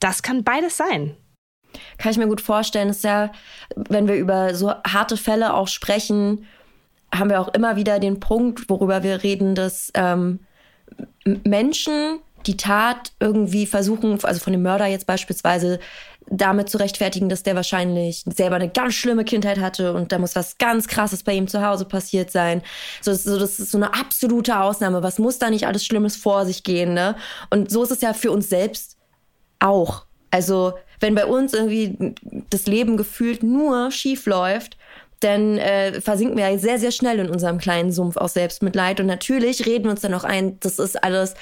Das 0.00 0.22
kann 0.22 0.44
beides 0.44 0.76
sein. 0.76 1.16
Kann 1.98 2.10
ich 2.10 2.18
mir 2.18 2.26
gut 2.26 2.40
vorstellen. 2.40 2.88
Das 2.88 2.98
ist 2.98 3.04
ja, 3.04 3.30
wenn 3.76 4.08
wir 4.08 4.16
über 4.16 4.54
so 4.54 4.72
harte 4.84 5.16
Fälle 5.16 5.54
auch 5.54 5.68
sprechen, 5.68 6.46
haben 7.14 7.30
wir 7.30 7.40
auch 7.40 7.48
immer 7.48 7.76
wieder 7.76 7.98
den 7.98 8.18
Punkt, 8.18 8.68
worüber 8.68 9.02
wir 9.02 9.22
reden, 9.22 9.54
dass 9.54 9.90
ähm, 9.94 10.40
Menschen 11.24 12.20
die 12.46 12.56
Tat 12.56 13.12
irgendwie 13.20 13.66
versuchen, 13.66 14.18
also 14.24 14.40
von 14.40 14.52
dem 14.52 14.62
Mörder 14.62 14.86
jetzt 14.86 15.06
beispielsweise, 15.06 15.78
damit 16.30 16.70
zu 16.70 16.78
rechtfertigen, 16.78 17.28
dass 17.28 17.42
der 17.42 17.56
wahrscheinlich 17.56 18.22
selber 18.24 18.56
eine 18.56 18.68
ganz 18.68 18.94
schlimme 18.94 19.24
Kindheit 19.24 19.58
hatte 19.58 19.92
und 19.92 20.12
da 20.12 20.18
muss 20.18 20.36
was 20.36 20.58
ganz 20.58 20.86
Krasses 20.86 21.24
bei 21.24 21.34
ihm 21.34 21.48
zu 21.48 21.66
Hause 21.66 21.84
passiert 21.84 22.30
sein. 22.30 22.62
So, 23.02 23.10
das, 23.10 23.24
so, 23.24 23.38
das 23.38 23.58
ist 23.58 23.72
so 23.72 23.78
eine 23.78 23.92
absolute 23.94 24.58
Ausnahme. 24.60 25.02
Was 25.02 25.18
muss 25.18 25.38
da 25.38 25.50
nicht 25.50 25.66
alles 25.66 25.84
Schlimmes 25.84 26.16
vor 26.16 26.46
sich 26.46 26.62
gehen, 26.62 26.94
ne? 26.94 27.16
Und 27.50 27.70
so 27.70 27.82
ist 27.82 27.90
es 27.90 28.00
ja 28.00 28.14
für 28.14 28.30
uns 28.30 28.48
selbst 28.48 28.96
auch. 29.58 30.04
Also, 30.30 30.74
wenn 31.00 31.16
bei 31.16 31.26
uns 31.26 31.52
irgendwie 31.52 32.14
das 32.50 32.66
Leben 32.66 32.96
gefühlt 32.96 33.42
nur 33.42 33.90
schief 33.90 34.26
läuft, 34.26 34.76
dann 35.20 35.58
äh, 35.58 36.00
versinken 36.00 36.36
wir 36.36 36.58
sehr, 36.58 36.78
sehr 36.78 36.90
schnell 36.90 37.18
in 37.18 37.28
unserem 37.28 37.58
kleinen 37.58 37.92
Sumpf 37.92 38.16
aus 38.16 38.32
Selbstmitleid. 38.34 39.00
Und 39.00 39.06
natürlich 39.06 39.66
reden 39.66 39.84
wir 39.84 39.90
uns 39.90 40.00
dann 40.00 40.14
auch 40.14 40.24
ein, 40.24 40.58
das 40.60 40.78
ist 40.78 41.02
alles, 41.02 41.34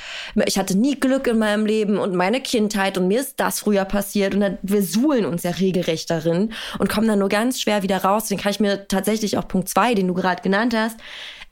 ich 0.47 0.59
hatte 0.59 0.77
nie 0.77 0.99
Glück 0.99 1.29
in 1.29 1.39
meinem 1.39 1.65
Leben 1.65 1.99
und 1.99 2.15
meine 2.15 2.41
Kindheit 2.41 2.99
und 2.99 3.07
mir 3.07 3.21
ist 3.21 3.39
das 3.39 3.61
früher 3.61 3.85
passiert. 3.85 4.35
Und 4.35 4.41
dann, 4.41 4.59
wir 4.63 4.83
suhlen 4.83 5.25
uns 5.25 5.45
ja 5.45 5.53
regelrecht 5.53 6.11
darin 6.11 6.53
und 6.79 6.89
kommen 6.89 7.07
dann 7.07 7.21
nur 7.21 7.29
ganz 7.29 7.61
schwer 7.61 7.85
wieder 7.85 7.99
raus. 7.99 8.27
Den 8.27 8.39
kann 8.39 8.51
ich 8.51 8.61
mir 8.61 8.89
tatsächlich 8.89 9.39
auch 9.39 9.47
Punkt 9.47 9.69
zwei, 9.69 9.95
den 9.95 10.09
du 10.09 10.15
gerade 10.15 10.43
genannt 10.43 10.75
hast, 10.77 10.99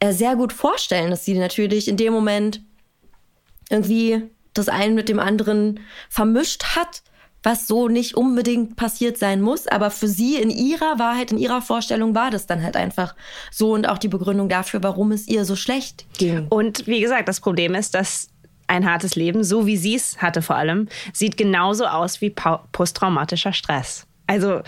äh, 0.01 0.13
sehr 0.13 0.35
gut 0.35 0.53
vorstellen, 0.53 1.11
dass 1.11 1.25
sie 1.25 1.35
natürlich 1.35 1.87
in 1.87 1.97
dem 1.97 2.13
Moment 2.13 2.61
irgendwie 3.71 4.23
das 4.53 4.69
eine 4.69 4.95
mit 4.95 5.09
dem 5.09 5.21
anderen 5.21 5.81
vermischt 6.09 6.77
hat 6.77 7.03
was 7.47 7.69
so 7.69 7.87
nicht 7.87 8.17
unbedingt 8.17 8.75
passiert 8.75 9.19
sein 9.19 9.41
muss. 9.41 9.69
Aber 9.69 9.93
für 9.93 10.09
sie 10.09 10.35
in 10.35 10.51
ihrer 10.51 10.99
Wahrheit, 10.99 11.31
in 11.31 11.39
ihrer 11.39 11.63
Vorstellung 11.63 12.13
war 12.13 12.33
das 12.33 12.47
dann 12.47 12.61
halt 12.61 12.77
einfach 12.77 13.15
so 13.53 13.73
und 13.73 13.89
auch 13.89 13.99
die 13.99 14.09
Begründung 14.09 14.49
dafür, 14.49 14.83
warum 14.83 15.13
es 15.13 15.29
ihr 15.29 15.45
so 15.45 15.55
schlecht 15.55 16.07
ging. 16.19 16.49
Und 16.49 16.89
wie 16.89 17.01
gesagt, 17.01 17.29
das 17.29 17.41
Problem 17.41 17.77
ist, 17.77 17.95
dass 17.95 18.31
ein 18.67 18.85
hartes 18.85 19.15
Leben, 19.15 19.45
so 19.45 19.65
wie 19.65 19.77
sie 19.77 19.95
es 19.95 20.21
hatte 20.21 20.43
vor 20.43 20.57
allem, 20.57 20.89
sieht 21.13 21.37
genauso 21.37 21.87
aus 21.87 22.21
wie 22.21 22.31
posttraumatischer 22.31 23.53
Stress. 23.53 24.09
Also 24.27 24.63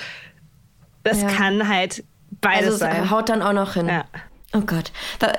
das 1.03 1.22
ja. 1.22 1.29
kann 1.31 1.68
halt 1.68 2.05
beides 2.41 2.66
also 2.66 2.79
sein. 2.79 3.11
Haut 3.11 3.29
dann 3.29 3.43
auch 3.43 3.55
noch 3.55 3.74
hin. 3.74 3.89
Ja. 3.89 4.05
Oh 4.55 4.61
Gott. 4.61 4.93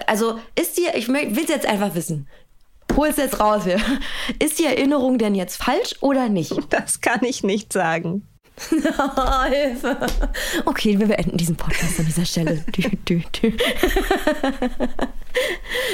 Also 0.08 0.40
ist 0.60 0.78
dir, 0.78 0.94
ich 0.96 1.08
will 1.08 1.40
es 1.42 1.48
jetzt 1.48 1.66
einfach 1.66 1.96
wissen 1.96 2.28
hol's 2.96 3.18
jetzt 3.18 3.40
raus 3.40 3.64
hier. 3.64 3.80
Ist 4.44 4.60
die 4.60 4.66
Erinnerung 4.66 5.18
denn 5.18 5.36
jetzt 5.36 5.62
falsch 5.62 5.96
oder 6.02 6.30
nicht? 6.30 6.54
Das 6.70 7.02
kann 7.02 7.24
ich 7.24 7.44
nicht 7.44 7.74
sagen. 7.74 8.28
Hilfe. 9.50 9.98
Okay, 10.66 11.00
wir 11.00 11.08
beenden 11.08 11.38
diesen 11.38 11.56
Podcast 11.56 12.00
an 12.00 12.06
dieser 12.06 12.26
Stelle. 12.26 12.64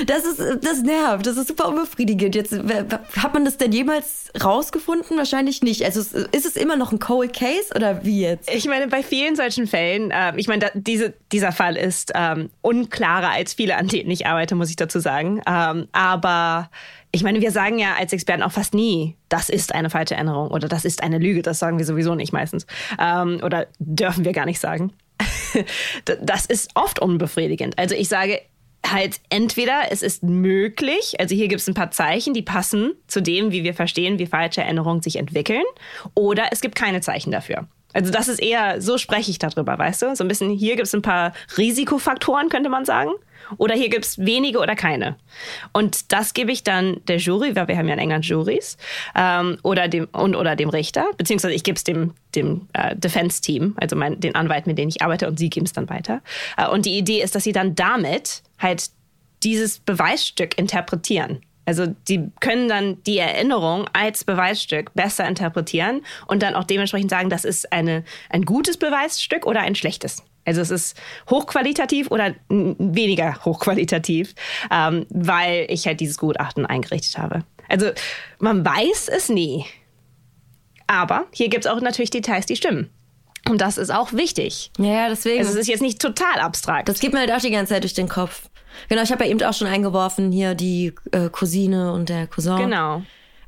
Das 0.08 0.26
ist, 0.26 0.40
das 0.64 0.82
nervt, 0.82 1.26
das 1.26 1.38
ist 1.38 1.48
super 1.48 1.68
unbefriedigend. 1.68 2.36
Jetzt, 2.36 2.54
hat 2.54 3.34
man 3.34 3.46
das 3.46 3.58
denn 3.58 3.72
jemals 3.72 4.32
rausgefunden? 4.44 5.18
Wahrscheinlich 5.18 5.62
nicht. 5.62 5.84
Also 5.84 6.00
ist 6.00 6.46
es 6.46 6.56
immer 6.56 6.76
noch 6.76 6.92
ein 6.92 7.00
Cold 7.00 7.34
Case 7.34 7.74
oder 7.76 8.04
wie 8.04 8.22
jetzt? 8.22 8.50
Ich 8.54 8.66
meine, 8.66 8.88
bei 8.88 9.04
vielen 9.04 9.36
solchen 9.36 9.68
Fällen, 9.68 10.12
äh, 10.12 10.34
ich 10.38 10.48
meine, 10.48 10.60
da, 10.60 10.68
diese, 10.74 11.14
dieser 11.32 11.52
Fall 11.52 11.76
ist 11.76 12.12
ähm, 12.16 12.50
unklarer 12.62 13.30
als 13.30 13.54
viele, 13.54 13.78
an 13.78 13.88
denen 13.88 14.10
ich 14.10 14.26
arbeite, 14.26 14.56
muss 14.56 14.70
ich 14.70 14.76
dazu 14.76 15.00
sagen. 15.00 15.42
Ähm, 15.48 15.88
aber 15.92 16.70
ich 17.16 17.24
meine, 17.24 17.40
wir 17.40 17.52
sagen 17.52 17.80
ja 17.80 17.96
als 17.98 18.12
Experten 18.12 18.44
auch 18.44 18.52
fast 18.52 18.74
nie, 18.74 19.16
das 19.30 19.48
ist 19.48 19.74
eine 19.74 19.90
falsche 19.90 20.16
Erinnerung 20.16 20.52
oder 20.52 20.68
das 20.68 20.84
ist 20.84 21.02
eine 21.02 21.18
Lüge. 21.18 21.42
Das 21.42 21.60
sagen 21.60 21.78
wir 21.78 21.86
sowieso 21.86 22.14
nicht 22.14 22.34
meistens. 22.34 22.68
Ähm, 23.00 23.40
oder 23.42 23.68
dürfen 23.80 24.26
wir 24.26 24.34
gar 24.34 24.46
nicht 24.46 24.60
sagen. 24.60 24.92
das 26.22 26.46
ist 26.46 26.72
oft 26.76 27.00
unbefriedigend. 27.00 27.80
Also 27.80 27.96
ich 27.96 28.10
sage 28.10 28.42
halt 28.86 29.22
entweder 29.30 29.84
es 29.92 30.02
ist 30.02 30.24
möglich, 30.24 31.16
also 31.18 31.34
hier 31.34 31.48
gibt 31.48 31.62
es 31.62 31.68
ein 31.70 31.74
paar 31.74 31.92
Zeichen, 31.92 32.34
die 32.34 32.42
passen 32.42 32.92
zu 33.08 33.22
dem, 33.22 33.52
wie 33.52 33.64
wir 33.64 33.74
verstehen, 33.74 34.20
wie 34.20 34.28
falsche 34.28 34.62
Erinnerungen 34.62 35.02
sich 35.02 35.16
entwickeln, 35.16 35.64
oder 36.14 36.50
es 36.52 36.60
gibt 36.60 36.76
keine 36.76 37.00
Zeichen 37.00 37.32
dafür. 37.32 37.68
Also 37.96 38.12
das 38.12 38.28
ist 38.28 38.40
eher, 38.40 38.82
so 38.82 38.98
spreche 38.98 39.32
ich 39.32 39.40
darüber, 39.40 39.80
weißt 39.80 40.02
du? 40.02 40.16
So 40.16 40.24
ein 40.24 40.28
bisschen, 40.28 40.50
hier 40.50 40.76
gibt 40.76 40.88
es 40.88 40.94
ein 40.94 41.02
paar 41.02 41.32
Risikofaktoren, 41.58 42.50
könnte 42.50 42.70
man 42.70 42.84
sagen. 42.84 43.12
Oder 43.58 43.76
hier 43.76 43.90
gibt 43.90 44.06
es 44.06 44.18
wenige 44.18 44.60
oder 44.60 44.76
keine. 44.76 45.16
Und 45.72 46.12
das 46.12 46.34
gebe 46.34 46.52
ich 46.52 46.64
dann 46.64 47.00
der 47.08 47.18
Jury, 47.18 47.56
weil 47.56 47.68
wir 47.68 47.78
haben 47.78 47.88
ja 47.88 47.94
in 47.94 48.00
England 48.00 48.26
Juries, 48.26 48.78
ähm, 49.16 49.58
oder 49.64 49.88
dem, 49.88 50.08
und, 50.12 50.36
oder 50.36 50.56
dem 50.56 50.70
Richter, 50.70 51.06
beziehungsweise 51.18 51.54
ich 51.54 51.64
gebe 51.64 51.78
es 51.78 51.84
dem, 51.84 52.14
dem 52.36 52.68
äh, 52.74 52.96
Defense-Team, 52.96 53.76
also 53.78 53.96
mein, 53.96 54.20
den 54.20 54.36
Anwalt, 54.36 54.68
mit 54.68 54.78
denen 54.78 54.90
ich 54.90 55.02
arbeite, 55.02 55.28
und 55.28 55.40
sie 55.40 55.50
geben 55.50 55.66
es 55.66 55.74
dann 55.74 55.90
weiter. 55.90 56.22
Äh, 56.58 56.68
und 56.68 56.86
die 56.86 56.98
Idee 56.98 57.22
ist, 57.22 57.36
dass 57.36 57.44
sie 57.44 57.54
dann 57.54 57.76
damit 57.76 58.44
halt 58.60 58.90
dieses 59.44 59.80
Beweisstück 59.80 60.58
interpretieren. 60.58 61.45
Also 61.66 61.88
die 62.08 62.32
können 62.40 62.68
dann 62.70 63.04
die 63.04 63.18
Erinnerung 63.18 63.88
als 63.94 64.24
Beweisstück 64.24 64.94
besser 64.94 65.28
interpretieren 65.28 66.02
und 66.28 66.44
dann 66.44 66.56
auch 66.56 66.64
dementsprechend 66.64 67.10
sagen, 67.10 67.30
das 67.30 67.44
ist 67.46 67.72
eine, 67.72 68.04
ein 68.30 68.44
gutes 68.44 68.78
Beweisstück 68.78 69.46
oder 69.46 69.62
ein 69.62 69.76
schlechtes. 69.76 70.24
Also 70.46 70.62
es 70.62 70.70
ist 70.70 70.98
hochqualitativ 71.30 72.12
oder 72.12 72.36
weniger 72.50 73.44
hochqualitativ, 73.46 74.36
ähm, 74.72 75.08
weil 75.10 75.66
ich 75.70 75.88
halt 75.88 76.00
dieses 76.00 76.20
Gutachten 76.20 76.66
eingerichtet 76.68 77.18
habe. 77.18 77.44
Also 77.68 77.90
man 78.40 78.64
weiß 78.64 79.10
es 79.10 79.30
nie. 79.30 79.66
Aber 80.88 81.26
hier 81.32 81.50
gibt 81.50 81.66
es 81.66 81.72
auch 81.72 81.82
natürlich 81.82 82.12
Details, 82.12 82.46
die 82.46 82.56
stimmen. 82.56 82.92
Und 83.48 83.62
das 83.62 83.78
ist 83.78 83.92
auch 83.92 84.14
wichtig. 84.14 84.72
Ja, 84.78 85.10
deswegen. 85.10 85.40
Also 85.40 85.52
es 85.52 85.60
ist 85.60 85.68
jetzt 85.68 85.82
nicht 85.82 86.02
total 86.02 86.40
abstrakt. 86.40 86.90
Das 86.90 87.00
geht 87.00 87.14
mir 87.14 87.20
halt 87.20 87.32
auch 87.32 87.40
die 87.40 87.52
ganze 87.52 87.74
Zeit 87.74 87.84
durch 87.84 87.94
den 87.94 88.10
Kopf. 88.10 88.50
Genau, 88.90 89.02
ich 89.02 89.12
habe 89.12 89.24
ja 89.24 89.32
eben 89.32 89.42
auch 89.44 89.54
schon 89.54 89.68
eingeworfen, 89.68 90.32
hier 90.32 90.56
die 90.56 90.94
äh, 91.12 91.30
Cousine 91.30 91.94
und 91.94 92.10
der 92.10 92.28
Cousin. 92.28 92.58
Genau. 92.58 93.04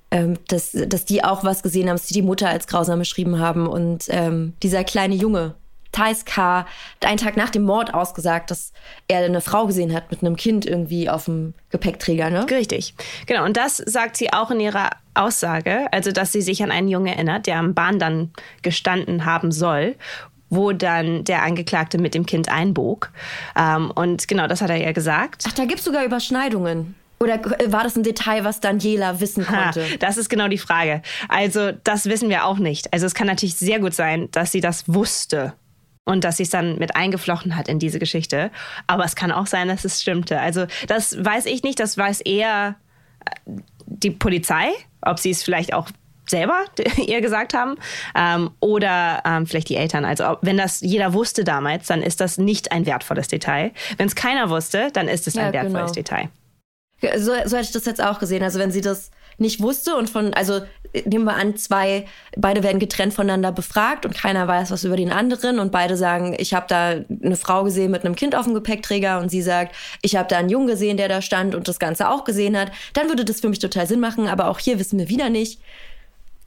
Ähm, 0.10 0.38
dass, 0.48 0.72
dass 0.72 1.04
die 1.04 1.24
auch 1.24 1.44
was 1.44 1.64
gesehen 1.64 1.90
haben, 1.90 1.98
dass 1.98 2.08
die 2.08 2.14
die 2.14 2.22
Mutter 2.22 2.48
als 2.48 2.68
grausam 2.68 3.00
beschrieben 3.00 3.40
haben. 3.40 3.68
Und 3.68 4.06
ähm, 4.08 4.54
dieser 4.64 4.84
kleine 4.84 5.16
Junge, 5.16 5.56
Thais 5.92 6.26
K. 6.26 6.66
einen 7.04 7.18
Tag 7.18 7.38
nach 7.38 7.50
dem 7.50 7.64
Mord 7.64 7.94
ausgesagt, 7.94 8.52
dass 8.52 8.74
er 9.08 9.26
eine 9.26 9.42
Frau 9.42 9.66
gesehen 9.68 9.94
hat 9.94 10.12
mit 10.12 10.22
einem 10.22 10.36
Kind 10.36 10.66
irgendwie 10.66 11.10
auf 11.10 11.26
dem 11.26 11.54
Gepäckträger, 11.70 12.30
ne? 12.30 12.46
Richtig. 12.50 12.94
Genau. 13.26 13.46
Und 13.46 13.58
das 13.58 13.78
sagt 13.78 14.18
sie 14.18 14.34
auch 14.34 14.52
in 14.52 14.60
ihrer 14.60 14.90
Aussage, 15.14 15.88
also 15.92 16.12
dass 16.12 16.32
sie 16.32 16.42
sich 16.42 16.64
an 16.64 16.72
einen 16.72 16.88
Jungen 16.88 17.08
erinnert, 17.08 17.48
der 17.48 17.58
am 17.58 17.74
Bahn 17.74 18.00
dann 18.00 18.32
gestanden 18.62 19.26
haben 19.26 19.52
soll 19.52 19.96
wo 20.50 20.72
dann 20.72 21.26
der 21.26 21.44
Angeklagte 21.44 21.98
mit 21.98 22.14
dem 22.14 22.26
Kind 22.26 22.50
einbog. 22.50 23.12
Ähm, 23.58 23.92
und 23.92 24.30
genau, 24.30 24.48
das 24.48 24.62
hat 24.62 24.70
er 24.70 24.78
ja 24.78 24.94
gesagt. 24.94 25.44
Ach, 25.46 25.52
da 25.52 25.66
gibt 25.66 25.80
es 25.80 25.86
sogar 25.86 26.06
Überschneidungen. 26.06 26.96
Oder 27.20 27.42
war 27.44 27.84
das 27.84 27.96
ein 27.96 28.04
Detail, 28.04 28.44
was 28.44 28.60
Daniela 28.60 29.20
wissen 29.20 29.46
konnte? 29.46 29.84
Ha, 29.84 29.98
das 30.00 30.18
ist 30.18 30.30
genau 30.30 30.48
die 30.48 30.60
Frage. 30.60 31.02
Also, 31.30 31.72
das 31.84 32.06
wissen 32.06 32.30
wir 32.30 32.46
auch 32.46 32.60
nicht. 32.60 32.94
Also, 32.94 33.08
es 33.08 33.16
kann 33.16 33.28
natürlich 33.28 33.56
sehr 33.56 33.80
gut 33.80 33.94
sein, 33.94 34.30
dass 34.32 34.52
sie 34.52 34.62
das 34.62 34.88
wusste 34.88 35.54
und 36.08 36.24
dass 36.24 36.38
sie 36.38 36.44
es 36.44 36.50
dann 36.50 36.80
mit 36.80 36.96
eingeflochten 36.96 37.58
hat 37.58 37.68
in 37.68 37.80
diese 37.80 38.00
Geschichte. 38.00 38.50
Aber 38.88 39.04
es 39.04 39.16
kann 39.16 39.32
auch 39.32 39.46
sein, 39.46 39.68
dass 39.68 39.84
es 39.84 40.02
stimmte. 40.02 40.40
Also, 40.40 40.66
das 40.88 41.24
weiß 41.24 41.46
ich 41.46 41.64
nicht. 41.64 41.80
Das 41.80 41.98
weiß 41.98 42.22
eher 42.22 42.76
äh, 43.26 43.52
die 43.86 44.12
Polizei, 44.12 44.70
ob 45.02 45.20
sie 45.20 45.32
es 45.32 45.44
vielleicht 45.44 45.74
auch 45.74 45.90
selber 46.30 46.66
ihr 46.98 47.20
gesagt 47.20 47.54
haben 47.54 47.76
ähm, 48.16 48.52
oder 48.62 49.22
ähm, 49.26 49.48
vielleicht 49.48 49.70
die 49.70 49.76
Eltern. 49.76 50.06
Also 50.06 50.38
wenn 50.42 50.58
das 50.58 50.82
jeder 50.82 51.14
wusste 51.14 51.44
damals, 51.44 51.88
dann 51.88 52.02
ist 52.02 52.22
das 52.22 52.38
nicht 52.38 52.72
ein 52.72 52.86
wertvolles 52.86 53.28
Detail. 53.28 53.72
Wenn 53.98 54.08
es 54.08 54.16
keiner 54.16 54.50
wusste, 54.50 54.90
dann 54.92 55.08
ist 55.08 55.28
es 55.28 55.36
ja, 55.36 55.48
ein 55.48 55.54
wertvolles 55.54 55.94
genau. 55.94 55.94
Detail. 55.94 56.30
So, 57.18 57.32
so 57.46 57.58
hätte 57.58 57.68
ich 57.68 57.72
das 57.72 57.86
jetzt 57.86 58.02
auch 58.02 58.20
gesehen. 58.20 58.44
Also 58.44 58.60
wenn 58.60 58.72
sie 58.72 58.82
das 58.82 59.12
nicht 59.38 59.62
wusste 59.62 59.96
und 59.96 60.10
von, 60.10 60.34
also 60.34 60.62
nehmen 61.06 61.26
wir 61.26 61.36
an, 61.36 61.56
zwei, 61.58 62.06
beide 62.36 62.64
werden 62.64 62.80
getrennt 62.80 63.14
voneinander 63.14 63.52
befragt 63.52 64.06
und 64.06 64.16
keiner 64.16 64.48
weiß 64.48 64.72
was 64.72 64.84
über 64.84 64.96
den 64.96 65.12
anderen 65.12 65.60
und 65.60 65.72
beide 65.72 65.98
sagen, 65.98 66.36
ich 66.38 66.54
habe 66.54 66.66
da 66.68 66.96
eine 67.24 67.36
Frau 67.36 67.64
gesehen 67.64 67.92
mit 67.92 68.04
einem 68.04 68.16
Kind 68.16 68.36
auf 68.36 68.46
dem 68.46 68.54
Gepäckträger 68.54 69.20
und 69.20 69.30
sie 69.30 69.42
sagt, 69.42 69.76
ich 70.02 70.16
habe 70.16 70.28
da 70.28 70.38
einen 70.38 70.50
Jungen 70.50 70.68
gesehen, 70.68 70.98
der 70.98 71.10
da 71.10 71.22
stand 71.22 71.56
und 71.56 71.68
das 71.68 71.80
Ganze 71.80 72.10
auch 72.10 72.24
gesehen 72.24 72.58
hat, 72.58 72.72
dann 72.94 73.10
würde 73.10 73.26
das 73.26 73.42
für 73.42 73.50
mich 73.50 73.60
total 73.60 73.88
Sinn 73.88 74.00
machen, 74.00 74.28
aber 74.28 74.50
auch 74.50 74.60
hier 74.60 74.80
wissen 74.80 75.00
wir 75.00 75.10
wieder 75.10 75.30
nicht, 75.30 75.60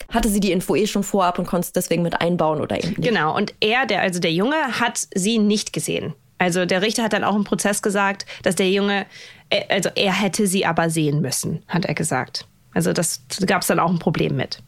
hatte 0.09 0.29
sie 0.29 0.41
die 0.41 0.53
Info 0.53 0.75
eh 0.75 0.87
schon 0.87 1.05
vorab 1.05 1.39
und 1.39 1.47
konnte 1.47 1.67
es 1.67 1.73
deswegen 1.73 2.03
mit 2.03 2.21
einbauen 2.21 2.61
oder 2.61 2.79
eben 2.79 2.89
nicht. 2.89 3.03
Genau, 3.03 3.37
und 3.37 3.55
er, 3.61 3.87
der, 3.87 4.01
also 4.01 4.19
der 4.19 4.33
Junge, 4.33 4.57
hat 4.81 5.01
sie 5.15 5.39
nicht 5.39 5.73
gesehen. 5.73 6.15
Also 6.39 6.65
der 6.65 6.81
Richter 6.81 7.03
hat 7.03 7.13
dann 7.13 7.23
auch 7.23 7.37
im 7.37 7.45
Prozess 7.45 7.83
gesagt, 7.83 8.25
dass 8.43 8.57
der 8.57 8.71
Junge, 8.71 9.07
äh, 9.51 9.63
also 9.69 9.91
er 9.95 10.13
hätte 10.13 10.47
sie 10.47 10.65
aber 10.65 10.89
sehen 10.89 11.21
müssen, 11.21 11.63
hat 11.69 11.85
er 11.85 11.95
gesagt. 11.95 12.47
Also 12.75 12.93
das 12.93 13.23
gab 13.47 13.63
es 13.63 13.69
dann 13.69 13.81
auch 13.81 13.91
ein 13.91 13.99
Problem 13.99 14.37
mit. 14.37 14.63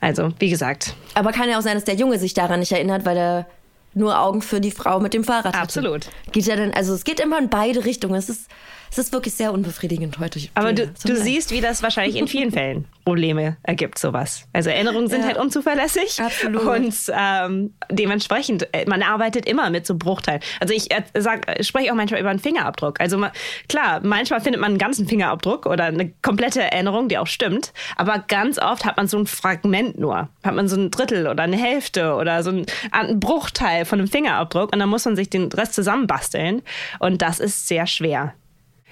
Also, 0.00 0.32
wie 0.38 0.50
gesagt. 0.50 0.94
Aber 1.14 1.32
kann 1.32 1.48
ja 1.48 1.58
auch 1.58 1.62
sein, 1.62 1.74
dass 1.74 1.84
der 1.84 1.94
Junge 1.94 2.18
sich 2.18 2.34
daran 2.34 2.60
nicht 2.60 2.72
erinnert, 2.72 3.06
weil 3.06 3.16
er 3.16 3.46
nur 3.94 4.20
Augen 4.20 4.42
für 4.42 4.60
die 4.60 4.70
Frau 4.70 5.00
mit 5.00 5.14
dem 5.14 5.24
Fahrrad 5.24 5.46
hatte. 5.46 5.58
Absolut. 5.58 6.08
Geht 6.32 6.46
ja 6.46 6.56
dann, 6.56 6.72
also 6.72 6.92
es 6.94 7.04
geht 7.04 7.20
immer 7.20 7.38
in 7.38 7.48
beide 7.48 7.84
Richtungen. 7.84 8.14
Es 8.16 8.28
ist 8.28 8.50
es 8.94 9.06
ist 9.06 9.12
wirklich 9.12 9.34
sehr 9.34 9.52
unbefriedigend 9.52 10.20
heute. 10.20 10.38
Aber 10.54 10.72
du, 10.72 10.86
du 10.86 11.16
siehst, 11.16 11.50
wie 11.50 11.60
das 11.60 11.82
wahrscheinlich 11.82 12.14
in 12.14 12.28
vielen 12.28 12.50
Fällen 12.52 12.84
Probleme 13.04 13.56
ergibt, 13.64 13.98
sowas. 13.98 14.46
Also 14.52 14.70
Erinnerungen 14.70 15.08
sind 15.08 15.22
ja. 15.22 15.26
halt 15.26 15.36
unzuverlässig. 15.36 16.20
Absolut. 16.22 16.62
Und 16.62 16.94
ähm, 17.12 17.74
dementsprechend, 17.90 18.68
äh, 18.72 18.88
man 18.88 19.02
arbeitet 19.02 19.46
immer 19.46 19.68
mit 19.70 19.84
so 19.84 19.96
Bruchteilen. 19.96 20.40
Also 20.60 20.74
ich 20.74 20.92
äh, 20.92 21.02
sag, 21.18 21.44
spreche 21.64 21.90
auch 21.90 21.96
manchmal 21.96 22.20
über 22.20 22.30
einen 22.30 22.38
Fingerabdruck. 22.38 23.00
Also 23.00 23.18
man, 23.18 23.32
klar, 23.68 24.00
manchmal 24.04 24.40
findet 24.40 24.60
man 24.60 24.70
einen 24.70 24.78
ganzen 24.78 25.08
Fingerabdruck 25.08 25.66
oder 25.66 25.86
eine 25.86 26.12
komplette 26.22 26.62
Erinnerung, 26.62 27.08
die 27.08 27.18
auch 27.18 27.26
stimmt. 27.26 27.72
Aber 27.96 28.20
ganz 28.20 28.60
oft 28.60 28.84
hat 28.84 28.96
man 28.96 29.08
so 29.08 29.18
ein 29.18 29.26
Fragment 29.26 29.98
nur. 29.98 30.28
Hat 30.44 30.54
man 30.54 30.68
so 30.68 30.76
ein 30.76 30.92
Drittel 30.92 31.26
oder 31.26 31.42
eine 31.42 31.56
Hälfte 31.56 32.14
oder 32.14 32.44
so 32.44 32.50
ein, 32.50 32.66
ein 32.92 33.18
Bruchteil 33.18 33.86
von 33.86 33.98
einem 33.98 34.08
Fingerabdruck. 34.08 34.72
Und 34.72 34.78
dann 34.78 34.88
muss 34.88 35.04
man 35.04 35.16
sich 35.16 35.28
den 35.28 35.50
Rest 35.50 35.74
zusammenbasteln. 35.74 36.62
Und 37.00 37.22
das 37.22 37.40
ist 37.40 37.66
sehr 37.66 37.88
schwer. 37.88 38.34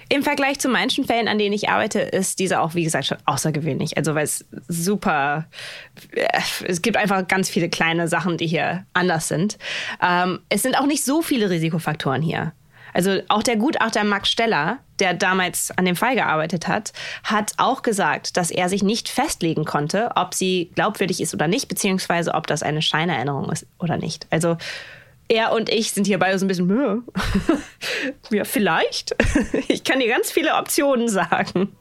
Im 0.09 0.23
Vergleich 0.23 0.59
zu 0.59 0.69
manchen 0.69 1.05
Fällen, 1.05 1.27
an 1.27 1.37
denen 1.37 1.53
ich 1.53 1.69
arbeite, 1.69 1.99
ist 1.99 2.39
dieser 2.39 2.61
auch, 2.61 2.75
wie 2.75 2.83
gesagt, 2.83 3.05
schon 3.05 3.17
außergewöhnlich. 3.25 3.97
Also, 3.97 4.15
weil 4.15 4.25
es 4.25 4.45
super, 4.67 5.47
äh, 6.11 6.27
es 6.65 6.81
gibt 6.81 6.97
einfach 6.97 7.27
ganz 7.27 7.49
viele 7.49 7.69
kleine 7.69 8.07
Sachen, 8.07 8.37
die 8.37 8.47
hier 8.47 8.85
anders 8.93 9.27
sind. 9.27 9.57
Ähm, 10.01 10.39
es 10.49 10.61
sind 10.63 10.77
auch 10.77 10.85
nicht 10.85 11.03
so 11.03 11.21
viele 11.21 11.49
Risikofaktoren 11.49 12.21
hier. 12.21 12.53
Also 12.93 13.19
auch 13.27 13.43
der 13.43 13.57
Gutachter 13.57 14.03
Max 14.03 14.29
Steller, 14.29 14.77
der 14.99 15.13
damals 15.13 15.71
an 15.77 15.85
dem 15.85 15.95
Fall 15.95 16.15
gearbeitet 16.15 16.67
hat, 16.67 16.93
hat 17.23 17.53
auch 17.57 17.81
gesagt, 17.81 18.37
dass 18.37 18.51
er 18.51 18.69
sich 18.69 18.83
nicht 18.83 19.09
festlegen 19.09 19.65
konnte, 19.65 20.11
ob 20.15 20.33
sie 20.33 20.71
glaubwürdig 20.75 21.19
ist 21.19 21.33
oder 21.33 21.47
nicht, 21.47 21.67
beziehungsweise 21.67 22.33
ob 22.33 22.47
das 22.47 22.63
eine 22.63 22.81
Scheinerinnerung 22.81 23.51
ist 23.51 23.65
oder 23.79 23.97
nicht. 23.97 24.27
Also 24.29 24.57
er 25.27 25.53
und 25.53 25.69
ich 25.69 25.91
sind 25.91 26.07
hier 26.07 26.19
beide 26.19 26.37
so 26.37 26.45
ein 26.45 26.47
bisschen, 26.47 26.69
ja, 28.31 28.43
vielleicht. 28.43 29.15
Ich 29.67 29.83
kann 29.83 29.99
dir 29.99 30.07
ganz 30.07 30.31
viele 30.31 30.55
Optionen 30.55 31.07
sagen. 31.07 31.75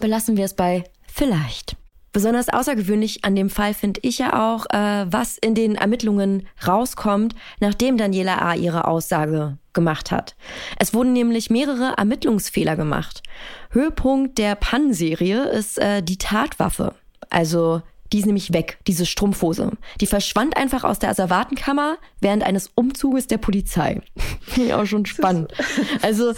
Belassen 0.00 0.36
wir 0.36 0.44
es 0.44 0.54
bei 0.54 0.84
vielleicht. 1.06 1.76
Besonders 2.12 2.48
außergewöhnlich 2.48 3.24
an 3.24 3.34
dem 3.34 3.50
Fall 3.50 3.74
finde 3.74 3.98
ich 4.04 4.18
ja 4.18 4.52
auch, 4.52 4.66
äh, 4.70 5.06
was 5.10 5.36
in 5.36 5.56
den 5.56 5.74
Ermittlungen 5.74 6.46
rauskommt, 6.64 7.34
nachdem 7.58 7.96
Daniela 7.96 8.38
A. 8.38 8.54
ihre 8.54 8.86
Aussage 8.86 9.58
gemacht 9.72 10.12
hat. 10.12 10.36
Es 10.78 10.94
wurden 10.94 11.12
nämlich 11.12 11.50
mehrere 11.50 11.94
Ermittlungsfehler 11.98 12.76
gemacht. 12.76 13.22
Höhepunkt 13.70 14.38
der 14.38 14.54
Pan-Serie 14.54 15.42
ist 15.44 15.78
äh, 15.78 16.02
die 16.02 16.18
Tatwaffe. 16.18 16.94
Also 17.30 17.82
die 18.12 18.20
ist 18.20 18.26
nämlich 18.26 18.52
weg, 18.52 18.78
diese 18.86 19.06
Strumpfhose. 19.06 19.72
Die 20.00 20.06
verschwand 20.06 20.56
einfach 20.56 20.84
aus 20.84 20.98
der 20.98 21.10
Asservatenkammer 21.10 21.96
während 22.20 22.44
eines 22.44 22.70
Umzuges 22.74 23.26
der 23.26 23.38
Polizei. 23.38 24.00
Finde 24.40 24.68
ich 24.68 24.74
auch 24.74 24.86
schon 24.86 25.06
spannend. 25.06 25.52
Also 26.02 26.34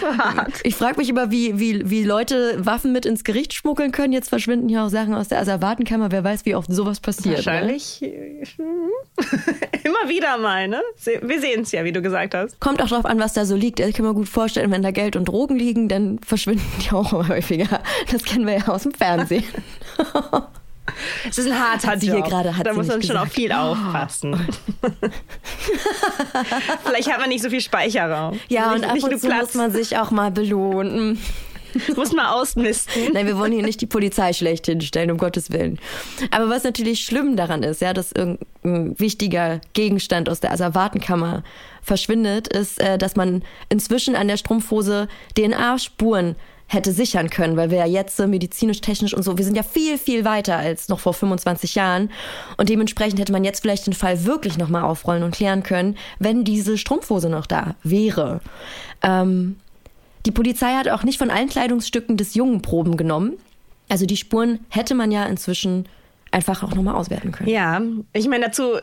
ich 0.63 0.77
frage 0.77 0.99
mich 0.99 1.09
immer, 1.09 1.31
wie, 1.31 1.59
wie, 1.59 1.91
wie 1.91 2.05
Leute 2.05 2.65
Waffen 2.65 2.93
mit 2.93 3.05
ins 3.05 3.25
Gericht 3.25 3.53
schmuggeln 3.53 3.91
können. 3.91 4.13
Jetzt 4.13 4.29
verschwinden 4.29 4.69
ja 4.69 4.87
auch 4.87 4.91
Sachen 4.91 5.15
aus 5.15 5.29
der 5.29 5.41
Asservatenkammer. 5.41 6.13
Wer 6.13 6.23
weiß, 6.23 6.45
wie 6.45 6.55
oft 6.55 6.73
sowas 6.73 7.01
passiert. 7.01 7.37
Wahrscheinlich 7.37 8.01
ne? 8.01 8.43
immer 9.85 10.09
wieder 10.09 10.39
mal, 10.39 10.69
ne? 10.69 10.81
Wir 11.23 11.41
sehen 11.41 11.63
es 11.63 11.73
ja, 11.73 11.85
wie 11.85 11.93
du 11.93 12.01
gesagt 12.01 12.35
hast. 12.35 12.61
Kommt 12.61 12.81
auch 12.83 12.89
drauf 12.89 13.05
an, 13.05 13.19
was 13.19 13.33
da 13.33 13.45
so 13.45 13.57
liegt. 13.57 13.81
Ich 13.81 13.95
kann 13.97 14.07
mir 14.07 14.15
gut 14.15 14.29
vorstellen, 14.29 14.71
wenn 14.71 14.83
da 14.83 14.91
Geld 14.91 15.17
und 15.17 15.27
Drogen 15.27 15.57
liegen, 15.57 15.89
dann 15.89 16.19
verschwinden 16.21 16.65
die 16.83 16.93
auch 16.93 17.13
häufiger. 17.13 17.81
Das 18.11 18.25
kennen 18.25 18.47
wir 18.47 18.59
ja 18.59 18.69
aus 18.69 18.85
dem 18.85 18.93
Fernsehen. 18.93 19.45
Es 21.29 21.39
ist 21.39 21.47
ein 21.47 21.59
harter 21.59 21.95
Job. 21.95 22.27
Hier 22.27 22.57
hat 22.57 22.67
da 22.67 22.73
muss 22.73 22.87
man 22.87 23.03
schon 23.03 23.17
auf 23.17 23.29
viel 23.29 23.53
aufpassen. 23.53 24.35
Vielleicht 26.85 27.13
hat 27.13 27.21
man 27.21 27.29
nicht 27.29 27.43
so 27.43 27.51
viel 27.51 27.61
Speicherraum. 27.61 28.39
Ja, 28.49 28.73
nicht, 28.73 28.85
und 28.85 28.91
ab 28.91 29.11
und 29.11 29.21
zu 29.21 29.29
muss 29.29 29.55
man 29.55 29.71
sich 29.71 29.97
auch 29.99 30.11
mal 30.11 30.31
belohnen. 30.31 31.19
Muss 31.97 32.13
man 32.13 32.27
ausmisten. 32.27 33.13
Nein, 33.13 33.27
wir 33.27 33.39
wollen 33.39 33.53
hier 33.53 33.63
nicht 33.63 33.81
die 33.81 33.87
Polizei 33.87 34.33
schlecht 34.33 34.67
hinstellen, 34.67 35.11
um 35.11 35.19
Gottes 35.19 35.51
Willen. 35.51 35.79
Aber 36.31 36.49
was 36.49 36.65
natürlich 36.65 37.05
schlimm 37.05 37.37
daran 37.37 37.63
ist, 37.63 37.81
ja, 37.81 37.93
dass 37.93 38.13
irgendein 38.13 38.99
wichtiger 38.99 39.61
Gegenstand 39.75 40.29
aus 40.29 40.41
der 40.41 40.53
Asservatenkammer 40.53 41.43
verschwindet, 41.83 42.49
ist, 42.49 42.81
äh, 42.81 42.99
dass 42.99 43.17
man 43.17 43.43
inzwischen 43.69 44.17
an 44.17 44.29
der 44.29 44.37
Strumpfhose 44.37 45.09
DNA-Spuren 45.37 46.37
hätte 46.69 46.93
sichern 46.93 47.31
können, 47.31 47.57
weil 47.57 47.71
wir 47.71 47.79
ja 47.79 47.87
jetzt 47.87 48.19
medizinisch, 48.19 48.81
technisch 48.81 49.15
und 49.15 49.23
so, 49.23 49.39
wir 49.39 49.45
sind 49.45 49.57
ja 49.57 49.63
viel, 49.63 49.99
viel 49.99 50.25
weiter 50.25 50.57
als 50.57 50.89
noch 50.89 50.99
vor 50.99 51.15
25 51.15 51.77
Jahren. 51.77 52.11
Und 52.57 52.69
dementsprechend 52.69 53.21
hätte 53.21 53.33
man 53.33 53.45
jetzt 53.45 53.61
vielleicht 53.61 53.87
den 53.87 53.95
Fall 53.95 54.25
wirklich 54.25 54.59
nochmal 54.59 54.83
aufrollen 54.83 55.23
und 55.23 55.35
klären 55.35 55.63
können, 55.63 55.97
wenn 56.19 56.45
diese 56.45 56.77
Strumpfhose 56.77 57.29
noch 57.29 57.47
da 57.47 57.77
wäre. 57.83 58.41
Ähm, 59.03 59.57
die 60.27 60.33
Polizei 60.33 60.75
hat 60.75 60.89
auch 60.89 61.05
nicht 61.05 61.19
von 61.19 61.31
allen 61.31 61.49
Kleidungsstücken 61.49 62.17
des 62.17 62.35
Jungen 62.35 62.63
Proben 62.63 62.97
genommen. 62.97 63.35
Also 63.89 64.07
die 64.07 64.17
Spuren 64.17 64.59
hätte 64.69 64.97
man 64.97 65.13
ja 65.13 65.25
inzwischen 65.25 65.89
einfach 66.33 66.65
auch 66.65 66.75
nochmal 66.75 66.97
auswerten 66.97 67.31
können. 67.31 67.49
Ja, 67.49 67.81
ich 68.13 68.27
meine, 68.27 68.47
dazu 68.47 68.79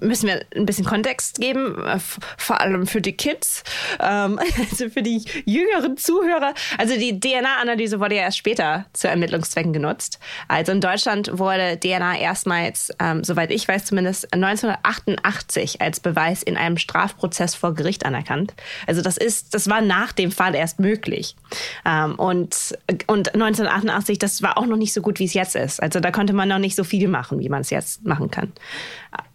müssen 0.00 0.28
wir 0.28 0.44
ein 0.54 0.66
bisschen 0.66 0.84
Kontext 0.84 1.40
geben, 1.40 1.82
äh, 1.84 1.98
vor 2.36 2.60
allem 2.60 2.86
für 2.86 3.00
die 3.00 3.12
Kids, 3.12 3.62
ähm, 4.00 4.38
also 4.70 4.88
für 4.90 5.02
die 5.02 5.24
jüngeren 5.44 5.96
Zuhörer. 5.96 6.54
Also 6.78 6.96
die 6.96 7.18
DNA-Analyse 7.18 8.00
wurde 8.00 8.16
ja 8.16 8.22
erst 8.22 8.38
später 8.38 8.86
zu 8.92 9.08
Ermittlungszwecken 9.08 9.72
genutzt. 9.72 10.18
Also 10.48 10.72
in 10.72 10.80
Deutschland 10.80 11.38
wurde 11.38 11.78
DNA 11.78 12.18
erstmals, 12.18 12.90
ähm, 13.00 13.24
soweit 13.24 13.50
ich 13.50 13.66
weiß 13.66 13.84
zumindest, 13.84 14.32
1988 14.32 15.80
als 15.80 16.00
Beweis 16.00 16.42
in 16.42 16.56
einem 16.56 16.78
Strafprozess 16.78 17.54
vor 17.54 17.74
Gericht 17.74 18.04
anerkannt. 18.06 18.54
Also 18.86 19.02
das 19.02 19.16
ist, 19.16 19.54
das 19.54 19.68
war 19.68 19.80
nach 19.80 20.12
dem 20.12 20.30
Fall 20.30 20.54
erst 20.54 20.80
möglich. 20.80 21.36
Ähm, 21.84 22.14
und, 22.16 22.76
und 23.06 23.34
1988, 23.34 24.18
das 24.18 24.42
war 24.42 24.58
auch 24.58 24.66
noch 24.66 24.76
nicht 24.76 24.92
so 24.92 25.00
gut, 25.00 25.18
wie 25.18 25.24
es 25.24 25.34
jetzt 25.34 25.56
ist. 25.56 25.82
Also 25.82 26.00
da 26.00 26.10
konnte 26.10 26.32
man 26.32 26.48
noch 26.48 26.58
nicht 26.58 26.76
so 26.76 26.84
viel 26.84 27.08
machen, 27.08 27.40
wie 27.40 27.48
man 27.48 27.60
es 27.60 27.70
jetzt 27.70 28.04
machen 28.04 28.30
kann. 28.30 28.52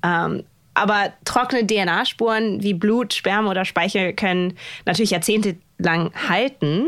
Ähm, 0.04 0.44
aber 0.74 1.12
trockene 1.26 1.68
DNA-Spuren 1.68 2.64
wie 2.64 2.74
Blut, 2.74 3.14
Sperma 3.14 3.52
oder 3.52 3.66
Speichel 3.66 4.14
können 4.14 4.58
natürlich 4.86 5.12
jahrzehntelang 5.12 6.12
halten. 6.30 6.88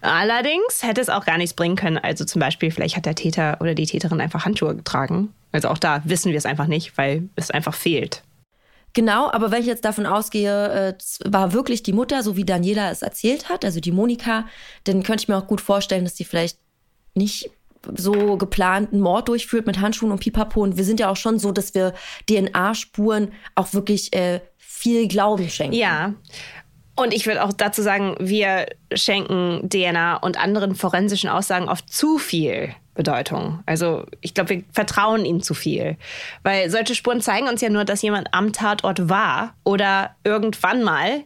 Allerdings 0.00 0.82
hätte 0.82 1.00
es 1.00 1.08
auch 1.08 1.24
gar 1.24 1.38
nichts 1.38 1.54
bringen 1.54 1.76
können. 1.76 1.98
Also 1.98 2.24
zum 2.24 2.40
Beispiel, 2.40 2.70
vielleicht 2.70 2.96
hat 2.96 3.06
der 3.06 3.14
Täter 3.14 3.58
oder 3.60 3.74
die 3.74 3.86
Täterin 3.86 4.20
einfach 4.20 4.44
Handschuhe 4.44 4.74
getragen. 4.74 5.32
Also 5.52 5.68
auch 5.68 5.78
da 5.78 6.02
wissen 6.04 6.32
wir 6.32 6.38
es 6.38 6.46
einfach 6.46 6.66
nicht, 6.66 6.98
weil 6.98 7.28
es 7.36 7.50
einfach 7.50 7.74
fehlt. 7.74 8.22
Genau, 8.94 9.30
aber 9.30 9.50
wenn 9.50 9.60
ich 9.60 9.66
jetzt 9.66 9.84
davon 9.84 10.06
ausgehe, 10.06 10.96
es 10.98 11.20
war 11.24 11.52
wirklich 11.52 11.82
die 11.82 11.92
Mutter, 11.92 12.22
so 12.22 12.36
wie 12.36 12.44
Daniela 12.44 12.90
es 12.90 13.02
erzählt 13.02 13.48
hat, 13.48 13.64
also 13.64 13.80
die 13.80 13.92
Monika, 13.92 14.46
dann 14.84 15.02
könnte 15.02 15.22
ich 15.22 15.28
mir 15.28 15.36
auch 15.36 15.46
gut 15.46 15.60
vorstellen, 15.60 16.04
dass 16.04 16.14
die 16.14 16.24
vielleicht 16.24 16.58
nicht 17.14 17.50
so 17.94 18.36
geplanten 18.36 19.00
Mord 19.00 19.28
durchführt 19.28 19.66
mit 19.66 19.80
Handschuhen 19.80 20.12
und 20.12 20.20
Pipapo. 20.20 20.62
Und 20.62 20.76
wir 20.76 20.84
sind 20.84 21.00
ja 21.00 21.10
auch 21.10 21.16
schon 21.16 21.38
so, 21.38 21.52
dass 21.52 21.74
wir 21.74 21.94
DNA-Spuren 22.28 23.32
auch 23.54 23.72
wirklich 23.72 24.12
äh, 24.12 24.40
viel 24.56 25.08
Glauben 25.08 25.48
schenken. 25.48 25.76
Ja. 25.76 26.14
Und 26.94 27.14
ich 27.14 27.26
würde 27.26 27.44
auch 27.44 27.52
dazu 27.52 27.80
sagen, 27.80 28.16
wir 28.18 28.66
schenken 28.92 29.68
DNA 29.68 30.16
und 30.16 30.36
anderen 30.36 30.74
forensischen 30.74 31.30
Aussagen 31.30 31.68
oft 31.68 31.92
zu 31.92 32.18
viel 32.18 32.74
Bedeutung. 32.94 33.60
Also 33.66 34.04
ich 34.20 34.34
glaube, 34.34 34.50
wir 34.50 34.64
vertrauen 34.72 35.24
ihnen 35.24 35.40
zu 35.40 35.54
viel. 35.54 35.96
Weil 36.42 36.68
solche 36.70 36.96
Spuren 36.96 37.20
zeigen 37.20 37.46
uns 37.46 37.60
ja 37.60 37.70
nur, 37.70 37.84
dass 37.84 38.02
jemand 38.02 38.34
am 38.34 38.52
Tatort 38.52 39.08
war 39.08 39.54
oder 39.62 40.16
irgendwann 40.24 40.82
mal 40.82 41.22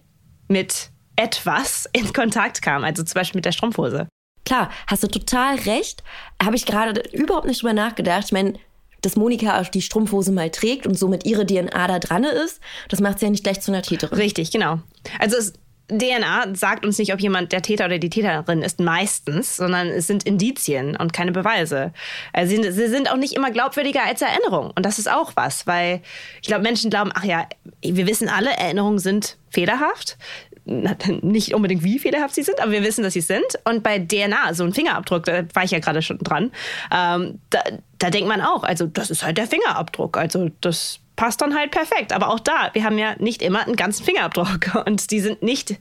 mit 0.48 0.90
etwas 1.16 1.88
in 1.94 2.12
Kontakt 2.12 2.60
kam. 2.60 2.84
Also 2.84 3.02
zum 3.02 3.14
Beispiel 3.14 3.38
mit 3.38 3.46
der 3.46 3.52
Strumpfhose. 3.52 4.08
Klar, 4.44 4.70
hast 4.86 5.02
du 5.02 5.08
total 5.08 5.56
recht. 5.56 6.02
Habe 6.42 6.56
ich 6.56 6.66
gerade 6.66 7.00
überhaupt 7.12 7.46
nicht 7.46 7.62
drüber 7.62 7.72
nachgedacht. 7.72 8.24
Ich 8.26 8.32
meine, 8.32 8.54
dass 9.02 9.16
Monika 9.16 9.62
die 9.62 9.82
Strumpfhose 9.82 10.32
mal 10.32 10.50
trägt 10.50 10.86
und 10.86 10.98
somit 10.98 11.26
ihre 11.26 11.44
DNA 11.44 11.86
da 11.86 11.98
dran 11.98 12.24
ist, 12.24 12.60
das 12.88 13.00
macht 13.00 13.18
sie 13.18 13.26
ja 13.26 13.30
nicht 13.30 13.44
gleich 13.44 13.60
zu 13.60 13.72
einer 13.72 13.82
Täterin. 13.82 14.16
Richtig, 14.16 14.50
genau. 14.50 14.78
Also 15.18 15.36
es, 15.36 15.52
DNA 15.88 16.54
sagt 16.54 16.86
uns 16.86 16.98
nicht, 16.98 17.12
ob 17.12 17.20
jemand 17.20 17.52
der 17.52 17.62
Täter 17.62 17.86
oder 17.86 17.98
die 17.98 18.08
Täterin 18.08 18.62
ist, 18.62 18.80
meistens, 18.80 19.56
sondern 19.56 19.88
es 19.88 20.06
sind 20.06 20.24
Indizien 20.24 20.96
und 20.96 21.12
keine 21.12 21.32
Beweise. 21.32 21.92
Also 22.32 22.54
sie, 22.54 22.72
sie 22.72 22.88
sind 22.88 23.10
auch 23.10 23.16
nicht 23.16 23.34
immer 23.34 23.50
glaubwürdiger 23.50 24.04
als 24.04 24.22
Erinnerung. 24.22 24.70
Und 24.74 24.86
das 24.86 24.98
ist 24.98 25.10
auch 25.10 25.32
was, 25.34 25.66
weil 25.66 26.00
ich 26.40 26.48
glaube, 26.48 26.62
Menschen 26.62 26.88
glauben, 26.88 27.10
ach 27.14 27.24
ja, 27.24 27.46
wir 27.82 28.06
wissen 28.06 28.28
alle, 28.28 28.50
Erinnerungen 28.50 29.00
sind 29.00 29.36
fehlerhaft 29.50 30.16
nicht 30.64 31.54
unbedingt 31.54 31.82
wie 31.82 31.98
fehlerhaft 31.98 32.34
sie 32.34 32.42
sind, 32.42 32.60
aber 32.60 32.72
wir 32.72 32.82
wissen, 32.82 33.02
dass 33.02 33.14
sie 33.14 33.20
sind. 33.20 33.44
Und 33.64 33.82
bei 33.82 33.98
DNA, 33.98 34.54
so 34.54 34.64
ein 34.64 34.72
Fingerabdruck, 34.72 35.24
da 35.24 35.42
war 35.54 35.64
ich 35.64 35.70
ja 35.70 35.80
gerade 35.80 36.02
schon 36.02 36.18
dran, 36.18 36.52
ähm, 36.92 37.40
da, 37.50 37.60
da 37.98 38.10
denkt 38.10 38.28
man 38.28 38.40
auch, 38.40 38.62
also 38.62 38.86
das 38.86 39.10
ist 39.10 39.24
halt 39.24 39.38
der 39.38 39.46
Fingerabdruck. 39.46 40.16
Also 40.16 40.50
das 40.60 41.00
passt 41.16 41.40
dann 41.40 41.54
halt 41.54 41.70
perfekt. 41.70 42.12
Aber 42.12 42.30
auch 42.30 42.40
da, 42.40 42.70
wir 42.72 42.84
haben 42.84 42.98
ja 42.98 43.14
nicht 43.18 43.42
immer 43.42 43.64
einen 43.64 43.76
ganzen 43.76 44.04
Fingerabdruck 44.04 44.84
und 44.86 45.10
die 45.10 45.20
sind 45.20 45.42
nicht, 45.42 45.76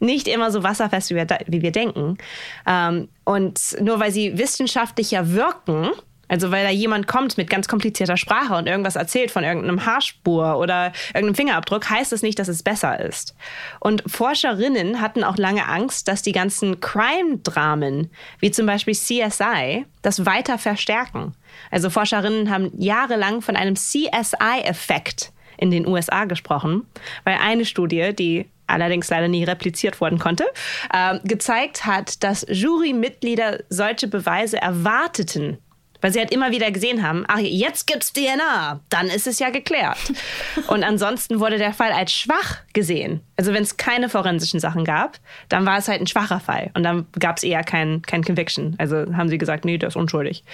nicht 0.00 0.28
immer 0.28 0.50
so 0.50 0.62
wasserfest, 0.62 1.10
wie 1.10 1.16
wir, 1.16 1.26
wie 1.46 1.62
wir 1.62 1.72
denken. 1.72 2.18
Ähm, 2.66 3.08
und 3.24 3.76
nur 3.80 4.00
weil 4.00 4.12
sie 4.12 4.36
wissenschaftlicher 4.38 5.32
wirken, 5.32 5.90
also 6.28 6.50
weil 6.50 6.64
da 6.64 6.70
jemand 6.70 7.06
kommt 7.06 7.36
mit 7.36 7.50
ganz 7.50 7.68
komplizierter 7.68 8.16
Sprache 8.16 8.54
und 8.54 8.66
irgendwas 8.66 8.96
erzählt 8.96 9.30
von 9.30 9.44
irgendeinem 9.44 9.86
Haarspur 9.86 10.58
oder 10.58 10.92
irgendeinem 11.08 11.34
Fingerabdruck, 11.34 11.88
heißt 11.90 12.12
es 12.12 12.14
das 12.14 12.22
nicht, 12.22 12.38
dass 12.38 12.48
es 12.48 12.62
besser 12.62 13.00
ist. 13.00 13.34
Und 13.80 14.02
Forscherinnen 14.06 15.00
hatten 15.00 15.24
auch 15.24 15.36
lange 15.36 15.66
Angst, 15.66 16.08
dass 16.08 16.22
die 16.22 16.32
ganzen 16.32 16.80
Crime-Dramen, 16.80 18.10
wie 18.38 18.50
zum 18.50 18.66
Beispiel 18.66 18.94
CSI, 18.94 19.86
das 20.02 20.24
weiter 20.26 20.58
verstärken. 20.58 21.34
Also 21.70 21.90
Forscherinnen 21.90 22.50
haben 22.50 22.70
jahrelang 22.78 23.42
von 23.42 23.56
einem 23.56 23.74
CSI-Effekt 23.74 25.32
in 25.56 25.70
den 25.70 25.86
USA 25.86 26.24
gesprochen, 26.24 26.86
weil 27.24 27.38
eine 27.40 27.64
Studie, 27.64 28.14
die 28.14 28.48
allerdings 28.66 29.10
leider 29.10 29.28
nie 29.28 29.44
repliziert 29.44 30.00
worden 30.00 30.18
konnte, 30.18 30.46
äh, 30.92 31.18
gezeigt 31.24 31.84
hat, 31.84 32.22
dass 32.22 32.46
Jurymitglieder 32.48 33.60
solche 33.68 34.08
Beweise 34.08 34.60
erwarteten 34.60 35.58
weil 36.04 36.12
sie 36.12 36.18
halt 36.18 36.32
immer 36.32 36.50
wieder 36.50 36.70
gesehen 36.70 37.02
haben, 37.02 37.24
ach, 37.28 37.38
jetzt 37.38 37.86
gibt's 37.86 38.12
DNA, 38.12 38.78
dann 38.90 39.06
ist 39.06 39.26
es 39.26 39.38
ja 39.38 39.48
geklärt. 39.48 39.96
Und 40.66 40.84
ansonsten 40.84 41.40
wurde 41.40 41.56
der 41.56 41.72
Fall 41.72 41.92
als 41.92 42.12
schwach 42.12 42.58
gesehen. 42.74 43.22
Also 43.38 43.54
wenn 43.54 43.62
es 43.62 43.78
keine 43.78 44.10
forensischen 44.10 44.60
Sachen 44.60 44.84
gab, 44.84 45.18
dann 45.48 45.64
war 45.64 45.78
es 45.78 45.88
halt 45.88 46.02
ein 46.02 46.06
schwacher 46.06 46.40
Fall. 46.40 46.70
Und 46.74 46.82
dann 46.82 47.06
gab 47.18 47.38
es 47.38 47.42
eher 47.42 47.64
kein, 47.64 48.02
kein 48.02 48.22
Conviction. 48.22 48.74
Also 48.76 48.96
haben 49.16 49.30
sie 49.30 49.38
gesagt, 49.38 49.64
nee, 49.64 49.78
der 49.78 49.88
ist 49.88 49.96
unschuldig. 49.96 50.44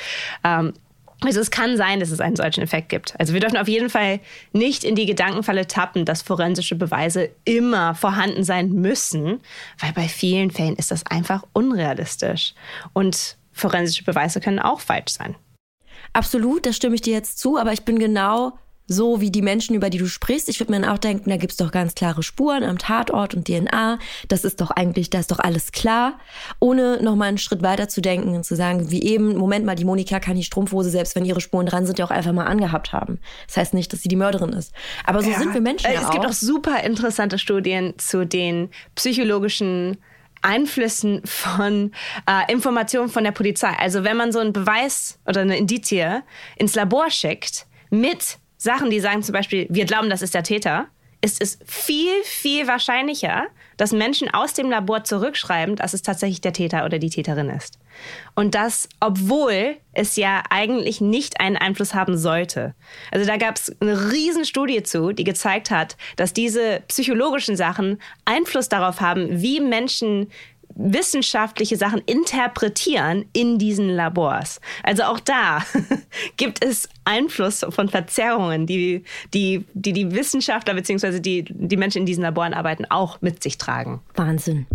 Ähm, 0.45 0.73
also 1.23 1.41
es 1.41 1.51
kann 1.51 1.77
sein, 1.77 1.99
dass 1.99 2.13
es 2.13 2.21
einen 2.21 2.37
solchen 2.37 2.63
Effekt 2.63 2.89
gibt. 2.89 3.19
Also 3.19 3.35
wir 3.35 3.41
dürfen 3.41 3.59
auf 3.59 3.67
jeden 3.67 3.91
Fall 3.91 4.21
nicht 4.53 4.85
in 4.85 4.95
die 4.95 5.05
Gedankenfalle 5.05 5.67
tappen, 5.67 6.05
dass 6.05 6.23
forensische 6.23 6.77
Beweise 6.77 7.29
immer 7.45 7.97
vorhanden 7.97 8.45
sein 8.45 8.71
müssen, 8.71 9.41
weil 9.81 9.93
bei 9.95 10.07
vielen 10.07 10.53
Fällen 10.53 10.77
ist 10.77 10.93
das 10.93 11.05
einfach 11.07 11.43
unrealistisch. 11.53 12.55
Und 12.93 13.37
forensische 13.61 14.05
Beweise 14.05 14.41
können 14.41 14.59
auch 14.59 14.81
falsch 14.81 15.13
sein. 15.13 15.37
Absolut, 16.13 16.67
da 16.67 16.73
stimme 16.73 16.95
ich 16.95 17.03
dir 17.03 17.15
jetzt 17.15 17.39
zu, 17.39 17.59
aber 17.59 17.73
ich 17.73 17.85
bin 17.85 17.99
genau 17.99 18.55
so 18.93 19.21
wie 19.21 19.31
die 19.31 19.41
Menschen, 19.41 19.77
über 19.77 19.89
die 19.89 19.99
du 19.99 20.09
sprichst. 20.09 20.49
Ich 20.49 20.59
würde 20.59 20.73
mir 20.73 20.93
auch 20.93 20.99
denken, 20.99 21.31
da 21.31 21.37
gibt's 21.37 21.57
doch 21.57 21.71
ganz 21.71 21.95
klare 21.95 22.25
Spuren 22.25 22.65
am 22.65 22.77
Tatort 22.77 23.35
und 23.35 23.47
DNA. 23.47 24.01
Das 24.27 24.45
ist 24.45 24.61
doch 24.61 24.73
eigentlich, 24.73 25.11
da 25.11 25.21
ist 25.21 25.31
doch 25.31 25.39
alles 25.39 25.71
klar. 25.71 26.19
Ohne 26.59 27.01
nochmal 27.01 27.29
einen 27.29 27.39
Schritt 27.39 27.63
weiter 27.63 27.89
zu 27.89 28.01
denken 28.01 28.35
und 28.35 28.45
zu 28.45 28.57
sagen, 28.57 28.91
wie 28.91 29.05
eben, 29.05 29.37
Moment 29.37 29.65
mal, 29.65 29.77
die 29.77 29.85
Monika 29.85 30.19
kann 30.19 30.35
die 30.35 30.43
Strumpfhose, 30.43 30.91
selbst 30.91 31.15
wenn 31.15 31.25
ihre 31.25 31.41
Spuren 31.41 31.67
dran 31.67 31.87
sind, 31.87 32.01
ja 32.01 32.05
auch 32.05 32.11
einfach 32.11 32.33
mal 32.33 32.47
angehabt 32.47 32.93
haben. 32.93 33.21
Das 33.47 33.59
heißt 33.59 33.75
nicht, 33.75 33.93
dass 33.93 34.03
sie 34.03 34.09
die 34.09 34.17
Mörderin 34.17 34.53
ist. 34.53 34.73
Aber 35.05 35.23
so 35.23 35.31
ja, 35.31 35.39
sind 35.39 35.55
wir 35.55 35.61
Menschen 35.61 35.87
äh, 35.87 35.95
ja 35.95 36.01
Es 36.01 36.07
auch. 36.07 36.11
gibt 36.11 36.27
auch 36.27 36.33
super 36.33 36.83
interessante 36.83 37.39
Studien 37.39 37.95
zu 37.97 38.27
den 38.27 38.71
psychologischen 38.97 39.99
Einflüssen 40.43 41.23
von 41.25 41.93
äh, 42.27 42.53
Informationen 42.53 43.09
von 43.09 43.25
der 43.25 43.33
Polizei. 43.33 43.75
Also 43.79 44.05
wenn 44.05 44.17
man 44.17 44.33
so 44.33 44.39
einen 44.39 44.53
Beweis 44.53 45.19
oder 45.27 45.41
eine 45.41 45.57
Indizie 45.57 46.23
ins 46.57 46.75
Labor 46.75 47.11
schickt 47.11 47.67
mit 47.91 48.39
Sachen, 48.57 48.91
die 48.91 49.01
sagen 49.01 49.23
zum 49.23 49.33
Beispiel, 49.33 49.67
wir 49.71 49.87
glauben, 49.87 50.11
das 50.11 50.23
ist 50.23 50.35
der 50.35 50.43
Täter, 50.43 50.87
ist 51.23 51.43
es 51.43 51.59
viel, 51.65 52.23
viel 52.25 52.67
wahrscheinlicher, 52.67 53.47
dass 53.77 53.93
Menschen 53.93 54.33
aus 54.33 54.55
dem 54.55 54.71
Labor 54.71 55.05
zurückschreiben, 55.05 55.77
dass 55.77 55.95
es 55.95 56.03
tatsächlich 56.03 56.41
der 56.41 56.53
Täter 56.53 56.85
oder 56.85 56.99
die 56.99 57.11
Täterin 57.11 57.51
ist. 57.51 57.79
Und 58.35 58.55
das, 58.55 58.89
obwohl 59.01 59.77
es 59.93 60.17
ja 60.17 60.43
eigentlich 60.51 61.01
nicht 61.01 61.41
einen 61.41 61.57
Einfluss 61.57 61.95
haben 61.95 62.17
sollte. 62.17 62.75
Also 63.11 63.27
da 63.27 63.37
gab 63.37 63.57
es 63.57 63.75
eine 63.81 64.13
Riesenstudie 64.13 64.83
zu, 64.83 65.13
die 65.13 65.25
gezeigt 65.25 65.71
hat, 65.71 65.97
dass 66.17 66.33
diese 66.33 66.83
psychologischen 66.89 67.57
Sachen 67.57 68.01
Einfluss 68.25 68.69
darauf 68.69 69.01
haben, 69.01 69.43
wie 69.43 69.61
Menschen 69.61 70.29
wissenschaftliche 70.75 71.77
Sachen 71.77 72.01
interpretieren 72.07 73.27
in 73.33 73.59
diesen 73.59 73.89
Labors. 73.89 74.61
Also 74.83 75.05
auch 75.05 75.21
da 75.21 75.65
gibt 76.37 76.65
es 76.65 76.89
Einfluss 77.05 77.67
von 77.69 77.89
Verzerrungen, 77.89 78.67
die 78.67 79.05
die, 79.35 79.65
die, 79.75 79.93
die 79.93 80.13
Wissenschaftler 80.13 80.75
bzw. 80.75 81.21
Die, 81.21 81.45
die 81.49 81.77
Menschen 81.77 81.99
in 81.99 82.07
diesen 82.07 82.23
Laboren 82.23 82.55
arbeiten, 82.55 82.87
auch 82.89 83.21
mit 83.21 83.43
sich 83.43 83.59
tragen. 83.59 84.01
Wahnsinn. 84.15 84.67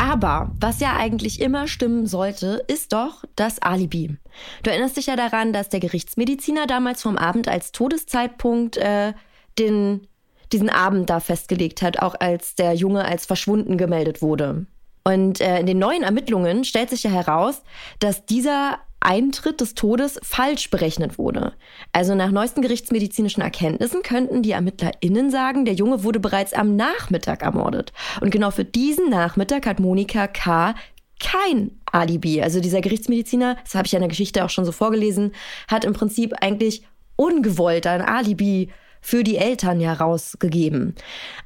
Aber 0.00 0.50
was 0.58 0.80
ja 0.80 0.96
eigentlich 0.96 1.42
immer 1.42 1.68
stimmen 1.68 2.06
sollte, 2.06 2.64
ist 2.68 2.94
doch 2.94 3.22
das 3.36 3.60
Alibi. 3.60 4.16
Du 4.62 4.70
erinnerst 4.70 4.96
dich 4.96 5.08
ja 5.08 5.14
daran, 5.14 5.52
dass 5.52 5.68
der 5.68 5.80
Gerichtsmediziner 5.80 6.66
damals 6.66 7.02
vom 7.02 7.18
Abend 7.18 7.48
als 7.48 7.70
Todeszeitpunkt 7.70 8.78
äh, 8.78 9.12
den, 9.58 10.06
diesen 10.52 10.70
Abend 10.70 11.10
da 11.10 11.20
festgelegt 11.20 11.82
hat, 11.82 11.98
auch 11.98 12.14
als 12.18 12.54
der 12.54 12.72
Junge 12.72 13.04
als 13.04 13.26
verschwunden 13.26 13.76
gemeldet 13.76 14.22
wurde. 14.22 14.64
Und 15.04 15.42
äh, 15.42 15.60
in 15.60 15.66
den 15.66 15.78
neuen 15.78 16.02
Ermittlungen 16.02 16.64
stellt 16.64 16.88
sich 16.88 17.02
ja 17.02 17.10
heraus, 17.10 17.62
dass 17.98 18.24
dieser 18.24 18.78
Eintritt 19.00 19.60
des 19.60 19.74
Todes 19.74 20.20
falsch 20.22 20.70
berechnet 20.70 21.18
wurde. 21.18 21.52
Also 21.92 22.14
nach 22.14 22.30
neuesten 22.30 22.62
gerichtsmedizinischen 22.62 23.42
Erkenntnissen 23.42 24.02
könnten 24.02 24.42
die 24.42 24.52
ErmittlerInnen 24.52 25.30
sagen, 25.30 25.64
der 25.64 25.74
Junge 25.74 26.04
wurde 26.04 26.20
bereits 26.20 26.52
am 26.52 26.76
Nachmittag 26.76 27.42
ermordet. 27.42 27.92
Und 28.20 28.30
genau 28.30 28.50
für 28.50 28.64
diesen 28.64 29.10
Nachmittag 29.10 29.66
hat 29.66 29.80
Monika 29.80 30.26
K. 30.26 30.74
kein 31.18 31.72
Alibi. 31.92 32.42
Also 32.42 32.60
dieser 32.60 32.80
Gerichtsmediziner, 32.80 33.56
das 33.62 33.74
habe 33.74 33.86
ich 33.86 33.92
ja 33.92 33.98
in 33.98 34.02
der 34.02 34.08
Geschichte 34.08 34.44
auch 34.44 34.50
schon 34.50 34.64
so 34.64 34.72
vorgelesen, 34.72 35.32
hat 35.68 35.84
im 35.84 35.92
Prinzip 35.92 36.34
eigentlich 36.40 36.84
ungewollt 37.16 37.86
ein 37.86 38.02
Alibi 38.02 38.70
für 39.00 39.24
die 39.24 39.36
Eltern 39.36 39.80
ja 39.80 39.94
rausgegeben. 39.94 40.94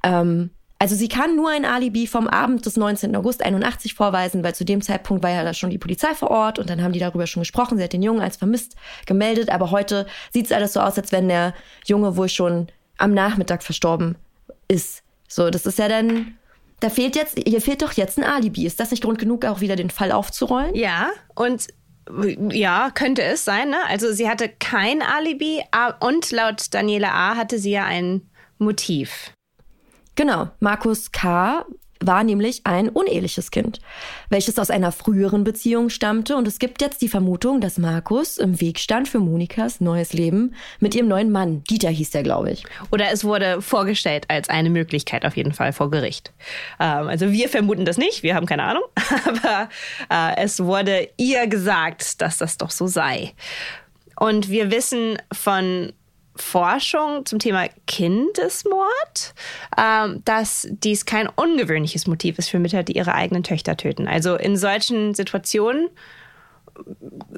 Ähm, 0.03 0.51
also 0.85 0.97
sie 0.97 1.09
kann 1.09 1.35
nur 1.35 1.49
ein 1.49 1.65
Alibi 1.65 2.07
vom 2.07 2.29
Abend 2.29 2.67
des 2.67 2.77
19. 2.77 3.17
August 3.17 3.43
81 3.43 3.95
vorweisen, 3.95 4.45
weil 4.45 4.55
zu 4.55 4.67
dem 4.67 4.83
Zeitpunkt 4.83 5.23
war 5.23 5.31
ja 5.31 5.43
da 5.43 5.55
schon 5.55 5.71
die 5.71 5.79
Polizei 5.79 6.15
vor 6.15 6.31
Ort 6.31 6.59
und 6.59 6.69
dann 6.69 6.83
haben 6.83 6.93
die 6.93 6.99
darüber 6.99 7.27
schon 7.27 7.41
gesprochen. 7.41 7.79
Sie 7.79 7.85
hat 7.85 7.95
den 7.95 8.03
Jungen 8.03 8.21
als 8.21 8.37
vermisst 8.37 8.77
gemeldet, 9.07 9.49
aber 9.49 9.71
heute 9.71 10.07
sieht 10.31 10.45
es 10.45 10.53
alles 10.53 10.75
so 10.75 10.81
aus, 10.81 10.99
als 10.99 11.11
wenn 11.11 11.29
der 11.29 11.55
Junge 11.87 12.19
wohl 12.19 12.29
schon 12.29 12.67
am 12.99 13.15
Nachmittag 13.15 13.63
verstorben 13.63 14.17
ist. 14.69 15.03
So, 15.27 15.49
das 15.49 15.65
ist 15.65 15.79
ja 15.79 15.89
dann 15.89 16.35
da 16.81 16.91
fehlt 16.91 17.17
jetzt, 17.17 17.39
hier 17.39 17.63
fehlt 17.63 17.81
doch 17.81 17.93
jetzt 17.93 18.19
ein 18.19 18.25
Alibi. 18.25 18.67
Ist 18.67 18.79
das 18.79 18.91
nicht 18.91 19.03
Grund 19.03 19.19
genug, 19.19 19.47
auch 19.47 19.63
wieder 19.63 19.77
den 19.77 19.89
Fall 19.89 20.13
aufzurollen? 20.13 20.75
Ja, 20.75 21.09
und 21.35 21.69
ja, 22.51 22.91
könnte 22.91 23.23
es 23.23 23.47
sein. 23.47 23.71
Ne? 23.71 23.79
Also 23.89 24.13
sie 24.13 24.29
hatte 24.29 24.51
kein 24.51 25.01
Alibi 25.01 25.65
und 26.01 26.31
laut 26.31 26.75
Daniela 26.75 27.09
A. 27.09 27.37
hatte 27.37 27.59
sie 27.59 27.71
ja 27.71 27.87
ein 27.87 28.29
Motiv. 28.59 29.33
Genau, 30.17 30.49
Markus 30.61 31.11
K. 31.11 31.65
war 32.01 32.23
nämlich 32.23 32.61
ein 32.65 32.89
uneheliches 32.89 33.51
Kind, 33.51 33.81
welches 34.29 34.59
aus 34.59 34.71
einer 34.71 34.93
früheren 34.93 35.43
Beziehung 35.43 35.89
stammte 35.89 36.37
und 36.37 36.47
es 36.47 36.59
gibt 36.59 36.83
jetzt 36.83 37.03
die 37.03 37.09
Vermutung, 37.09 37.61
dass 37.61 37.79
Markus 37.79 38.39
im 38.39 38.61
Weg 38.61 38.79
stand 38.79 39.09
für 39.09 39.19
Monikas 39.19 39.81
neues 39.81 40.13
Leben 40.13 40.55
mit 40.79 40.95
ihrem 40.95 41.09
neuen 41.09 41.33
Mann. 41.33 41.65
Dieter 41.65 41.89
hieß 41.89 42.11
der, 42.11 42.23
glaube 42.23 42.53
ich. 42.53 42.65
Oder 42.93 43.11
es 43.11 43.25
wurde 43.25 43.61
vorgestellt 43.61 44.27
als 44.29 44.49
eine 44.49 44.71
Möglichkeit 44.71 45.25
auf 45.25 45.37
jeden 45.37 45.53
Fall 45.53 45.73
vor 45.73 45.91
Gericht. 45.91 46.33
Ähm, 46.79 47.09
also 47.09 47.33
wir 47.33 47.49
vermuten 47.49 47.85
das 47.85 47.99
nicht, 47.99 48.23
wir 48.23 48.35
haben 48.35 48.47
keine 48.47 48.65
Ahnung, 48.65 48.85
aber 49.27 49.69
äh, 50.11 50.45
es 50.45 50.63
wurde 50.63 51.09
ihr 51.17 51.47
gesagt, 51.49 52.21
dass 52.21 52.39
das 52.39 52.57
doch 52.59 52.71
so 52.71 52.87
sei. 52.87 53.33
Und 54.17 54.49
wir 54.49 54.71
wissen 54.71 55.19
von 55.33 55.93
Forschung 56.37 57.25
zum 57.27 57.39
Thema 57.39 57.69
Kindesmord, 57.87 59.35
ähm, 59.79 60.23
dass 60.25 60.67
dies 60.71 61.07
kein 61.07 61.29
ungewöhnliches 61.29 62.07
Motiv 62.07 62.39
ist 62.39 62.49
für 62.49 62.59
Mütter, 62.59 62.83
die 62.83 62.97
ihre 62.97 63.15
eigenen 63.15 63.45
Töchter 63.45 63.77
töten. 63.77 64.09
Also 64.09 64.35
in 64.35 64.57
solchen 64.57 65.15
Situationen, 65.15 65.91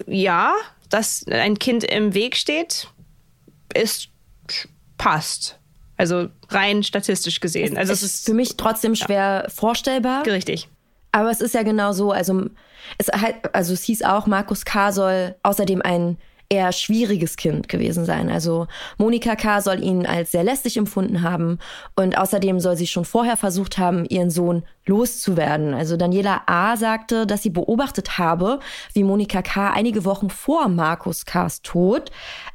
ja, 0.07 0.55
dass 0.89 1.27
ein 1.29 1.59
Kind 1.59 1.85
im 1.85 2.15
Weg 2.15 2.37
steht, 2.37 2.89
ist 3.75 4.09
passt. 4.97 5.59
Also 5.99 6.29
rein 6.49 6.83
statistisch 6.83 7.41
gesehen. 7.41 7.77
Also 7.77 7.93
es, 7.93 8.03
es 8.03 8.15
ist 8.17 8.27
für 8.27 8.35
mich 8.35 8.57
trotzdem 8.57 8.95
schwer 8.95 9.45
ja. 9.45 9.51
vorstellbar. 9.51 10.27
Richtig. 10.27 10.69
Aber 11.13 11.31
es 11.31 11.41
ist 11.41 11.55
ja 11.55 11.63
genau 11.63 11.93
so. 11.93 12.13
Also 12.13 12.51
es, 12.99 13.09
also 13.09 13.73
es 13.73 13.85
hieß 13.85 14.03
auch, 14.03 14.27
Markus 14.27 14.65
K. 14.65 14.93
soll 14.93 15.35
außerdem 15.43 15.81
ein 15.83 16.19
eher 16.49 16.73
schwieriges 16.73 17.37
Kind 17.37 17.69
gewesen 17.69 18.05
sein. 18.05 18.31
Also 18.31 18.67
Monika 18.99 19.37
K. 19.37 19.61
soll 19.61 19.83
ihn 19.83 20.07
als 20.07 20.33
sehr 20.33 20.45
lästig 20.45 20.77
empfunden 20.77 21.23
haben 21.23 21.59
und 21.95 22.17
außerdem 22.17 22.61
soll 22.61 22.77
sie 22.77 22.87
schon 22.87 23.05
vorher 23.05 23.37
versucht 23.37 23.79
haben, 23.79 24.05
ihren 24.07 24.31
Sohn 24.31 24.65
loszuwerden. 24.87 25.75
Also 25.75 25.97
Daniela 25.97 26.43
A. 26.47 26.77
sagte, 26.77 27.27
dass 27.27 27.43
sie 27.43 27.51
beobachtet 27.51 28.19
habe, 28.19 28.61
wie 28.93 29.03
Monika 29.03 29.43
K. 29.43 29.73
einige 29.73 30.05
Wochen 30.05 30.31
vor 30.31 30.69
Markus 30.69 31.27
K.s 31.27 31.63
Tod 31.63 32.11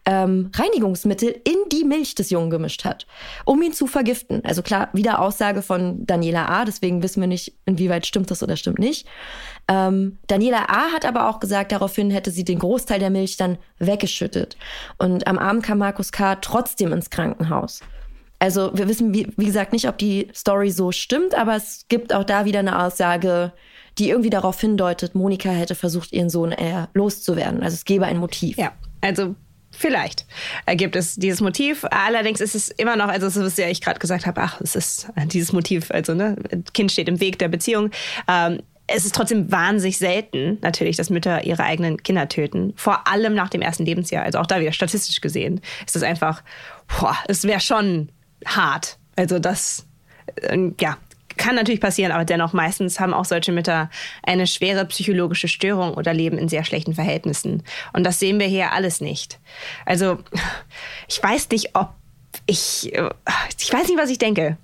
ähm, 0.05 0.51
Reinigungsmittel 0.55 1.35
in 1.43 1.57
die 1.71 1.83
Milch 1.83 2.15
des 2.15 2.29
Jungen 2.29 2.49
gemischt 2.49 2.85
hat, 2.85 3.05
um 3.45 3.61
ihn 3.61 3.73
zu 3.73 3.87
vergiften. 3.87 4.43
Also 4.45 4.61
klar, 4.61 4.89
wieder 4.93 5.21
Aussage 5.21 5.61
von 5.61 6.05
Daniela 6.05 6.47
A., 6.47 6.65
deswegen 6.65 7.03
wissen 7.03 7.21
wir 7.21 7.27
nicht, 7.27 7.53
inwieweit 7.65 8.05
stimmt 8.05 8.31
das 8.31 8.41
oder 8.41 8.55
stimmt 8.55 8.79
nicht. 8.79 9.07
Ähm, 9.71 10.17
Daniela 10.27 10.65
A. 10.67 10.91
hat 10.91 11.05
aber 11.05 11.29
auch 11.29 11.39
gesagt, 11.39 11.71
daraufhin 11.71 12.11
hätte 12.11 12.29
sie 12.29 12.43
den 12.43 12.59
Großteil 12.59 12.99
der 12.99 13.09
Milch 13.09 13.37
dann 13.37 13.57
weggeschüttet. 13.79 14.57
Und 14.97 15.27
am 15.27 15.37
Abend 15.37 15.63
kam 15.63 15.77
Markus 15.77 16.11
K. 16.11 16.35
trotzdem 16.35 16.91
ins 16.91 17.09
Krankenhaus. 17.09 17.79
Also 18.37 18.71
wir 18.73 18.89
wissen, 18.89 19.13
wie, 19.13 19.31
wie 19.37 19.45
gesagt, 19.45 19.71
nicht, 19.71 19.87
ob 19.87 19.97
die 19.97 20.27
Story 20.35 20.71
so 20.71 20.91
stimmt, 20.91 21.35
aber 21.35 21.55
es 21.55 21.85
gibt 21.87 22.13
auch 22.13 22.25
da 22.25 22.43
wieder 22.43 22.59
eine 22.59 22.83
Aussage, 22.83 23.53
die 23.97 24.09
irgendwie 24.09 24.29
darauf 24.29 24.59
hindeutet, 24.59 25.15
Monika 25.15 25.49
hätte 25.49 25.75
versucht, 25.75 26.11
ihren 26.11 26.29
Sohn 26.29 26.51
eher 26.51 26.89
loszuwerden. 26.93 27.63
Also 27.63 27.75
es 27.75 27.85
gäbe 27.85 28.05
ein 28.05 28.17
Motiv. 28.17 28.57
Ja, 28.57 28.73
also 28.99 29.35
Vielleicht 29.73 30.25
gibt 30.75 30.97
es 30.97 31.15
dieses 31.15 31.39
Motiv. 31.39 31.85
Allerdings 31.89 32.41
ist 32.41 32.55
es 32.55 32.67
immer 32.67 32.97
noch, 32.97 33.07
also 33.07 33.27
was 33.41 33.55
ja 33.55 33.69
ich 33.69 33.79
gerade 33.79 33.99
gesagt 33.99 34.25
habe, 34.25 34.41
ach, 34.41 34.59
es 34.59 34.75
ist 34.75 35.07
dieses 35.27 35.53
Motiv, 35.53 35.91
also 35.91 36.13
ne, 36.13 36.35
Kind 36.73 36.91
steht 36.91 37.07
im 37.07 37.21
Weg 37.21 37.39
der 37.39 37.47
Beziehung. 37.47 37.89
Ähm, 38.27 38.61
es 38.87 39.05
ist 39.05 39.15
trotzdem 39.15 39.51
wahnsinnig 39.51 39.97
selten, 39.97 40.57
natürlich, 40.61 40.97
dass 40.97 41.09
Mütter 41.09 41.43
ihre 41.43 41.63
eigenen 41.63 42.01
Kinder 42.03 42.27
töten. 42.27 42.73
Vor 42.75 43.07
allem 43.07 43.33
nach 43.33 43.49
dem 43.49 43.61
ersten 43.61 43.85
Lebensjahr. 43.85 44.23
Also 44.23 44.39
auch 44.39 44.45
da 44.45 44.59
wieder 44.59 44.73
statistisch 44.73 45.21
gesehen 45.21 45.61
ist 45.85 45.95
es 45.95 46.03
einfach, 46.03 46.43
boah, 46.99 47.15
es 47.27 47.43
wäre 47.43 47.59
schon 47.59 48.09
hart. 48.45 48.97
Also 49.15 49.39
das, 49.39 49.87
äh, 50.35 50.71
ja, 50.79 50.97
kann 51.37 51.55
natürlich 51.55 51.81
passieren, 51.81 52.11
aber 52.11 52.25
dennoch 52.25 52.53
meistens 52.53 52.99
haben 52.99 53.13
auch 53.13 53.25
solche 53.25 53.51
Mütter 53.51 53.89
eine 54.23 54.47
schwere 54.47 54.85
psychologische 54.85 55.47
Störung 55.47 55.93
oder 55.93 56.13
leben 56.13 56.37
in 56.37 56.49
sehr 56.49 56.63
schlechten 56.63 56.93
Verhältnissen. 56.93 57.63
Und 57.93 58.03
das 58.03 58.19
sehen 58.19 58.39
wir 58.39 58.47
hier 58.47 58.73
alles 58.73 59.01
nicht. 59.01 59.39
Also 59.85 60.19
ich 61.07 61.21
weiß 61.21 61.49
nicht, 61.49 61.75
ob 61.75 61.93
ich, 62.45 62.93
äh, 62.93 63.09
ich 63.59 63.71
weiß 63.71 63.87
nicht, 63.87 63.97
was 63.97 64.09
ich 64.09 64.17
denke. 64.17 64.57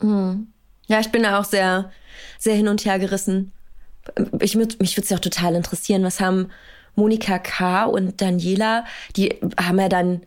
Hm. 0.00 0.48
Ja, 0.86 1.00
ich 1.00 1.10
bin 1.10 1.22
da 1.22 1.38
auch 1.38 1.44
sehr, 1.44 1.90
sehr 2.38 2.54
hin 2.54 2.68
und 2.68 2.84
her 2.84 2.98
gerissen. 2.98 3.52
Ich, 4.40 4.54
mich 4.54 4.78
würde 4.78 5.02
es 5.02 5.10
ja 5.10 5.16
auch 5.16 5.20
total 5.20 5.54
interessieren, 5.54 6.04
was 6.04 6.20
haben 6.20 6.50
Monika 6.94 7.38
K. 7.38 7.84
und 7.84 8.20
Daniela, 8.20 8.84
die 9.16 9.34
haben 9.60 9.78
ja 9.78 9.88
dann 9.88 10.22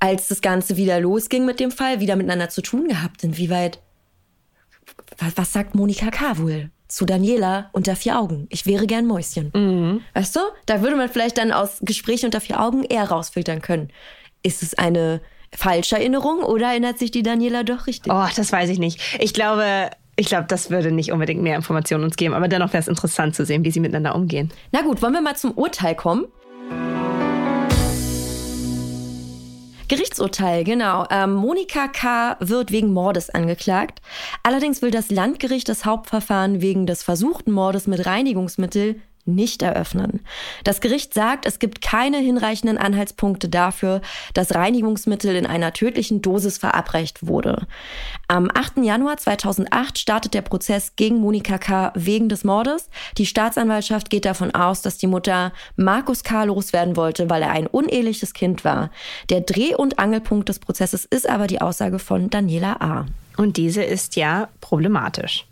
als 0.00 0.28
das 0.28 0.40
Ganze 0.40 0.76
wieder 0.76 0.98
losging 0.98 1.44
mit 1.44 1.60
dem 1.60 1.70
Fall, 1.70 2.00
wieder 2.00 2.16
miteinander 2.16 2.48
zu 2.48 2.60
tun 2.60 2.88
gehabt? 2.88 3.22
Inwieweit, 3.22 3.78
was, 5.36 5.52
sagt 5.52 5.74
Monika 5.74 6.10
K. 6.10 6.38
wohl? 6.38 6.70
zu 6.92 7.06
Daniela 7.06 7.70
unter 7.72 7.96
vier 7.96 8.18
Augen. 8.18 8.46
Ich 8.50 8.66
wäre 8.66 8.86
gern 8.86 9.06
Mäuschen. 9.06 9.50
Mhm. 9.54 10.02
Weißt 10.12 10.36
du? 10.36 10.40
Da 10.66 10.82
würde 10.82 10.94
man 10.94 11.08
vielleicht 11.08 11.38
dann 11.38 11.50
aus 11.50 11.78
Gesprächen 11.80 12.26
unter 12.26 12.42
vier 12.42 12.60
Augen 12.60 12.84
eher 12.84 13.04
rausfiltern 13.04 13.62
können. 13.62 13.88
Ist 14.42 14.62
es 14.62 14.74
eine 14.74 15.22
falsche 15.54 15.96
Erinnerung 15.96 16.42
oder 16.42 16.68
erinnert 16.68 16.98
sich 16.98 17.10
die 17.10 17.22
Daniela 17.22 17.62
doch 17.62 17.86
richtig? 17.86 18.12
Oh, 18.12 18.26
das 18.36 18.52
weiß 18.52 18.68
ich 18.68 18.78
nicht. 18.78 19.00
Ich 19.20 19.32
glaube, 19.32 19.88
ich 20.16 20.26
glaube, 20.26 20.44
das 20.48 20.70
würde 20.70 20.92
nicht 20.92 21.10
unbedingt 21.12 21.42
mehr 21.42 21.56
Informationen 21.56 22.04
uns 22.04 22.16
geben, 22.16 22.34
aber 22.34 22.48
dennoch 22.48 22.72
wäre 22.72 22.82
es 22.82 22.88
interessant 22.88 23.34
zu 23.34 23.46
sehen, 23.46 23.64
wie 23.64 23.70
sie 23.70 23.80
miteinander 23.80 24.14
umgehen. 24.14 24.50
Na 24.70 24.82
gut, 24.82 25.00
wollen 25.00 25.14
wir 25.14 25.22
mal 25.22 25.36
zum 25.36 25.52
Urteil 25.52 25.94
kommen? 25.94 26.26
Gerichtsurteil, 29.88 30.64
genau. 30.64 31.06
Ähm, 31.10 31.34
Monika 31.34 31.86
K. 31.88 32.36
wird 32.40 32.72
wegen 32.72 32.92
Mordes 32.92 33.28
angeklagt. 33.28 34.00
Allerdings 34.42 34.80
will 34.80 34.90
das 34.90 35.10
Landgericht 35.10 35.68
das 35.68 35.84
Hauptverfahren 35.84 36.62
wegen 36.62 36.86
des 36.86 37.02
versuchten 37.02 37.52
Mordes 37.52 37.86
mit 37.86 38.06
Reinigungsmittel 38.06 39.02
nicht 39.24 39.62
eröffnen. 39.62 40.20
Das 40.64 40.80
Gericht 40.80 41.14
sagt, 41.14 41.46
es 41.46 41.58
gibt 41.58 41.80
keine 41.80 42.18
hinreichenden 42.18 42.78
Anhaltspunkte 42.78 43.48
dafür, 43.48 44.00
dass 44.34 44.54
Reinigungsmittel 44.54 45.36
in 45.36 45.46
einer 45.46 45.72
tödlichen 45.72 46.22
Dosis 46.22 46.58
verabreicht 46.58 47.26
wurde. 47.26 47.66
Am 48.28 48.50
8. 48.52 48.78
Januar 48.78 49.16
2008 49.16 49.98
startet 49.98 50.34
der 50.34 50.42
Prozess 50.42 50.96
gegen 50.96 51.18
Monika 51.18 51.58
K. 51.58 51.92
wegen 51.94 52.28
des 52.28 52.44
Mordes. 52.44 52.88
Die 53.18 53.26
Staatsanwaltschaft 53.26 54.10
geht 54.10 54.24
davon 54.24 54.54
aus, 54.54 54.82
dass 54.82 54.98
die 54.98 55.06
Mutter 55.06 55.52
Markus 55.76 56.24
K. 56.24 56.44
loswerden 56.44 56.96
wollte, 56.96 57.30
weil 57.30 57.42
er 57.42 57.50
ein 57.50 57.66
uneheliches 57.66 58.32
Kind 58.32 58.64
war. 58.64 58.90
Der 59.30 59.40
Dreh- 59.40 59.76
und 59.76 59.98
Angelpunkt 59.98 60.48
des 60.48 60.58
Prozesses 60.58 61.04
ist 61.04 61.28
aber 61.28 61.46
die 61.46 61.60
Aussage 61.60 61.98
von 61.98 62.30
Daniela 62.30 62.76
A. 62.80 63.06
Und 63.36 63.56
diese 63.56 63.82
ist 63.82 64.16
ja 64.16 64.48
problematisch. 64.60 65.46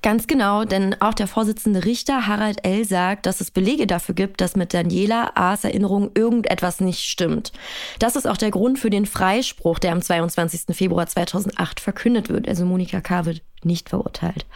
Ganz 0.00 0.28
genau, 0.28 0.64
denn 0.64 0.94
auch 1.00 1.14
der 1.14 1.26
Vorsitzende 1.26 1.84
Richter 1.84 2.28
Harald 2.28 2.64
L. 2.64 2.84
sagt, 2.84 3.26
dass 3.26 3.40
es 3.40 3.50
Belege 3.50 3.86
dafür 3.88 4.14
gibt, 4.14 4.40
dass 4.40 4.54
mit 4.54 4.72
Daniela 4.72 5.32
A.'s 5.34 5.64
Erinnerung 5.64 6.12
irgendetwas 6.14 6.80
nicht 6.80 7.00
stimmt. 7.00 7.52
Das 7.98 8.14
ist 8.14 8.26
auch 8.26 8.36
der 8.36 8.52
Grund 8.52 8.78
für 8.78 8.90
den 8.90 9.06
Freispruch, 9.06 9.80
der 9.80 9.90
am 9.92 10.00
22. 10.00 10.76
Februar 10.76 11.08
2008 11.08 11.80
verkündet 11.80 12.28
wird. 12.28 12.46
Also 12.46 12.64
Monika 12.64 13.00
K. 13.00 13.24
wird 13.24 13.42
nicht 13.64 13.88
verurteilt. 13.88 14.46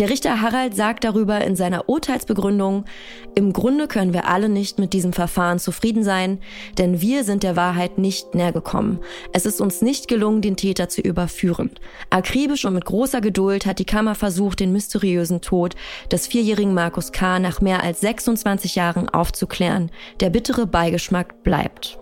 Der 0.00 0.08
Richter 0.08 0.40
Harald 0.40 0.74
sagt 0.74 1.04
darüber 1.04 1.42
in 1.42 1.56
seiner 1.56 1.90
Urteilsbegründung, 1.90 2.86
im 3.34 3.52
Grunde 3.52 3.86
können 3.86 4.14
wir 4.14 4.28
alle 4.28 4.48
nicht 4.48 4.78
mit 4.78 4.94
diesem 4.94 5.12
Verfahren 5.12 5.58
zufrieden 5.58 6.04
sein, 6.04 6.38
denn 6.78 7.02
wir 7.02 7.22
sind 7.22 7.42
der 7.42 7.54
Wahrheit 7.54 7.98
nicht 7.98 8.34
näher 8.34 8.52
gekommen. 8.52 9.00
Es 9.34 9.44
ist 9.44 9.60
uns 9.60 9.82
nicht 9.82 10.08
gelungen, 10.08 10.40
den 10.40 10.56
Täter 10.56 10.88
zu 10.88 11.02
überführen. 11.02 11.70
Akribisch 12.08 12.64
und 12.64 12.72
mit 12.72 12.86
großer 12.86 13.20
Geduld 13.20 13.66
hat 13.66 13.78
die 13.78 13.84
Kammer 13.84 14.14
versucht, 14.14 14.60
den 14.60 14.72
mysteriösen 14.72 15.42
Tod 15.42 15.74
des 16.10 16.26
vierjährigen 16.26 16.72
Markus 16.72 17.12
K. 17.12 17.38
nach 17.38 17.60
mehr 17.60 17.82
als 17.82 18.00
26 18.00 18.76
Jahren 18.76 19.10
aufzuklären. 19.10 19.90
Der 20.20 20.30
bittere 20.30 20.66
Beigeschmack 20.66 21.42
bleibt. 21.42 21.98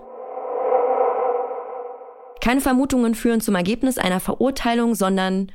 Keine 2.41 2.61
Vermutungen 2.61 3.17
führen 3.17 3.41
zum 3.41 3.57
Ergebnis 3.57 3.99
einer 3.99 4.21
Verurteilung, 4.21 4.95
sondern 4.95 5.51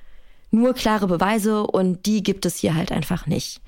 nur 0.53 0.73
klare 0.73 1.07
Beweise 1.07 1.65
und 1.65 2.05
die 2.05 2.23
gibt 2.23 2.45
es 2.45 2.57
hier 2.57 2.75
halt 2.75 2.91
einfach 2.91 3.25
nicht. 3.27 3.61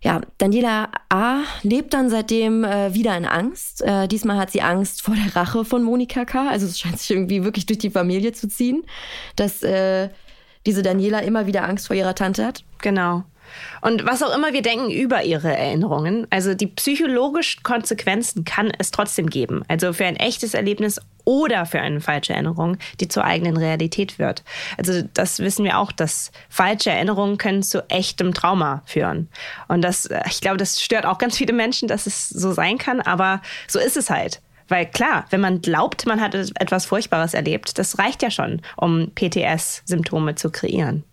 Ja, 0.00 0.20
Daniela 0.38 0.90
A. 1.08 1.40
lebt 1.62 1.92
dann 1.92 2.08
seitdem 2.08 2.62
äh, 2.62 2.94
wieder 2.94 3.16
in 3.16 3.26
Angst. 3.26 3.82
Äh, 3.82 4.06
diesmal 4.06 4.36
hat 4.36 4.52
sie 4.52 4.62
Angst 4.62 5.02
vor 5.02 5.14
der 5.16 5.34
Rache 5.34 5.64
von 5.64 5.82
Monika 5.82 6.24
K. 6.24 6.48
Also 6.48 6.66
es 6.66 6.78
scheint 6.78 7.00
sich 7.00 7.10
irgendwie 7.10 7.42
wirklich 7.42 7.66
durch 7.66 7.80
die 7.80 7.90
Familie 7.90 8.32
zu 8.32 8.48
ziehen, 8.48 8.84
dass 9.34 9.62
äh, 9.64 10.08
diese 10.66 10.82
Daniela 10.82 11.20
immer 11.20 11.46
wieder 11.46 11.68
Angst 11.68 11.88
vor 11.88 11.96
ihrer 11.96 12.14
Tante 12.14 12.46
hat. 12.46 12.62
Genau. 12.80 13.24
Und 13.80 14.06
was 14.06 14.22
auch 14.22 14.34
immer 14.34 14.52
wir 14.52 14.62
denken 14.62 14.90
über 14.90 15.22
ihre 15.22 15.56
Erinnerungen, 15.56 16.26
also 16.30 16.54
die 16.54 16.66
psychologischen 16.66 17.62
Konsequenzen 17.62 18.44
kann 18.44 18.72
es 18.78 18.90
trotzdem 18.90 19.28
geben. 19.28 19.62
Also 19.68 19.92
für 19.92 20.06
ein 20.06 20.16
echtes 20.16 20.54
Erlebnis 20.54 21.00
oder 21.24 21.66
für 21.66 21.80
eine 21.80 22.00
falsche 22.00 22.32
Erinnerung, 22.32 22.78
die 23.00 23.08
zur 23.08 23.24
eigenen 23.24 23.58
Realität 23.58 24.18
wird. 24.18 24.42
Also 24.78 25.02
das 25.12 25.40
wissen 25.40 25.64
wir 25.64 25.78
auch, 25.78 25.92
dass 25.92 26.32
falsche 26.48 26.90
Erinnerungen 26.90 27.36
können 27.36 27.62
zu 27.62 27.88
echtem 27.90 28.32
Trauma 28.32 28.82
führen. 28.86 29.28
Und 29.68 29.82
das, 29.82 30.06
äh, 30.06 30.22
ich 30.30 30.40
glaube, 30.40 30.56
das 30.56 30.80
stört 30.80 31.04
auch 31.04 31.18
ganz 31.18 31.36
viele 31.36 31.52
Menschen, 31.52 31.86
dass 31.86 32.06
es 32.06 32.30
so 32.30 32.52
sein 32.52 32.78
kann, 32.78 33.02
aber 33.02 33.42
so 33.66 33.78
ist 33.78 33.98
es 33.98 34.08
halt. 34.08 34.40
Weil 34.68 34.86
klar, 34.86 35.24
wenn 35.30 35.40
man 35.40 35.60
glaubt, 35.60 36.06
man 36.06 36.20
hat 36.20 36.34
etwas 36.34 36.86
Furchtbares 36.86 37.34
erlebt, 37.34 37.78
das 37.78 37.98
reicht 37.98 38.22
ja 38.22 38.30
schon, 38.30 38.60
um 38.76 39.10
PTS-Symptome 39.14 40.34
zu 40.34 40.50
kreieren. 40.50 41.04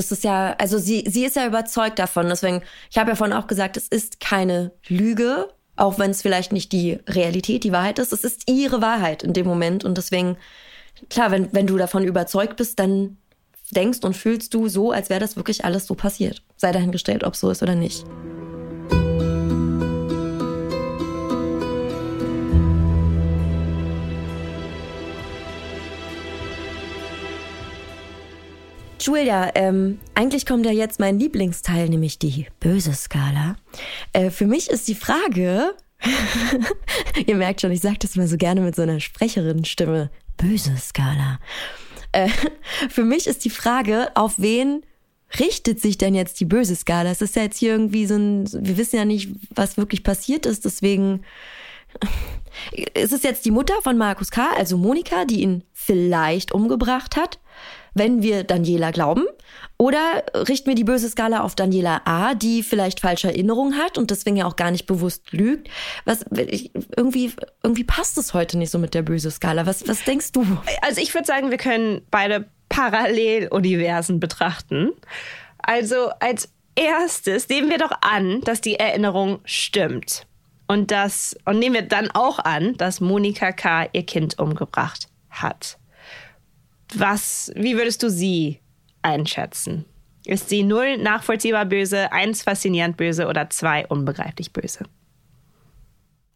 Das 0.00 0.10
ist 0.10 0.24
ja, 0.24 0.54
also 0.56 0.78
sie, 0.78 1.04
sie 1.06 1.26
ist 1.26 1.36
ja 1.36 1.46
überzeugt 1.46 1.98
davon. 1.98 2.28
Deswegen, 2.30 2.62
ich 2.90 2.96
habe 2.96 3.10
ja 3.10 3.16
vorhin 3.16 3.36
auch 3.36 3.46
gesagt, 3.46 3.76
es 3.76 3.86
ist 3.86 4.18
keine 4.18 4.72
Lüge, 4.88 5.50
auch 5.76 5.98
wenn 5.98 6.10
es 6.10 6.22
vielleicht 6.22 6.52
nicht 6.52 6.72
die 6.72 6.98
Realität, 7.06 7.64
die 7.64 7.72
Wahrheit 7.72 7.98
ist. 7.98 8.14
Es 8.14 8.24
ist 8.24 8.50
ihre 8.50 8.80
Wahrheit 8.80 9.22
in 9.22 9.34
dem 9.34 9.46
Moment. 9.46 9.84
Und 9.84 9.98
deswegen, 9.98 10.38
klar, 11.10 11.30
wenn, 11.30 11.52
wenn 11.52 11.66
du 11.66 11.76
davon 11.76 12.04
überzeugt 12.04 12.56
bist, 12.56 12.78
dann 12.78 13.18
denkst 13.72 13.98
und 14.02 14.16
fühlst 14.16 14.54
du 14.54 14.68
so, 14.68 14.90
als 14.90 15.10
wäre 15.10 15.20
das 15.20 15.36
wirklich 15.36 15.66
alles 15.66 15.86
so 15.86 15.94
passiert. 15.94 16.42
Sei 16.56 16.72
dahingestellt, 16.72 17.22
ob 17.22 17.36
so 17.36 17.50
ist 17.50 17.62
oder 17.62 17.74
nicht. 17.74 18.06
Julia, 29.00 29.50
ähm, 29.54 29.98
eigentlich 30.14 30.44
kommt 30.44 30.66
ja 30.66 30.72
jetzt 30.72 31.00
mein 31.00 31.18
Lieblingsteil, 31.18 31.88
nämlich 31.88 32.18
die 32.18 32.46
böse 32.60 32.92
Skala. 32.92 33.56
Äh, 34.12 34.30
für 34.30 34.46
mich 34.46 34.68
ist 34.68 34.88
die 34.88 34.94
Frage, 34.94 35.74
ihr 37.26 37.36
merkt 37.36 37.62
schon, 37.62 37.72
ich 37.72 37.80
sage 37.80 37.96
das 37.98 38.16
mal 38.16 38.28
so 38.28 38.36
gerne 38.36 38.60
mit 38.60 38.76
so 38.76 38.82
einer 38.82 39.00
Sprecherinnenstimme, 39.00 40.10
böse 40.36 40.76
Skala. 40.76 41.38
Äh, 42.12 42.28
für 42.90 43.04
mich 43.04 43.26
ist 43.26 43.46
die 43.46 43.50
Frage, 43.50 44.08
auf 44.16 44.34
wen 44.36 44.84
richtet 45.38 45.80
sich 45.80 45.96
denn 45.96 46.14
jetzt 46.14 46.38
die 46.38 46.44
böse 46.44 46.76
Skala? 46.76 47.10
Es 47.10 47.22
ist 47.22 47.36
ja 47.36 47.42
jetzt 47.42 47.58
hier 47.58 47.72
irgendwie 47.72 48.04
so 48.04 48.16
ein, 48.16 48.52
wir 48.52 48.76
wissen 48.76 48.96
ja 48.96 49.06
nicht, 49.06 49.30
was 49.54 49.78
wirklich 49.78 50.04
passiert 50.04 50.44
ist, 50.44 50.66
deswegen 50.66 51.22
ist 52.94 53.14
es 53.14 53.22
jetzt 53.22 53.46
die 53.46 53.50
Mutter 53.50 53.80
von 53.82 53.96
Markus 53.96 54.30
K., 54.30 54.50
also 54.58 54.76
Monika, 54.76 55.24
die 55.24 55.40
ihn 55.40 55.64
vielleicht 55.72 56.52
umgebracht 56.52 57.16
hat, 57.16 57.38
wenn 57.94 58.22
wir 58.22 58.44
Daniela 58.44 58.90
glauben? 58.90 59.24
Oder 59.78 60.24
richten 60.34 60.68
wir 60.68 60.74
die 60.74 60.84
böse 60.84 61.08
Skala 61.08 61.40
auf 61.40 61.54
Daniela 61.54 62.02
A., 62.04 62.34
die 62.34 62.62
vielleicht 62.62 63.00
falsche 63.00 63.28
Erinnerungen 63.28 63.78
hat 63.78 63.96
und 63.96 64.10
deswegen 64.10 64.36
ja 64.36 64.46
auch 64.46 64.56
gar 64.56 64.70
nicht 64.70 64.86
bewusst 64.86 65.32
lügt? 65.32 65.68
Was, 66.04 66.24
irgendwie, 66.96 67.32
irgendwie 67.62 67.84
passt 67.84 68.18
es 68.18 68.34
heute 68.34 68.58
nicht 68.58 68.70
so 68.70 68.78
mit 68.78 68.94
der 68.94 69.02
böse 69.02 69.30
Skala. 69.30 69.66
Was, 69.66 69.88
was 69.88 70.04
denkst 70.04 70.32
du? 70.32 70.46
Also 70.82 71.00
ich 71.00 71.14
würde 71.14 71.26
sagen, 71.26 71.50
wir 71.50 71.58
können 71.58 72.02
beide 72.10 72.46
Paralleluniversen 72.68 74.20
betrachten. 74.20 74.92
Also 75.58 76.10
als 76.20 76.50
erstes 76.74 77.48
nehmen 77.48 77.70
wir 77.70 77.78
doch 77.78 77.92
an, 78.00 78.40
dass 78.42 78.60
die 78.60 78.76
Erinnerung 78.76 79.40
stimmt. 79.44 80.26
Und 80.66 80.90
das, 80.92 81.36
und 81.46 81.58
nehmen 81.58 81.74
wir 81.74 81.82
dann 81.82 82.10
auch 82.12 82.38
an, 82.38 82.76
dass 82.76 83.00
Monika 83.00 83.50
K. 83.50 83.88
ihr 83.92 84.04
Kind 84.04 84.38
umgebracht 84.38 85.08
hat. 85.28 85.79
Was, 86.94 87.52
wie 87.54 87.76
würdest 87.76 88.02
du 88.02 88.10
sie 88.10 88.60
einschätzen? 89.02 89.84
Ist 90.24 90.48
sie 90.48 90.62
null 90.62 90.98
nachvollziehbar 90.98 91.64
böse, 91.64 92.12
eins 92.12 92.42
faszinierend 92.42 92.96
böse 92.96 93.26
oder 93.26 93.48
zwei 93.50 93.86
unbegreiflich 93.86 94.52
böse? 94.52 94.84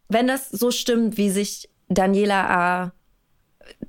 Wenn 0.09 0.27
das 0.27 0.51
so 0.51 0.71
stimmt, 0.71 1.17
wie 1.17 1.31
sich 1.31 1.69
Daniela 1.89 2.49
A 2.49 2.93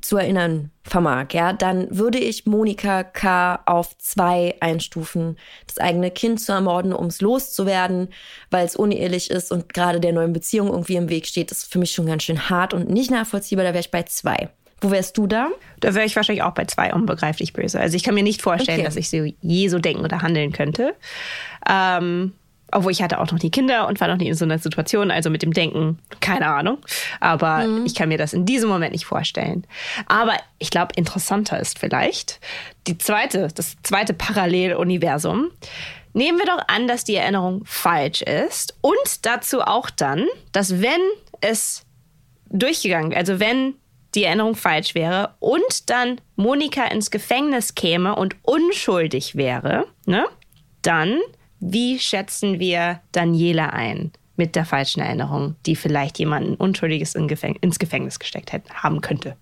zu 0.01 0.17
erinnern 0.17 0.71
vermag, 0.83 1.27
ja, 1.31 1.53
dann 1.53 1.87
würde 1.95 2.17
ich 2.17 2.45
Monika 2.45 3.03
K. 3.03 3.61
auf 3.65 3.97
zwei 3.97 4.55
einstufen. 4.59 5.37
Das 5.67 5.77
eigene 5.77 6.11
Kind 6.11 6.39
zu 6.39 6.51
ermorden, 6.51 6.93
um 6.93 7.07
es 7.07 7.21
loszuwerden, 7.21 8.09
weil 8.51 8.65
es 8.65 8.75
unehelich 8.75 9.29
ist 9.29 9.51
und 9.51 9.73
gerade 9.73 9.99
der 9.99 10.13
neuen 10.13 10.33
Beziehung 10.33 10.67
irgendwie 10.67 10.95
im 10.95 11.09
Weg 11.09 11.25
steht, 11.25 11.51
ist 11.51 11.71
für 11.71 11.79
mich 11.79 11.91
schon 11.91 12.05
ganz 12.05 12.23
schön 12.23 12.49
hart 12.49 12.73
und 12.73 12.89
nicht 12.89 13.11
nachvollziehbar. 13.11 13.65
Da 13.65 13.71
wäre 13.71 13.81
ich 13.81 13.91
bei 13.91 14.03
zwei. 14.03 14.49
Wo 14.85 14.91
wärst 14.91 15.17
du 15.17 15.25
da? 15.25 15.49
Da 15.79 15.95
wäre 15.95 16.05
ich 16.05 16.15
wahrscheinlich 16.15 16.43
auch 16.43 16.53
bei 16.53 16.65
zwei 16.65 16.93
unbegreiflich 16.93 17.53
böse. 17.53 17.79
Also 17.79 17.97
ich 17.97 18.03
kann 18.03 18.13
mir 18.13 18.21
nicht 18.21 18.43
vorstellen, 18.43 18.81
okay. 18.81 18.85
dass 18.85 18.95
ich 18.95 19.09
so 19.09 19.25
je 19.41 19.67
so 19.67 19.79
denken 19.79 20.03
oder 20.03 20.21
handeln 20.21 20.51
könnte. 20.51 20.93
Ähm, 21.67 22.33
obwohl 22.71 22.91
ich 22.91 23.01
hatte 23.01 23.19
auch 23.19 23.31
noch 23.31 23.41
nie 23.41 23.49
Kinder 23.49 23.87
und 23.87 23.99
war 23.99 24.07
noch 24.07 24.17
nie 24.17 24.27
in 24.27 24.35
so 24.35 24.45
einer 24.45 24.59
Situation, 24.59 25.09
also 25.09 25.31
mit 25.31 25.41
dem 25.41 25.53
Denken, 25.53 25.97
keine 26.19 26.47
Ahnung. 26.47 26.77
Aber 27.19 27.65
mhm. 27.65 27.85
ich 27.87 27.95
kann 27.95 28.09
mir 28.09 28.19
das 28.19 28.33
in 28.33 28.45
diesem 28.45 28.69
Moment 28.69 28.91
nicht 28.91 29.05
vorstellen. 29.05 29.65
Aber 30.05 30.33
ich 30.59 30.69
glaube, 30.69 30.93
interessanter 30.95 31.59
ist 31.59 31.79
vielleicht 31.79 32.39
die 32.85 32.99
zweite, 32.99 33.47
das 33.55 33.77
zweite 33.81 34.13
Paralleluniversum. 34.13 35.49
Nehmen 36.13 36.37
wir 36.37 36.45
doch 36.45 36.61
an, 36.67 36.87
dass 36.87 37.03
die 37.03 37.15
Erinnerung 37.15 37.63
falsch 37.65 38.21
ist 38.21 38.75
und 38.81 39.25
dazu 39.25 39.61
auch 39.61 39.89
dann, 39.89 40.27
dass 40.51 40.79
wenn 40.79 41.01
es 41.41 41.85
durchgegangen, 42.49 43.15
also 43.15 43.39
wenn 43.39 43.73
die 44.15 44.23
Erinnerung 44.23 44.55
falsch 44.55 44.95
wäre 44.95 45.35
und 45.39 45.89
dann 45.89 46.21
Monika 46.35 46.85
ins 46.85 47.11
Gefängnis 47.11 47.75
käme 47.75 48.15
und 48.15 48.35
unschuldig 48.43 49.35
wäre, 49.35 49.85
ne? 50.05 50.25
Dann 50.81 51.19
wie 51.59 51.99
schätzen 51.99 52.59
wir 52.59 53.01
Daniela 53.11 53.69
ein 53.69 54.11
mit 54.35 54.55
der 54.55 54.65
falschen 54.65 55.01
Erinnerung, 55.01 55.55
die 55.65 55.75
vielleicht 55.75 56.19
jemanden 56.19 56.55
Unschuldiges 56.55 57.15
in 57.15 57.27
Gefäng 57.27 57.55
ins 57.61 57.79
Gefängnis 57.79 58.19
gesteckt 58.19 58.51
hätte, 58.51 58.71
haben 58.73 59.01
könnte? 59.01 59.37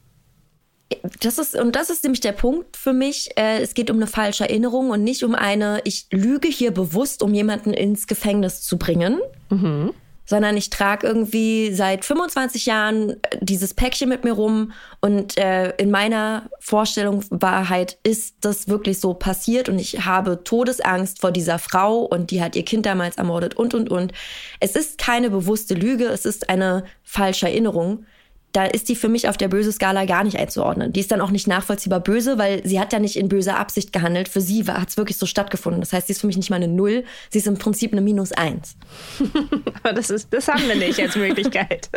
Das 1.22 1.40
ist, 1.40 1.56
und 1.56 1.76
das 1.76 1.90
ist 1.90 2.04
nämlich 2.04 2.20
der 2.20 2.34
Punkt 2.34 2.78
für 2.78 2.94
mich. 2.94 3.36
Äh, 3.36 3.62
es 3.62 3.74
geht 3.74 3.90
um 3.90 3.98
eine 3.98 4.06
falsche 4.06 4.48
Erinnerung 4.48 4.92
und 4.92 5.04
nicht 5.04 5.24
um 5.24 5.34
eine, 5.34 5.82
ich 5.86 6.06
lüge 6.12 6.48
hier 6.48 6.72
bewusst, 6.72 7.24
um 7.24 7.34
jemanden 7.34 7.74
ins 7.74 8.06
Gefängnis 8.06 8.62
zu 8.62 8.78
bringen. 8.78 9.20
Mhm 9.50 9.94
sondern 10.26 10.56
ich 10.58 10.70
trage 10.70 11.06
irgendwie 11.06 11.74
seit 11.74 12.06
25 12.06 12.66
Jahren 12.66 13.10
äh, 13.10 13.38
dieses 13.42 13.74
Päckchen 13.74 14.10
mit 14.10 14.24
mir 14.24 14.34
rum. 14.34 14.72
Und 15.02 15.38
äh, 15.38 15.72
in 15.78 15.92
meiner 15.92 16.50
Vorstellung 16.60 17.24
Wahrheit 17.30 17.98
ist 18.04 18.36
das 18.42 18.68
wirklich 18.68 19.00
so 19.00 19.14
passiert? 19.14 19.70
Und 19.70 19.80
ich 19.80 20.06
habe 20.06 20.44
Todesangst 20.44 21.20
vor 21.20 21.32
dieser 21.32 21.60
Frau 21.60 22.00
und 22.00 22.32
die 22.32 22.42
hat 22.42 22.56
ihr 22.56 22.64
Kind 22.64 22.86
damals 22.86 23.18
ermordet 23.18 23.56
und 23.56 23.74
und 23.74 23.90
und. 23.90 24.14
Es 24.60 24.76
ist 24.76 24.98
keine 24.98 25.30
bewusste 25.30 25.74
Lüge, 25.74 26.06
es 26.06 26.26
ist 26.26 26.50
eine 26.50 26.84
falsche 27.04 27.48
Erinnerung 27.48 28.06
da 28.54 28.66
ist 28.66 28.88
die 28.88 28.96
für 28.96 29.10
mich 29.10 29.28
auf 29.28 29.36
der 29.36 29.48
böse 29.48 29.72
Skala 29.72 30.06
gar 30.06 30.24
nicht 30.24 30.38
einzuordnen. 30.38 30.94
Die 30.94 31.00
ist 31.00 31.12
dann 31.12 31.22
auch 31.22 31.32
nicht 31.32 31.48
nachvollziehbar 31.48 32.00
böse, 32.00 32.38
weil 32.38 32.66
sie 32.66 32.80
hat 32.80 32.94
ja 32.94 33.00
nicht 33.00 33.16
in 33.16 33.28
böser 33.28 33.58
Absicht 33.58 33.92
gehandelt. 33.92 34.30
Für 34.30 34.42
sie 34.42 34.64
hat 34.66 34.90
es 34.90 34.96
wirklich 34.96 35.18
so 35.18 35.26
stattgefunden. 35.26 35.82
Das 35.82 35.92
heißt, 35.92 36.06
sie 36.06 36.14
ist 36.14 36.22
für 36.22 36.28
mich 36.28 36.38
nicht 36.38 36.52
mal 36.52 36.58
eine 36.58 36.68
Null, 36.68 37.04
sie 37.32 37.40
ist 37.40 37.48
im 37.48 37.58
Prinzip 37.58 37.92
eine 37.92 38.02
Minus 38.02 38.32
eins. 38.32 38.76
Aber 39.84 39.94
das, 39.94 40.12
ist, 40.12 40.32
das 40.32 40.48
haben 40.48 40.68
wir 40.68 40.76
nicht 40.76 41.00
als 41.00 41.16
Möglichkeit. 41.16 41.90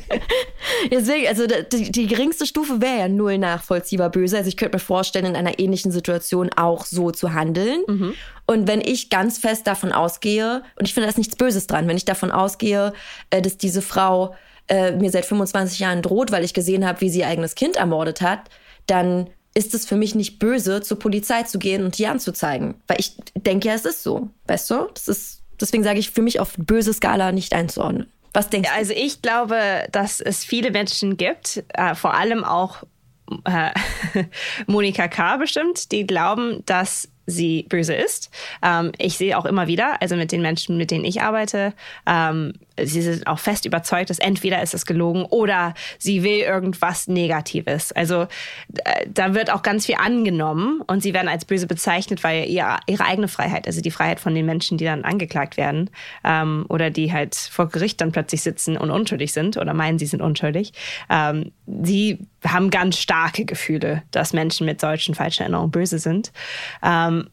Deswegen, 0.90 1.28
also 1.28 1.46
die, 1.46 1.92
die 1.92 2.06
geringste 2.06 2.46
Stufe 2.46 2.80
wäre 2.80 3.00
ja 3.00 3.08
null 3.08 3.36
nachvollziehbar 3.36 4.10
böse. 4.10 4.38
Also 4.38 4.48
ich 4.48 4.56
könnte 4.56 4.76
mir 4.76 4.80
vorstellen, 4.80 5.26
in 5.26 5.36
einer 5.36 5.58
ähnlichen 5.58 5.92
Situation 5.92 6.48
auch 6.56 6.86
so 6.86 7.10
zu 7.10 7.34
handeln. 7.34 7.82
Mhm. 7.86 8.14
Und 8.46 8.66
wenn 8.66 8.80
ich 8.80 9.10
ganz 9.10 9.38
fest 9.38 9.66
davon 9.66 9.92
ausgehe, 9.92 10.62
und 10.76 10.86
ich 10.86 10.94
finde 10.94 11.06
da 11.06 11.10
ist 11.10 11.18
nichts 11.18 11.36
Böses 11.36 11.66
dran, 11.66 11.86
wenn 11.86 11.96
ich 11.96 12.04
davon 12.06 12.30
ausgehe, 12.30 12.94
äh, 13.28 13.42
dass 13.42 13.58
diese 13.58 13.82
Frau 13.82 14.34
äh, 14.68 14.92
mir 14.92 15.10
seit 15.10 15.24
25 15.24 15.78
Jahren 15.78 16.02
droht, 16.02 16.32
weil 16.32 16.44
ich 16.44 16.54
gesehen 16.54 16.86
habe, 16.86 17.00
wie 17.00 17.10
sie 17.10 17.20
ihr 17.20 17.28
eigenes 17.28 17.54
Kind 17.54 17.76
ermordet 17.76 18.20
hat, 18.20 18.40
dann 18.86 19.28
ist 19.54 19.74
es 19.74 19.86
für 19.86 19.96
mich 19.96 20.14
nicht 20.14 20.38
böse, 20.38 20.82
zur 20.82 20.98
Polizei 20.98 21.42
zu 21.44 21.58
gehen 21.58 21.84
und 21.84 21.96
die 21.96 22.06
anzuzeigen. 22.06 22.74
Weil 22.86 23.00
ich 23.00 23.16
denke 23.34 23.68
ja, 23.68 23.74
es 23.74 23.86
ist 23.86 24.02
so. 24.02 24.28
Weißt 24.46 24.70
du? 24.70 24.88
Das 24.92 25.08
ist, 25.08 25.42
deswegen 25.60 25.82
sage 25.82 25.98
ich 25.98 26.10
für 26.10 26.22
mich 26.22 26.40
auf 26.40 26.54
böse 26.58 26.92
Skala 26.92 27.32
nicht 27.32 27.54
einzuordnen. 27.54 28.12
Was 28.34 28.50
denkst 28.50 28.68
du? 28.68 28.76
Also 28.76 28.92
ich 28.92 29.22
glaube, 29.22 29.58
dass 29.92 30.20
es 30.20 30.44
viele 30.44 30.70
Menschen 30.70 31.16
gibt, 31.16 31.64
äh, 31.68 31.94
vor 31.94 32.12
allem 32.12 32.44
auch 32.44 32.82
äh, 33.44 33.70
Monika 34.66 35.08
K. 35.08 35.38
bestimmt, 35.38 35.90
die 35.90 36.06
glauben, 36.06 36.62
dass 36.66 37.08
sie 37.24 37.64
böse 37.68 37.94
ist. 37.94 38.30
Ähm, 38.62 38.92
ich 38.98 39.16
sehe 39.16 39.38
auch 39.38 39.46
immer 39.46 39.66
wieder, 39.66 40.00
also 40.02 40.16
mit 40.16 40.32
den 40.32 40.42
Menschen, 40.42 40.76
mit 40.76 40.90
denen 40.90 41.04
ich 41.04 41.22
arbeite, 41.22 41.72
ähm, 42.06 42.52
sie 42.82 43.02
sind 43.02 43.26
auch 43.26 43.38
fest 43.38 43.64
überzeugt, 43.64 44.10
dass 44.10 44.18
entweder 44.18 44.62
ist 44.62 44.74
es 44.74 44.86
gelogen 44.86 45.24
oder 45.24 45.74
sie 45.98 46.22
will 46.22 46.40
irgendwas 46.40 47.08
Negatives. 47.08 47.92
Also 47.92 48.22
äh, 48.84 49.06
da 49.08 49.34
wird 49.34 49.50
auch 49.50 49.62
ganz 49.62 49.86
viel 49.86 49.96
angenommen 49.96 50.82
und 50.86 51.02
sie 51.02 51.14
werden 51.14 51.28
als 51.28 51.44
böse 51.44 51.66
bezeichnet, 51.66 52.24
weil 52.24 52.48
ihr, 52.48 52.76
ihre 52.86 53.04
eigene 53.04 53.28
Freiheit, 53.28 53.66
also 53.66 53.80
die 53.80 53.90
Freiheit 53.90 54.20
von 54.20 54.34
den 54.34 54.46
Menschen, 54.46 54.78
die 54.78 54.84
dann 54.84 55.04
angeklagt 55.04 55.56
werden 55.56 55.90
ähm, 56.24 56.66
oder 56.68 56.90
die 56.90 57.12
halt 57.12 57.34
vor 57.34 57.68
Gericht 57.68 58.00
dann 58.00 58.12
plötzlich 58.12 58.42
sitzen 58.42 58.76
und 58.76 58.90
unschuldig 58.90 59.32
sind 59.32 59.56
oder 59.56 59.74
meinen, 59.74 59.98
sie 59.98 60.06
sind 60.06 60.22
unschuldig, 60.22 60.72
ähm, 61.10 61.52
sie 61.82 62.18
haben 62.44 62.70
ganz 62.70 62.98
starke 62.98 63.44
Gefühle, 63.44 64.02
dass 64.10 64.32
Menschen 64.32 64.66
mit 64.66 64.80
solchen 64.80 65.14
falschen 65.14 65.42
Erinnerungen 65.42 65.70
böse 65.70 65.98
sind. 65.98 66.32
Ähm, 66.82 67.28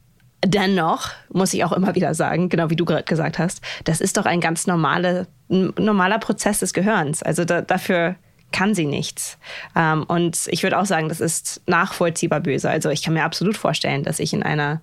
dennoch 0.46 1.10
muss 1.30 1.54
ich 1.54 1.64
auch 1.64 1.72
immer 1.72 1.96
wieder 1.96 2.14
sagen, 2.14 2.50
genau 2.50 2.70
wie 2.70 2.76
du 2.76 2.86
gerade 2.86 3.04
gesagt 3.04 3.40
hast, 3.40 3.62
das 3.86 4.02
ist 4.02 4.18
doch 4.18 4.26
ein 4.26 4.42
ganz 4.42 4.68
normale, 4.68 5.28
normaler 5.48 6.20
Prozess 6.20 6.60
des 6.60 6.74
Gehirns. 6.74 7.24
Also 7.24 7.46
da, 7.46 7.62
dafür 7.62 8.16
kann 8.52 8.76
sie 8.76 8.86
nichts. 8.86 9.38
Ähm, 9.76 10.04
und 10.04 10.48
ich 10.48 10.64
würde 10.64 10.80
auch 10.80 10.86
sagen, 10.86 11.10
das 11.10 11.20
ist 11.20 11.62
nachvollziehbar 11.66 12.40
böse. 12.40 12.70
Also 12.70 12.90
ich 12.90 13.02
kann 13.02 13.14
mir 13.14 13.24
absolut 13.24 13.58
vorstellen, 13.58 14.04
dass 14.04 14.20
ich 14.20 14.34
in 14.34 14.44
einer 14.44 14.82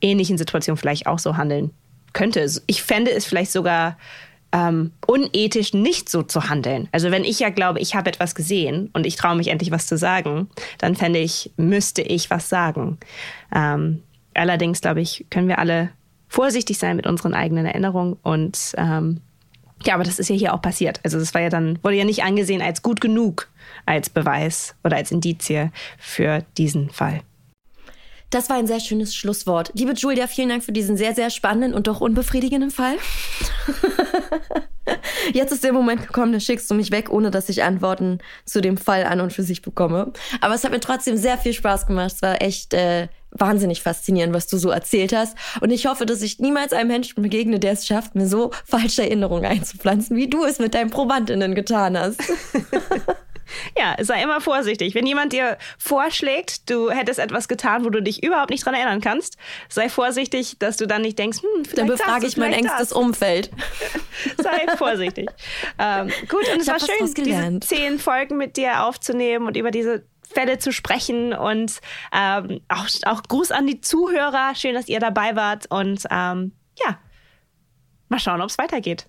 ähnlichen 0.00 0.38
Situation 0.38 0.76
vielleicht 0.76 1.06
auch 1.06 1.18
so 1.18 1.36
handeln 1.36 1.70
könnte. 2.12 2.44
Ich 2.66 2.82
fände 2.82 3.12
es 3.12 3.26
vielleicht 3.26 3.52
sogar 3.52 3.96
ähm, 4.52 4.92
unethisch, 5.06 5.74
nicht 5.74 6.08
so 6.08 6.22
zu 6.22 6.48
handeln. 6.48 6.88
Also 6.90 7.10
wenn 7.10 7.24
ich 7.24 7.38
ja 7.38 7.50
glaube, 7.50 7.78
ich 7.78 7.94
habe 7.94 8.10
etwas 8.10 8.34
gesehen 8.34 8.90
und 8.94 9.06
ich 9.06 9.16
traue 9.16 9.36
mich 9.36 9.48
endlich 9.48 9.70
was 9.70 9.86
zu 9.86 9.96
sagen, 9.96 10.48
dann 10.78 10.96
fände 10.96 11.20
ich, 11.20 11.52
müsste 11.56 12.02
ich 12.02 12.30
was 12.30 12.48
sagen. 12.48 12.98
Ähm, 13.54 14.02
allerdings, 14.34 14.80
glaube 14.80 15.00
ich, 15.00 15.26
können 15.30 15.48
wir 15.48 15.58
alle 15.58 15.90
vorsichtig 16.28 16.78
sein 16.78 16.96
mit 16.96 17.06
unseren 17.06 17.34
eigenen 17.34 17.66
Erinnerungen 17.66 18.16
und 18.22 18.74
ähm, 18.76 19.20
ja, 19.84 19.94
aber 19.94 20.04
das 20.04 20.18
ist 20.18 20.28
ja 20.28 20.36
hier 20.36 20.54
auch 20.54 20.60
passiert. 20.60 21.00
Also 21.04 21.18
das 21.18 21.32
war 21.32 21.40
ja 21.40 21.48
dann, 21.48 21.78
wurde 21.82 21.96
ja 21.96 22.04
nicht 22.04 22.22
angesehen 22.22 22.62
als 22.62 22.82
gut 22.82 23.00
genug 23.00 23.48
als 23.86 24.10
Beweis 24.10 24.74
oder 24.84 24.96
als 24.96 25.10
Indizie 25.10 25.70
für 25.98 26.44
diesen 26.58 26.90
Fall. 26.90 27.22
Das 28.28 28.48
war 28.48 28.56
ein 28.56 28.66
sehr 28.66 28.78
schönes 28.78 29.14
Schlusswort. 29.14 29.72
Liebe 29.74 29.92
Julia, 29.92 30.28
vielen 30.28 30.50
Dank 30.50 30.62
für 30.62 30.72
diesen 30.72 30.96
sehr, 30.96 31.14
sehr 31.14 31.30
spannenden 31.30 31.74
und 31.74 31.88
doch 31.88 32.00
unbefriedigenden 32.00 32.70
Fall. 32.70 32.96
Jetzt 35.32 35.52
ist 35.52 35.64
der 35.64 35.72
Moment 35.72 36.06
gekommen, 36.06 36.32
dann 36.32 36.40
schickst 36.40 36.70
du 36.70 36.74
mich 36.74 36.90
weg, 36.90 37.10
ohne 37.10 37.30
dass 37.30 37.48
ich 37.48 37.62
Antworten 37.62 38.18
zu 38.44 38.60
dem 38.60 38.76
Fall 38.76 39.04
an 39.04 39.20
und 39.20 39.32
für 39.32 39.42
sich 39.42 39.62
bekomme. 39.62 40.12
Aber 40.40 40.54
es 40.54 40.64
hat 40.64 40.72
mir 40.72 40.80
trotzdem 40.80 41.16
sehr 41.16 41.38
viel 41.38 41.52
Spaß 41.52 41.86
gemacht. 41.86 42.12
Es 42.14 42.22
war 42.22 42.42
echt 42.42 42.74
äh, 42.74 43.08
wahnsinnig 43.30 43.82
faszinierend, 43.82 44.34
was 44.34 44.46
du 44.46 44.58
so 44.58 44.70
erzählt 44.70 45.14
hast. 45.14 45.36
Und 45.60 45.70
ich 45.70 45.86
hoffe, 45.86 46.06
dass 46.06 46.22
ich 46.22 46.38
niemals 46.38 46.72
einem 46.72 46.88
Menschen 46.88 47.22
begegne, 47.22 47.58
der 47.58 47.72
es 47.72 47.86
schafft, 47.86 48.14
mir 48.14 48.26
so 48.26 48.50
falsche 48.64 49.02
Erinnerungen 49.02 49.44
einzupflanzen, 49.44 50.16
wie 50.16 50.28
du 50.28 50.44
es 50.44 50.58
mit 50.58 50.74
deinen 50.74 50.90
Probandinnen 50.90 51.54
getan 51.54 51.98
hast. 51.98 52.20
Ja, 53.76 53.96
sei 54.00 54.22
immer 54.22 54.40
vorsichtig. 54.40 54.94
Wenn 54.94 55.06
jemand 55.06 55.32
dir 55.32 55.58
vorschlägt, 55.78 56.68
du 56.70 56.90
hättest 56.90 57.18
etwas 57.18 57.48
getan, 57.48 57.84
wo 57.84 57.90
du 57.90 58.02
dich 58.02 58.22
überhaupt 58.22 58.50
nicht 58.50 58.64
dran 58.64 58.74
erinnern 58.74 59.00
kannst, 59.00 59.36
sei 59.68 59.88
vorsichtig, 59.88 60.58
dass 60.58 60.76
du 60.76 60.86
dann 60.86 61.02
nicht 61.02 61.18
denkst, 61.18 61.38
hm, 61.42 61.64
vielleicht 61.64 61.78
Dann 61.78 61.86
befrage 61.86 62.26
ich 62.26 62.36
mein 62.36 62.52
engstes 62.52 62.90
das. 62.90 62.92
Umfeld. 62.92 63.50
sei 64.38 64.76
vorsichtig. 64.76 65.28
ähm, 65.78 66.10
gut, 66.28 66.48
und 66.52 66.60
es 66.60 66.66
war 66.66 66.80
schön, 66.80 67.14
diese 67.14 67.60
zehn 67.60 67.98
Folgen 67.98 68.36
mit 68.36 68.56
dir 68.56 68.84
aufzunehmen 68.84 69.46
und 69.46 69.56
über 69.56 69.70
diese 69.70 70.04
Fälle 70.32 70.58
zu 70.58 70.72
sprechen 70.72 71.32
und 71.32 71.80
ähm, 72.12 72.60
auch, 72.68 72.86
auch 73.06 73.22
Gruß 73.22 73.50
an 73.50 73.66
die 73.66 73.80
Zuhörer. 73.80 74.54
Schön, 74.54 74.74
dass 74.74 74.88
ihr 74.88 75.00
dabei 75.00 75.36
wart 75.36 75.66
und 75.70 76.04
ähm, 76.10 76.52
ja, 76.78 76.98
mal 78.08 78.20
schauen, 78.20 78.40
ob 78.40 78.48
es 78.48 78.58
weitergeht. 78.58 79.06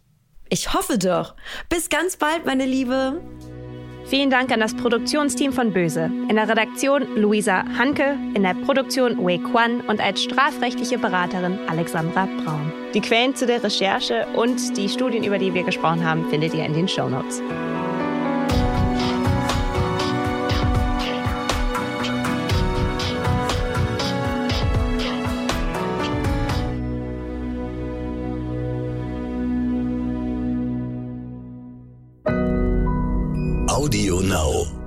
Ich 0.49 0.73
hoffe 0.73 0.97
doch. 0.97 1.35
Bis 1.69 1.89
ganz 1.89 2.17
bald, 2.17 2.45
meine 2.45 2.65
Liebe. 2.65 3.21
Vielen 4.11 4.29
Dank 4.29 4.51
an 4.51 4.59
das 4.59 4.73
Produktionsteam 4.73 5.53
von 5.53 5.71
Böse. 5.71 6.11
In 6.27 6.35
der 6.35 6.49
Redaktion 6.49 7.15
Luisa 7.15 7.63
Hanke, 7.77 8.17
in 8.33 8.43
der 8.43 8.55
Produktion 8.55 9.17
Wei 9.25 9.37
Kwan 9.37 9.79
und 9.87 10.01
als 10.01 10.21
strafrechtliche 10.21 10.97
Beraterin 10.97 11.57
Alexandra 11.69 12.25
Braun. 12.25 12.73
Die 12.93 12.99
Quellen 12.99 13.37
zu 13.37 13.45
der 13.45 13.63
Recherche 13.63 14.27
und 14.35 14.75
die 14.75 14.89
Studien, 14.89 15.23
über 15.23 15.37
die 15.37 15.53
wir 15.53 15.63
gesprochen 15.63 16.03
haben, 16.03 16.29
findet 16.29 16.53
ihr 16.53 16.65
in 16.65 16.73
den 16.73 16.89
Show 16.89 17.07
Notes. 17.07 17.41
now. 34.31 34.80